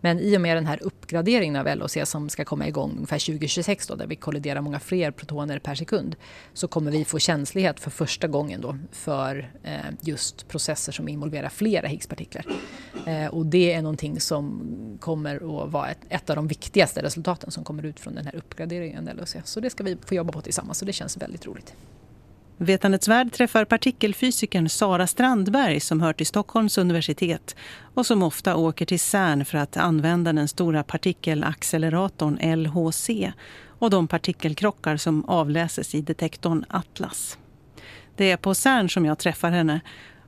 Men 0.00 0.18
i 0.20 0.36
och 0.36 0.40
med 0.40 0.56
den 0.56 0.66
här 0.66 0.82
uppgraderingen 0.82 1.56
av 1.56 1.76
LHC 1.76 1.96
som 2.04 2.28
ska 2.28 2.44
komma 2.44 2.68
igång 2.68 2.92
ungefär 2.96 3.18
2026 3.18 3.86
då, 3.86 3.94
där 3.94 4.06
vi 4.06 4.16
kolliderar 4.16 4.60
många 4.60 4.80
fler 4.80 5.10
protoner 5.10 5.58
per 5.58 5.74
sekund 5.74 6.16
så 6.52 6.68
kommer 6.68 6.90
vi 6.90 7.04
få 7.04 7.18
känslighet 7.18 7.80
för 7.80 7.90
första 7.90 8.28
gången 8.28 8.60
då 8.60 8.78
för 8.92 9.50
eh, 9.62 9.74
just 10.00 10.48
processer 10.48 10.92
som 10.92 11.08
involverar 11.08 11.48
flera 11.48 11.88
Higgspartiklar. 11.88 12.46
Eh, 13.06 13.26
och 13.26 13.46
det 13.46 13.72
är 13.72 13.82
någonting 13.82 14.20
som 14.20 14.98
kommer 15.00 15.36
att 15.36 15.72
vara 15.72 15.88
ett, 15.88 16.00
ett, 16.08 16.30
av 16.30 16.36
de 16.36 16.48
viktigaste 16.48 17.02
resultaten 17.02 17.50
som 17.50 17.64
kommer 17.64 17.86
ut 17.86 18.00
från 18.00 18.14
den 18.14 18.26
här 18.26 18.36
uppgraderingen 18.36 19.08
av 19.08 19.14
LHC. 19.14 19.36
Så 19.44 19.60
det 19.60 19.70
ska 19.70 19.84
vi 19.84 19.96
få 20.04 20.14
jobba 20.14 20.32
på 20.32 20.40
tillsammans 20.40 20.82
och 20.82 20.86
det 20.86 20.92
känns 20.92 21.16
väldigt 21.16 21.46
roligt. 21.46 21.74
Vetandets 22.62 23.08
värld 23.08 23.32
träffar 23.32 23.64
partikelfysikern 23.64 24.68
Sara 24.68 25.06
Strandberg 25.06 25.80
som 25.80 26.00
hör 26.00 26.12
till 26.12 26.26
Stockholms 26.26 26.78
universitet 26.78 27.56
och 27.94 28.06
som 28.06 28.22
ofta 28.22 28.56
åker 28.56 28.86
till 28.86 29.00
CERN 29.00 29.44
för 29.44 29.58
att 29.58 29.76
använda 29.76 30.32
den 30.32 30.48
stora 30.48 30.82
partikelacceleratorn 30.82 32.38
LHC 32.62 33.32
och 33.66 33.90
de 33.90 34.08
partikelkrockar 34.08 34.96
som 34.96 35.24
avläses 35.24 35.94
i 35.94 36.00
detektorn 36.00 36.64
Atlas. 36.68 37.38
Det 38.16 38.30
är 38.30 38.36
på 38.36 38.54
CERN 38.54 38.88
som 38.88 39.06
jag 39.06 39.18
träffar 39.18 39.50
henne 39.50 39.80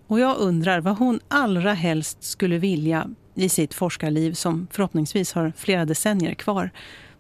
och 0.07 0.21
jag 0.21 0.37
undrar 0.39 0.81
vad 0.81 0.99
hon 0.99 1.21
allra 1.29 1.75
helst 1.75 2.25
skulle 2.25 2.59
vilja 2.59 3.11
i 3.35 3.49
sitt 3.49 3.75
forskarliv 3.75 4.33
som 4.33 4.69
förhoppningsvis 4.71 5.33
har 5.33 5.53
flera 5.57 5.85
decennier 5.85 6.35
kvar 6.35 6.71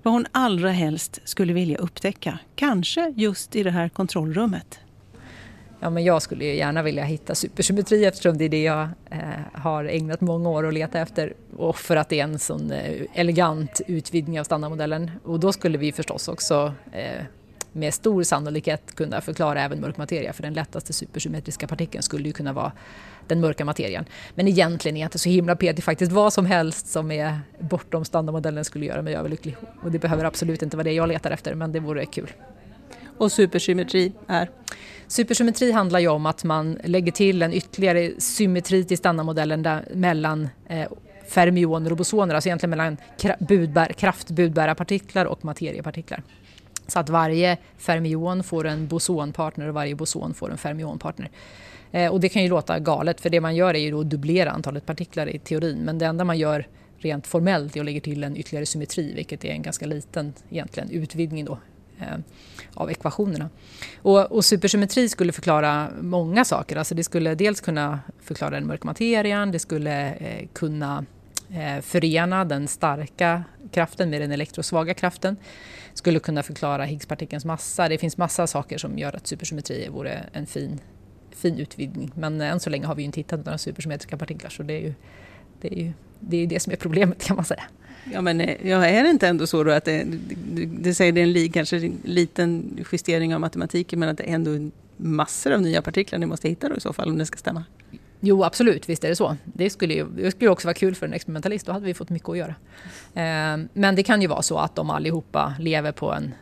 vad 0.02 0.14
hon 0.14 0.26
allra 0.32 0.70
helst 0.70 1.20
skulle 1.24 1.52
vilja 1.52 1.78
upptäcka. 1.78 2.38
Kanske 2.54 3.12
just 3.16 3.56
i 3.56 3.62
det 3.62 3.70
här 3.70 3.88
kontrollrummet 3.88 4.81
ja, 5.82 5.90
men 5.90 6.04
jag 6.04 6.22
skulle 6.22 6.44
ju 6.44 6.54
gärna 6.54 6.82
vilja 6.82 7.04
hitta 7.04 7.34
supersymmetri 7.34 8.04
eftersom 8.04 8.38
det 8.38 8.44
är 8.44 8.48
det 8.48 8.62
jag 8.62 8.88
eh, 9.10 9.18
har 9.52 9.84
ägnat 9.84 10.20
många 10.20 10.48
år 10.48 10.68
att 10.68 10.74
leta 10.74 11.00
efter 11.00 11.34
och 11.56 11.76
för 11.76 11.96
att 11.96 12.08
det 12.08 12.20
är 12.20 12.24
en 12.24 12.38
sån 12.38 12.72
eh, 12.72 13.02
elegant 13.14 13.80
utvidgning 13.86 14.40
av 14.40 14.44
standardmodellen. 14.44 15.10
Och 15.24 15.40
då 15.40 15.52
skulle 15.52 15.78
vi 15.78 15.92
förstås 15.92 16.28
också 16.28 16.74
eh, 16.92 17.24
med 17.72 17.94
stor 17.94 18.22
sannolikhet 18.22 18.94
kunna 18.94 19.20
förklara 19.20 19.62
även 19.62 19.80
mörk 19.80 19.96
materia 19.96 20.32
för 20.32 20.42
den 20.42 20.54
lättaste 20.54 20.92
supersymmetriska 20.92 21.66
partikeln 21.66 22.02
skulle 22.02 22.24
ju 22.24 22.32
kunna 22.32 22.52
vara 22.52 22.72
den 23.26 23.40
mörka 23.40 23.64
materian. 23.64 24.04
Men 24.34 24.48
egentligen 24.48 24.96
är 24.96 25.00
jag 25.00 25.06
inte 25.06 25.18
så 25.18 25.28
himla 25.28 25.56
petig 25.56 25.84
faktiskt. 25.84 26.12
Vad 26.12 26.32
som 26.32 26.46
helst 26.46 26.86
som 26.86 27.10
är 27.10 27.40
bortom 27.58 28.04
standardmodellen 28.04 28.64
skulle 28.64 28.86
göra 28.86 29.02
mig 29.02 29.14
överlycklig. 29.14 29.56
Och 29.82 29.92
det 29.92 29.98
behöver 29.98 30.24
absolut 30.24 30.62
inte 30.62 30.76
vara 30.76 30.84
det 30.84 30.92
jag 30.92 31.08
letar 31.08 31.30
efter 31.30 31.54
men 31.54 31.72
det 31.72 31.80
vore 31.80 32.06
kul. 32.06 32.32
Och 33.18 33.32
supersymmetri 33.32 34.12
är? 34.26 34.48
Supersymmetri 35.12 35.72
handlar 35.72 36.00
ju 36.00 36.08
om 36.08 36.26
att 36.26 36.44
man 36.44 36.78
lägger 36.84 37.12
till 37.12 37.42
en 37.42 37.52
ytterligare 37.52 38.12
symmetri 38.18 38.84
till 38.84 38.98
standardmodellen 38.98 39.62
där, 39.62 39.88
mellan 39.94 40.48
eh, 40.68 40.88
fermioner 41.28 41.90
och 41.90 41.96
bosoner, 41.96 42.34
alltså 42.34 42.48
egentligen 42.48 42.70
mellan 42.70 42.96
budbär, 43.38 43.92
kraftbudbärarpartiklar 43.92 45.24
och 45.24 45.44
materiepartiklar. 45.44 46.22
Så 46.86 46.98
att 46.98 47.08
varje 47.08 47.56
fermion 47.78 48.44
får 48.44 48.66
en 48.66 48.86
bosonpartner 48.86 49.68
och 49.68 49.74
varje 49.74 49.94
boson 49.94 50.34
får 50.34 50.50
en 50.50 50.58
fermionpartner. 50.58 51.30
Eh, 51.90 52.12
och 52.12 52.20
det 52.20 52.28
kan 52.28 52.42
ju 52.42 52.48
låta 52.48 52.78
galet 52.78 53.20
för 53.20 53.30
det 53.30 53.40
man 53.40 53.56
gör 53.56 53.74
är 53.74 53.78
ju 53.78 54.00
att 54.00 54.10
dubblera 54.10 54.50
antalet 54.50 54.86
partiklar 54.86 55.26
i 55.26 55.38
teorin 55.38 55.78
men 55.78 55.98
det 55.98 56.06
enda 56.06 56.24
man 56.24 56.38
gör 56.38 56.66
rent 56.98 57.26
formellt 57.26 57.76
är 57.76 57.80
att 57.80 57.86
lägga 57.86 58.00
till 58.00 58.24
en 58.24 58.36
ytterligare 58.36 58.66
symmetri 58.66 59.14
vilket 59.14 59.44
är 59.44 59.50
en 59.50 59.62
ganska 59.62 59.86
liten 59.86 60.32
egentligen 60.50 60.90
utvidgning 60.90 61.44
då 61.44 61.58
Eh, 62.03 62.18
av 62.74 62.90
ekvationerna. 62.90 63.50
Och, 64.03 64.32
och, 64.32 64.44
supersymmetri 64.44 65.09
skulle 65.09 65.32
förklara 65.32 65.88
många 66.00 66.44
saker. 66.44 66.76
Alltså 66.76 66.94
det 66.94 67.05
skulle 67.05 67.34
dels 67.34 67.61
kunna 67.61 68.00
förklara 68.20 68.50
den 68.50 68.66
mörka 68.66 68.86
materian, 68.86 69.50
det 69.50 69.59
skulle 69.59 70.14
eh, 70.14 70.46
kunna 70.53 71.05
eh, 71.50 71.82
förena 71.82 72.44
den 72.44 72.68
starka 72.68 73.44
kraften 73.70 74.11
med 74.11 74.20
den 74.20 74.32
elektrosvaga 74.32 74.94
kraften. 74.94 75.36
Skulle 75.94 76.18
kunna 76.18 76.42
förklara 76.42 76.84
Higgspartikelns 76.84 77.44
massa. 77.44 77.88
Det 77.88 77.98
finns 77.98 78.16
massa 78.16 78.46
saker 78.46 78.78
som 78.78 78.98
gör 78.98 79.16
att 79.16 79.26
supersymmetri 79.26 79.88
vore 79.88 80.24
en 80.32 80.46
fin, 80.46 80.80
fin 81.30 81.59
utvidgning. 81.59 82.12
Men 82.14 82.40
än 82.40 82.61
så 82.61 82.70
länge 82.70 82.86
har 82.86 82.94
vi 82.94 83.03
inte 83.03 83.20
hittat 83.20 83.44
några 83.44 83.59
supersymmetriska 83.59 84.16
partiklar 84.16 84.50
så 84.50 84.62
det 84.62 84.74
är 84.74 84.80
ju 84.80 84.94
det, 85.62 85.78
är 85.78 85.84
ju, 85.84 85.92
det, 86.20 86.36
är 86.36 86.46
det 86.46 86.60
som 86.60 86.72
är 86.72 86.76
problemet 86.76 87.24
kan 87.24 87.36
man 87.36 87.44
säga. 87.44 87.62
Ja, 88.12 88.20
men 88.20 88.40
eh, 88.40 88.68
ja, 88.68 88.86
är 88.86 89.02
det 89.02 89.10
inte 89.10 89.28
ändå 89.28 89.46
så 89.46 89.70
att 89.70 89.84
det, 89.84 90.04
du, 90.54 90.66
du 90.66 90.94
säger 90.94 91.12
det 91.12 91.20
är 91.20 91.22
en 91.22 91.32
li, 91.32 91.48
kanske 91.48 91.76
en 91.76 91.98
liten 92.04 92.78
justering 92.92 93.34
av 93.34 93.40
matematiken 93.40 93.98
men 93.98 94.08
att 94.08 94.18
det 94.18 94.30
är 94.30 94.34
ändå 94.34 94.70
massor 94.96 95.52
av 95.52 95.62
nya 95.62 95.82
partiklar 95.82 96.18
ni 96.18 96.26
måste 96.26 96.48
hitta 96.48 96.68
då 96.68 96.76
i 96.76 96.80
så 96.80 96.92
fall 96.92 97.08
om 97.08 97.18
det 97.18 97.26
ska 97.26 97.38
stämma? 97.38 97.64
Jo, 98.24 98.44
absolut, 98.44 98.88
visst 98.88 99.04
är 99.04 99.08
det 99.08 99.16
så. 99.16 99.36
Det 99.44 99.70
skulle, 99.70 99.94
ju, 99.94 100.06
det 100.16 100.30
skulle 100.30 100.50
också 100.50 100.68
vara 100.68 100.74
kul 100.74 100.94
för 100.94 101.06
en 101.06 101.12
experimentalist, 101.12 101.66
då 101.66 101.72
hade 101.72 101.86
vi 101.86 101.94
fått 101.94 102.10
mycket 102.10 102.28
att 102.28 102.36
göra. 102.36 102.54
Eh, 103.14 103.64
men 103.72 103.96
det 103.96 104.02
kan 104.02 104.22
ju 104.22 104.28
vara 104.28 104.42
så 104.42 104.58
att 104.58 104.76
de 104.76 104.90
allihopa 104.90 105.54
lever 105.58 105.92
på 105.92 106.12
en, 106.12 106.34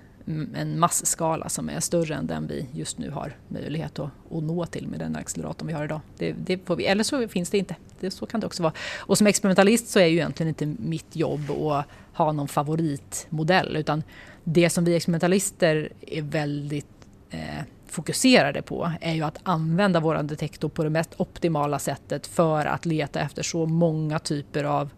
en 0.55 0.78
massskala 0.78 1.49
som 1.49 1.70
är 1.70 1.81
större 1.81 2.14
än 2.14 2.26
den 2.26 2.47
vi 2.47 2.66
just 2.72 2.99
nu 2.99 3.11
har 3.11 3.37
möjlighet 3.49 3.99
att, 3.99 4.11
att 4.31 4.43
nå 4.43 4.66
till 4.66 4.89
med 4.89 4.99
den 4.99 5.16
acceleratorn 5.16 5.66
vi 5.66 5.72
har 5.72 5.85
idag. 5.85 6.01
Det, 6.18 6.33
det 6.33 6.66
får 6.66 6.76
vi, 6.76 6.87
eller 6.87 7.05
så 7.05 7.28
finns 7.28 7.51
det 7.51 7.59
inte. 7.59 7.76
Det, 8.01 8.11
så 8.11 8.26
kan 8.26 8.41
det 8.41 8.47
också 8.47 8.62
vara. 8.62 8.72
Och 8.99 9.18
som 9.18 9.26
experimentalist 9.26 9.89
så 9.89 9.99
är 9.99 10.07
ju 10.07 10.16
egentligen 10.16 10.49
inte 10.49 10.66
mitt 10.66 11.16
jobb 11.16 11.51
att 11.51 11.87
ha 12.12 12.33
någon 12.33 12.49
favoritmodell 12.49 13.76
utan 13.76 14.03
det 14.45 14.70
som 14.70 14.85
vi 14.85 14.97
experimentalister 14.97 15.93
är 16.01 16.22
väldigt 16.22 16.87
eh, 17.31 17.64
fokuserade 17.87 18.62
på 18.62 18.93
är 19.01 19.14
ju 19.14 19.22
att 19.22 19.39
använda 19.43 20.01
vår 20.01 20.22
detektor 20.22 20.68
på 20.68 20.85
det 20.85 20.91
mest 20.91 21.14
optimala 21.16 21.78
sättet 21.78 22.26
för 22.26 22.66
att 22.66 22.87
leta 22.87 23.20
efter 23.20 23.43
så 23.43 23.66
många 23.66 24.18
typer 24.18 24.64
av 24.64 24.91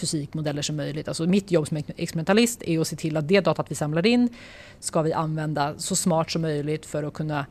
fysikmodeller 0.00 0.62
som 0.62 0.76
möjligt. 0.76 1.08
Alltså 1.08 1.26
mitt 1.26 1.50
jobb 1.50 1.68
som 1.68 1.76
experimentalist 1.76 2.62
är 2.62 2.80
att 2.80 2.88
se 2.88 2.96
till 2.96 3.16
att 3.16 3.28
det 3.28 3.40
datat 3.40 3.70
vi 3.70 3.74
samlar 3.74 4.06
in 4.06 4.28
ska 4.80 5.02
vi 5.02 5.12
använda 5.12 5.74
så 5.78 5.96
smart 5.96 6.30
som 6.30 6.42
möjligt 6.42 6.86
för 6.86 7.02
att 7.02 7.14
kunna 7.14 7.46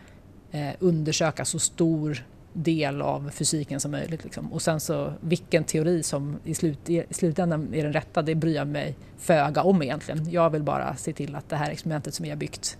eh, 0.51 0.69
undersöka 0.79 1.45
så 1.45 1.59
stor 1.59 2.23
del 2.53 3.01
av 3.01 3.29
fysiken 3.29 3.79
som 3.79 3.91
möjligt. 3.91 4.23
Liksom. 4.23 4.53
Och 4.53 4.61
sen 4.61 4.79
så 4.79 5.13
vilken 5.21 5.63
teori 5.63 6.03
som 6.03 6.39
i, 6.43 6.53
slut, 6.53 6.89
i 6.89 7.03
slutändan 7.09 7.73
är 7.73 7.83
den 7.83 7.93
rätta, 7.93 8.21
det 8.21 8.35
bryr 8.35 8.55
jag 8.55 8.67
mig 8.67 8.95
föga 9.17 9.63
om 9.63 9.81
egentligen. 9.81 10.31
Jag 10.31 10.49
vill 10.49 10.63
bara 10.63 10.95
se 10.95 11.13
till 11.13 11.35
att 11.35 11.49
det 11.49 11.55
här 11.55 11.71
experimentet 11.71 12.13
som 12.13 12.23
vi 12.23 12.29
har 12.29 12.37
byggt 12.37 12.77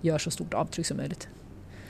gör 0.00 0.18
så 0.18 0.30
stort 0.30 0.54
avtryck 0.54 0.86
som 0.86 0.96
möjligt. 0.96 1.28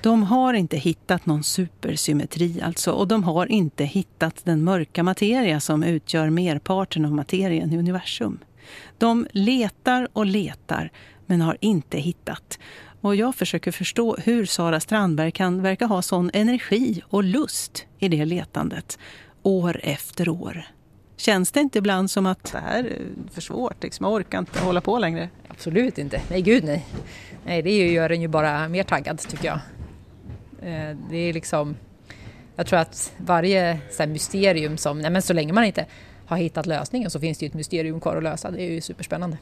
De 0.00 0.22
har 0.22 0.54
inte 0.54 0.76
hittat 0.76 1.26
någon 1.26 1.42
supersymmetri 1.42 2.60
alltså 2.62 2.92
och 2.92 3.08
de 3.08 3.24
har 3.24 3.46
inte 3.46 3.84
hittat 3.84 4.44
den 4.44 4.64
mörka 4.64 5.02
materia 5.02 5.60
som 5.60 5.82
utgör 5.82 6.30
merparten 6.30 7.04
av 7.04 7.12
materien 7.12 7.72
i 7.72 7.78
universum. 7.78 8.38
De 8.98 9.26
letar 9.32 10.08
och 10.12 10.26
letar 10.26 10.90
men 11.26 11.40
har 11.40 11.56
inte 11.60 11.98
hittat. 11.98 12.58
Och 13.00 13.16
jag 13.16 13.34
försöker 13.34 13.72
förstå 13.72 14.16
hur 14.16 14.46
Sara 14.46 14.80
Strandberg 14.80 15.30
kan 15.30 15.62
verka 15.62 15.86
ha 15.86 16.02
sån 16.02 16.30
energi 16.34 17.02
och 17.04 17.24
lust 17.24 17.86
i 17.98 18.08
det 18.08 18.24
letandet 18.24 18.98
år 19.42 19.80
efter 19.82 20.28
år. 20.28 20.64
Känns 21.16 21.52
det 21.52 21.60
inte 21.60 21.78
ibland 21.78 22.10
som 22.10 22.26
att 22.26 22.52
det 22.52 22.58
här 22.58 22.84
är 22.84 23.02
för 23.32 23.40
svårt, 23.40 23.82
liksom, 23.82 24.04
jag 24.04 24.12
orkar 24.12 24.38
inte 24.38 24.60
hålla 24.60 24.80
på 24.80 24.98
längre? 24.98 25.28
Absolut 25.48 25.98
inte, 25.98 26.20
nej 26.30 26.42
gud 26.42 26.64
nej. 26.64 26.86
Nej, 27.44 27.62
det 27.62 27.92
gör 27.92 28.10
en 28.10 28.22
ju 28.22 28.28
bara 28.28 28.68
mer 28.68 28.82
taggad 28.82 29.18
tycker 29.18 29.46
jag. 29.46 29.60
Eh, 30.62 30.96
det 31.10 31.16
är 31.16 31.32
liksom, 31.32 31.76
jag 32.56 32.66
tror 32.66 32.78
att 32.78 33.12
varje 33.16 33.78
så 33.90 34.06
mysterium 34.06 34.76
som, 34.76 35.00
nej 35.00 35.10
men 35.10 35.22
så 35.22 35.32
länge 35.32 35.52
man 35.52 35.64
inte 35.64 35.86
har 36.26 36.36
hittat 36.36 36.66
lösningen 36.66 37.10
så 37.10 37.20
finns 37.20 37.38
det 37.38 37.46
ju 37.46 37.48
ett 37.48 37.54
mysterium 37.54 38.00
kvar 38.00 38.16
att 38.16 38.22
lösa. 38.22 38.50
Det 38.50 38.62
är 38.62 38.70
ju 38.70 38.80
superspännande. 38.80 39.38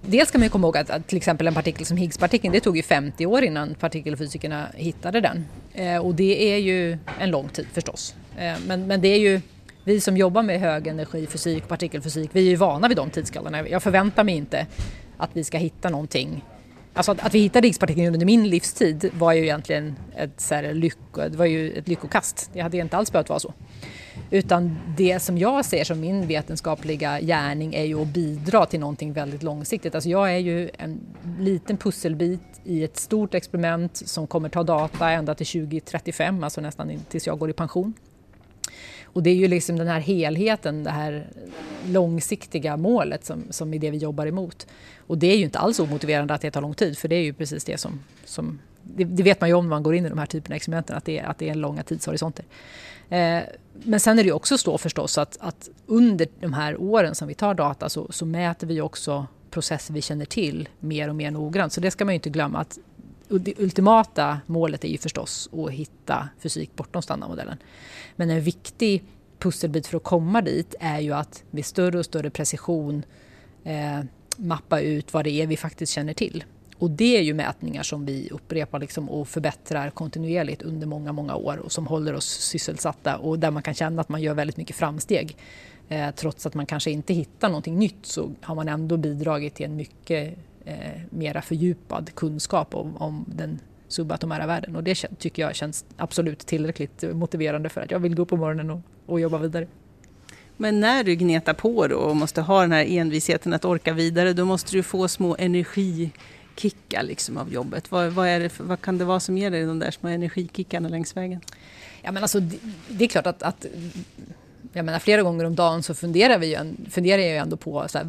Dels 0.00 0.28
ska 0.28 0.38
man 0.38 0.48
komma 0.48 0.66
ihåg 0.66 0.76
att, 0.76 0.90
att, 0.90 1.06
till 1.06 1.16
exempel 1.16 1.46
en 1.46 1.54
partikel 1.54 1.86
som 1.86 1.96
Higgspartikeln, 1.96 2.52
det 2.52 2.60
tog 2.60 2.76
ju 2.76 2.82
50 2.82 3.26
år 3.26 3.44
innan 3.44 3.74
partikelfysikerna 3.74 4.68
hittade 4.74 5.20
den. 5.20 5.44
Eh, 5.74 5.96
och 6.06 6.14
det 6.14 6.52
är 6.52 6.56
ju 6.56 6.98
en 7.18 7.30
lång 7.30 7.48
tid 7.48 7.66
förstås. 7.72 8.14
Eh, 8.36 8.54
men, 8.66 8.86
men 8.86 9.00
det 9.00 9.08
är 9.08 9.18
ju, 9.18 9.40
vi 9.84 10.00
som 10.00 10.16
jobbar 10.16 10.42
med 10.42 10.60
högenergifysik 10.60 11.62
och 11.62 11.68
partikelfysik, 11.68 12.30
vi 12.32 12.40
är 12.40 12.50
ju 12.50 12.56
vana 12.56 12.88
vid 12.88 12.96
de 12.96 13.10
tidskallarna. 13.10 13.68
Jag 13.68 13.82
förväntar 13.82 14.24
mig 14.24 14.34
inte 14.34 14.66
att 15.16 15.30
vi 15.32 15.44
ska 15.44 15.58
hitta 15.58 15.90
någonting 15.90 16.44
Alltså 16.98 17.12
att, 17.12 17.20
att 17.20 17.34
vi 17.34 17.38
hittade 17.38 17.66
Higgspartikeln 17.66 18.14
under 18.14 18.26
min 18.26 18.48
livstid 18.48 19.10
var 19.14 19.32
ju 19.32 19.42
egentligen 19.42 19.96
ett, 20.16 20.40
så 20.40 20.54
här, 20.54 20.74
lycko, 20.74 21.28
det 21.28 21.36
var 21.36 21.44
ju 21.46 21.72
ett 21.72 21.88
lyckokast. 21.88 22.50
Det 22.52 22.60
hade 22.60 22.76
inte 22.76 22.96
alls 22.96 23.12
behövt 23.12 23.28
vara 23.28 23.38
så. 23.38 23.54
Utan 24.30 24.78
det 24.96 25.20
som 25.20 25.38
jag 25.38 25.64
ser 25.64 25.84
som 25.84 26.00
min 26.00 26.26
vetenskapliga 26.26 27.20
gärning 27.20 27.74
är 27.74 27.84
ju 27.84 28.02
att 28.02 28.08
bidra 28.08 28.66
till 28.66 28.80
någonting 28.80 29.12
väldigt 29.12 29.42
långsiktigt. 29.42 29.94
Alltså 29.94 30.10
jag 30.10 30.34
är 30.34 30.38
ju 30.38 30.70
en 30.78 31.00
liten 31.38 31.76
pusselbit 31.76 32.60
i 32.64 32.84
ett 32.84 32.96
stort 32.96 33.34
experiment 33.34 33.96
som 33.96 34.26
kommer 34.26 34.48
ta 34.48 34.62
data 34.62 35.10
ända 35.10 35.34
till 35.34 35.46
2035, 35.46 36.44
alltså 36.44 36.60
nästan 36.60 36.92
tills 37.08 37.26
jag 37.26 37.38
går 37.38 37.50
i 37.50 37.52
pension. 37.52 37.94
Och 39.02 39.22
det 39.22 39.30
är 39.30 39.34
ju 39.34 39.48
liksom 39.48 39.76
den 39.76 39.88
här 39.88 40.00
helheten, 40.00 40.84
det 40.84 40.90
här 40.90 41.26
långsiktiga 41.86 42.76
målet 42.76 43.24
som, 43.24 43.44
som 43.50 43.74
är 43.74 43.78
det 43.78 43.90
vi 43.90 43.98
jobbar 43.98 44.26
emot. 44.26 44.66
Och 45.08 45.18
det 45.18 45.26
är 45.26 45.36
ju 45.36 45.44
inte 45.44 45.58
alls 45.58 45.80
omotiverande 45.80 46.34
att 46.34 46.40
det 46.40 46.50
tar 46.50 46.60
lång 46.60 46.74
tid 46.74 46.98
för 46.98 47.08
det 47.08 47.16
är 47.16 47.22
ju 47.22 47.32
precis 47.32 47.64
det 47.64 47.78
som, 47.78 48.00
som 48.24 48.58
det, 48.82 49.04
det 49.04 49.22
vet 49.22 49.40
man 49.40 49.50
ju 49.50 49.54
om 49.54 49.64
när 49.64 49.70
man 49.70 49.82
går 49.82 49.94
in 49.94 50.06
i 50.06 50.08
de 50.08 50.18
här 50.18 50.26
typerna 50.26 50.52
av 50.52 50.56
experimenten 50.56 50.96
att 50.96 51.04
det, 51.04 51.18
är, 51.18 51.24
att 51.24 51.38
det 51.38 51.48
är 51.48 51.54
långa 51.54 51.82
tidshorisonter. 51.82 52.44
Eh, 53.08 53.40
men 53.72 54.00
sen 54.00 54.18
är 54.18 54.22
det 54.22 54.26
ju 54.26 54.32
också 54.32 54.58
så 54.58 54.78
förstås 54.78 55.18
att, 55.18 55.38
att, 55.40 55.68
under 55.86 56.28
de 56.40 56.52
här 56.52 56.80
åren 56.80 57.14
som 57.14 57.28
vi 57.28 57.34
tar 57.34 57.54
data 57.54 57.88
så, 57.88 58.06
så 58.12 58.26
mäter 58.26 58.66
vi 58.66 58.80
också 58.80 59.26
processer 59.50 59.94
vi 59.94 60.02
känner 60.02 60.24
till 60.24 60.68
mer 60.80 61.08
och 61.08 61.16
mer 61.16 61.30
noggrant. 61.30 61.72
Så 61.72 61.80
det 61.80 61.90
ska 61.90 62.04
man 62.04 62.14
ju 62.14 62.16
inte 62.16 62.30
glömma 62.30 62.58
att 62.58 62.78
det 63.28 63.54
ultimata 63.58 64.40
målet 64.46 64.84
är 64.84 64.88
ju 64.88 64.98
förstås 64.98 65.50
att 65.52 65.70
hitta 65.70 66.28
fysik 66.38 66.76
bortom 66.76 67.02
standardmodellen. 67.02 67.58
Men 68.16 68.30
en 68.30 68.40
viktig 68.40 69.04
pusselbit 69.38 69.86
för 69.86 69.96
att 69.96 70.04
komma 70.04 70.42
dit 70.42 70.74
är 70.80 71.00
ju 71.00 71.12
att 71.12 71.44
med 71.50 71.66
större 71.66 71.98
och 71.98 72.04
större 72.04 72.30
precision 72.30 73.02
eh, 73.64 74.00
mappa 74.38 74.80
ut 74.80 75.14
vad 75.14 75.24
det 75.24 75.30
är 75.30 75.46
vi 75.46 75.56
faktiskt 75.56 75.92
känner 75.92 76.14
till. 76.14 76.44
Och 76.78 76.90
det 76.90 77.16
är 77.16 77.22
ju 77.22 77.34
mätningar 77.34 77.82
som 77.82 78.06
vi 78.06 78.28
upprepar 78.30 78.78
liksom 78.78 79.10
och 79.10 79.28
förbättrar 79.28 79.90
kontinuerligt 79.90 80.62
under 80.62 80.86
många, 80.86 81.12
många 81.12 81.34
år 81.34 81.56
och 81.56 81.72
som 81.72 81.86
håller 81.86 82.14
oss 82.14 82.28
sysselsatta 82.28 83.16
och 83.16 83.38
där 83.38 83.50
man 83.50 83.62
kan 83.62 83.74
känna 83.74 84.00
att 84.00 84.08
man 84.08 84.22
gör 84.22 84.34
väldigt 84.34 84.56
mycket 84.56 84.76
framsteg. 84.76 85.36
Eh, 85.88 86.10
trots 86.10 86.46
att 86.46 86.54
man 86.54 86.66
kanske 86.66 86.90
inte 86.90 87.14
hittar 87.14 87.48
någonting 87.48 87.78
nytt 87.78 88.06
så 88.06 88.30
har 88.40 88.54
man 88.54 88.68
ändå 88.68 88.96
bidragit 88.96 89.54
till 89.54 89.66
en 89.66 89.76
mycket 89.76 90.38
eh, 90.64 91.00
mera 91.10 91.42
fördjupad 91.42 92.14
kunskap 92.14 92.74
om, 92.74 92.96
om 92.96 93.24
den 93.28 93.60
subatomära 93.88 94.46
världen 94.46 94.76
och 94.76 94.84
det 94.84 94.94
tycker 95.18 95.42
jag 95.42 95.54
känns 95.54 95.84
absolut 95.96 96.38
tillräckligt 96.38 97.04
motiverande 97.12 97.68
för 97.68 97.80
att 97.80 97.90
jag 97.90 97.98
vill 97.98 98.14
gå 98.14 98.22
upp 98.22 98.28
på 98.28 98.36
morgonen 98.36 98.70
och, 98.70 98.80
och 99.06 99.20
jobba 99.20 99.38
vidare. 99.38 99.66
Men 100.60 100.80
när 100.80 101.04
du 101.04 101.14
gnetar 101.14 101.54
på 101.54 101.86
då 101.86 101.96
och 101.96 102.16
måste 102.16 102.40
ha 102.40 102.60
den 102.60 102.72
här 102.72 102.84
envisheten 102.88 103.52
att 103.52 103.64
orka 103.64 103.92
vidare, 103.92 104.32
då 104.32 104.44
måste 104.44 104.72
du 104.72 104.82
få 104.82 105.08
små 105.08 105.36
energikickar 105.38 107.02
liksom 107.02 107.36
av 107.36 107.52
jobbet. 107.52 107.90
Vad, 107.90 108.12
vad, 108.12 108.28
är 108.28 108.40
det 108.40 108.48
för, 108.48 108.64
vad 108.64 108.80
kan 108.80 108.98
det 108.98 109.04
vara 109.04 109.20
som 109.20 109.38
ger 109.38 109.50
dig 109.50 109.64
de 109.64 109.78
där 109.78 109.90
små 109.90 110.08
energikickarna 110.08 110.88
längs 110.88 111.16
vägen? 111.16 111.40
Ja, 112.02 112.12
men 112.12 112.22
alltså, 112.22 112.40
det, 112.40 112.56
det 112.88 113.04
är 113.04 113.08
klart 113.08 113.26
att, 113.26 113.42
att 113.42 113.66
jag 114.78 114.84
menar, 114.84 114.98
flera 114.98 115.22
gånger 115.22 115.44
om 115.44 115.54
dagen 115.54 115.82
så 115.82 115.94
funderar, 115.94 116.38
vi 116.38 116.46
ju, 116.46 116.74
funderar 116.90 117.22
jag 117.22 117.30
ju 117.30 117.36
ändå 117.36 117.56
på 117.56 117.88
så 117.88 117.98
här, 117.98 118.06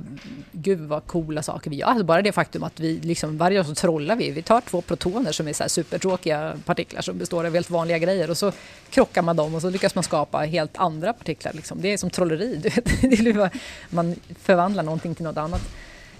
gud 0.51 0.80
vad 0.80 1.07
coola 1.07 1.43
saker 1.43 1.70
vi 1.70 1.76
gör. 1.76 1.88
Alltså 1.88 2.03
bara 2.03 2.22
det 2.22 2.32
faktum 2.32 2.63
att 2.63 2.80
vi 2.80 2.99
liksom, 2.99 3.38
varje 3.38 3.57
dag 3.57 3.65
så 3.65 3.76
trollar 3.76 4.15
vi. 4.15 4.32
Vi 4.32 4.41
tar 4.41 4.61
två 4.61 4.82
protoner 4.82 5.32
som 5.32 5.47
är 5.47 5.53
så 5.53 5.63
här 5.63 5.70
supertråkiga 5.70 6.53
partiklar 6.65 7.01
som 7.01 7.17
består 7.17 7.45
av 7.45 7.53
helt 7.53 7.70
vanliga 7.70 7.97
grejer 7.97 8.30
och 8.30 8.38
så 8.38 8.51
krockar 8.89 9.22
man 9.22 9.36
dem 9.36 9.55
och 9.55 9.61
så 9.61 9.70
lyckas 9.70 9.95
man 9.95 10.03
skapa 10.03 10.38
helt 10.38 10.78
andra 10.78 11.13
partiklar. 11.13 11.53
Liksom. 11.53 11.82
Det 11.82 11.93
är 11.93 11.97
som 11.97 12.09
trolleri. 12.09 12.55
Du 12.55 13.32
vet. 13.32 13.53
man 13.89 14.15
förvandlar 14.41 14.84
någonting 14.84 15.15
till 15.15 15.26
något 15.26 15.38
annat. 15.38 15.61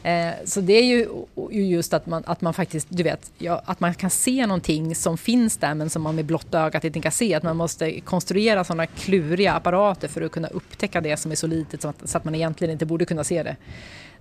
Eh, 0.04 0.32
så 0.46 0.62
det 0.62 0.74
är 0.74 0.84
ju 0.84 1.08
just 1.52 1.94
att 1.94 2.06
man, 2.06 2.24
att 2.26 2.42
man 2.42 2.54
faktiskt, 2.54 2.88
du 2.90 3.04
vet, 3.04 3.32
ja, 3.38 3.62
att 3.66 3.80
man 3.80 3.94
kan 3.94 4.10
se 4.10 4.46
någonting 4.48 4.96
som 4.96 5.18
finns 5.18 5.58
där 5.58 5.74
men 5.74 5.90
som 5.90 6.02
man 6.02 6.16
med 6.16 6.26
blotta 6.26 6.60
ögat 6.60 6.84
inte 6.84 7.02
kan 7.02 7.12
se. 7.12 7.34
Att 7.34 7.44
man 7.44 7.58
måste 7.58 8.00
konstruera 8.00 8.64
sådana 8.64 8.86
kluriga 8.86 9.54
apparater 9.54 10.08
för 10.08 10.22
att 10.22 10.32
kunna 10.32 10.48
upptäcka 10.48 11.02
det 11.02 11.18
som 11.18 11.32
är 11.32 11.36
så 11.36 11.48
litet 11.48 11.82
så 11.82 11.88
att, 11.88 12.10
så 12.10 12.18
att 12.18 12.24
man 12.24 12.36
egentligen 12.36 12.72
inte 12.72 12.86
borde 12.86 13.06
kunna 13.06 13.24
se 13.24 13.44
det. 13.44 13.56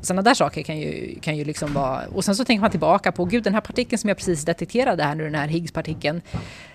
Sådana 0.01 0.23
där 0.23 0.35
saker 0.35 0.63
kan 0.63 0.79
ju, 0.79 1.19
kan 1.21 1.37
ju 1.37 1.45
liksom 1.45 1.73
vara... 1.73 2.07
Och 2.07 2.25
sen 2.25 2.37
så 2.37 2.45
tänker 2.45 2.61
man 2.61 2.71
tillbaka 2.71 3.13
på, 3.13 3.25
gud 3.25 3.45
den 3.45 3.55
här 3.55 3.61
partikeln 3.61 3.99
som 3.99 4.09
jag 4.09 4.17
precis 4.17 4.45
detekterade 4.45 5.03
här 5.03 5.15
nu, 5.15 5.25
den 5.25 5.35
här 5.35 5.49
Higgspartikeln, 5.49 6.23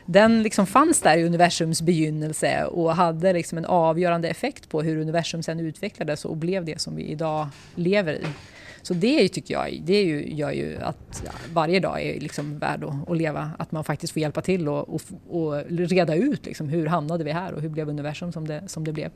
den 0.06 0.44
liksom 0.44 0.66
fanns 0.66 1.02
där 1.02 1.18
i 1.18 1.24
universums 1.24 1.82
begynnelse 1.82 2.66
och 2.66 2.96
hade 2.96 3.34
liksom 3.34 3.58
en 3.58 3.66
avgörande 3.66 4.30
effekt 4.30 4.70
på 4.70 4.82
hur 4.82 4.98
universum 4.98 5.44
sen 5.44 5.60
utvecklades 5.60 6.26
och 6.26 6.38
blev 6.38 6.66
det 6.66 6.82
som 6.82 6.96
vi 6.96 7.04
idag 7.04 7.48
lever 7.76 8.14
i. 8.14 8.26
Så 8.84 8.94
det 8.94 9.30
tycker 9.30 9.54
jag 9.54 9.82
det 9.84 9.94
är 9.94 10.06
ju, 10.06 10.34
gör 10.34 10.52
ju 10.52 10.78
att 10.78 11.24
varje 11.54 11.80
dag 11.80 12.02
är 12.02 12.20
liksom 12.20 12.60
värd 12.60 12.84
att, 12.84 13.10
att 13.10 13.18
leva. 13.18 13.52
Att 13.60 13.72
man 13.72 13.84
faktiskt 13.84 14.14
får 14.14 14.22
hjälpa 14.22 14.42
till 14.42 14.68
och, 14.68 14.94
och, 14.94 15.02
och 15.30 15.64
reda 15.70 16.16
ut 16.16 16.46
liksom, 16.46 16.70
hur 16.70 16.86
hamnade 16.86 17.24
vi 17.24 17.32
här 17.32 17.54
och 17.54 17.62
hur 17.62 17.70
blev 17.70 17.90
universum 17.90 18.32
som 18.32 18.48
det, 18.48 18.64
som 18.68 18.84
det 18.84 18.94
blev. 18.94 19.12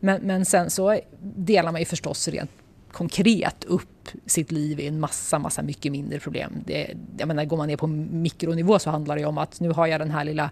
Men, 0.00 0.22
men 0.22 0.44
sen 0.44 0.70
så 0.70 1.00
delar 1.20 1.72
man 1.72 1.80
ju 1.80 1.84
förstås 1.84 2.28
rent 2.28 2.50
konkret 2.92 3.64
upp 3.64 4.08
sitt 4.26 4.52
liv 4.52 4.80
i 4.80 4.86
en 4.86 5.00
massa, 5.00 5.38
massa 5.38 5.62
mycket 5.62 5.92
mindre 5.92 6.18
problem. 6.18 6.52
Det, 6.66 6.94
jag 7.18 7.28
menar, 7.28 7.44
går 7.44 7.56
man 7.56 7.68
ner 7.68 7.76
på 7.76 7.86
mikronivå 7.86 8.78
så 8.78 8.90
handlar 8.90 9.16
det 9.16 9.24
om 9.24 9.38
att 9.38 9.60
nu 9.60 9.70
har 9.70 9.86
jag 9.86 10.00
den 10.00 10.10
här 10.10 10.24
lilla 10.24 10.50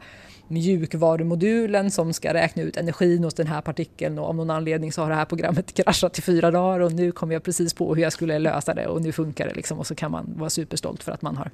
mjukvarumodulen 0.48 1.90
som 1.90 2.12
ska 2.12 2.34
räkna 2.34 2.62
ut 2.62 2.76
energin 2.76 3.24
hos 3.24 3.34
den 3.34 3.46
här 3.46 3.60
partikeln 3.60 4.18
och 4.18 4.28
av 4.28 4.36
någon 4.36 4.50
anledning 4.50 4.92
så 4.92 5.02
har 5.02 5.08
det 5.10 5.14
här 5.14 5.24
programmet 5.24 5.74
kraschat 5.74 6.18
i 6.18 6.22
fyra 6.22 6.50
dagar 6.50 6.80
och 6.80 6.92
nu 6.92 7.12
kom 7.12 7.32
jag 7.32 7.42
precis 7.42 7.74
på 7.74 7.94
hur 7.94 8.02
jag 8.02 8.12
skulle 8.12 8.38
lösa 8.38 8.74
det 8.74 8.86
och 8.86 9.02
nu 9.02 9.12
funkar 9.12 9.48
det 9.48 9.54
liksom 9.54 9.78
och 9.78 9.86
så 9.86 9.94
kan 9.94 10.10
man 10.10 10.34
vara 10.36 10.50
superstolt 10.50 11.02
för 11.02 11.12
att 11.12 11.22
man 11.22 11.36
har, 11.36 11.50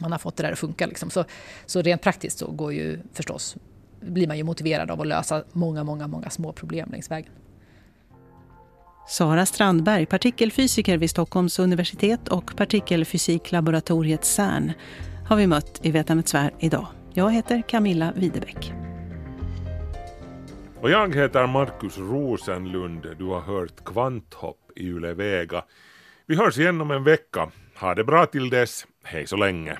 man 0.00 0.12
har 0.12 0.18
fått 0.18 0.36
det 0.36 0.42
där 0.42 0.52
att 0.52 0.58
funka. 0.58 0.86
Liksom. 0.86 1.10
Så, 1.10 1.24
så 1.66 1.82
rent 1.82 2.02
praktiskt 2.02 2.38
så 2.38 2.50
går 2.50 2.72
ju 2.72 2.98
förstås, 3.12 3.56
blir 4.00 4.26
man 4.26 4.36
ju 4.36 4.44
motiverad 4.44 4.90
av 4.90 5.00
att 5.00 5.06
lösa 5.06 5.44
många, 5.52 5.84
många, 5.84 6.06
många 6.06 6.30
små 6.30 6.52
problem 6.52 6.88
längs 6.92 7.10
vägen. 7.10 7.32
Sara 9.08 9.46
Strandberg, 9.46 10.06
partikelfysiker 10.06 10.98
vid 10.98 11.10
Stockholms 11.10 11.58
universitet 11.58 12.28
och 12.28 12.56
partikelfysiklaboratoriet 12.56 14.24
CERN 14.24 14.72
har 15.28 15.36
vi 15.36 15.46
mött 15.46 15.80
i 15.82 15.90
Vetandets 15.90 16.34
värld 16.34 16.52
idag. 16.60 16.86
Jag 17.14 17.32
heter 17.32 17.62
Camilla 17.68 18.12
Widebeck. 18.16 18.72
Och 20.80 20.90
jag 20.90 21.14
heter 21.14 21.46
Markus 21.46 21.98
Rosenlund. 21.98 23.06
Du 23.18 23.24
har 23.24 23.40
hört 23.40 23.84
Kvanthopp 23.84 24.70
i 24.76 24.82
Yle 24.82 25.14
Vega. 25.14 25.64
Vi 26.26 26.36
hörs 26.36 26.58
igen 26.58 26.80
om 26.80 26.90
en 26.90 27.04
vecka. 27.04 27.50
Ha 27.76 27.94
det 27.94 28.04
bra 28.04 28.26
till 28.26 28.50
dess. 28.50 28.86
Hej 29.04 29.26
så 29.26 29.36
länge. 29.36 29.78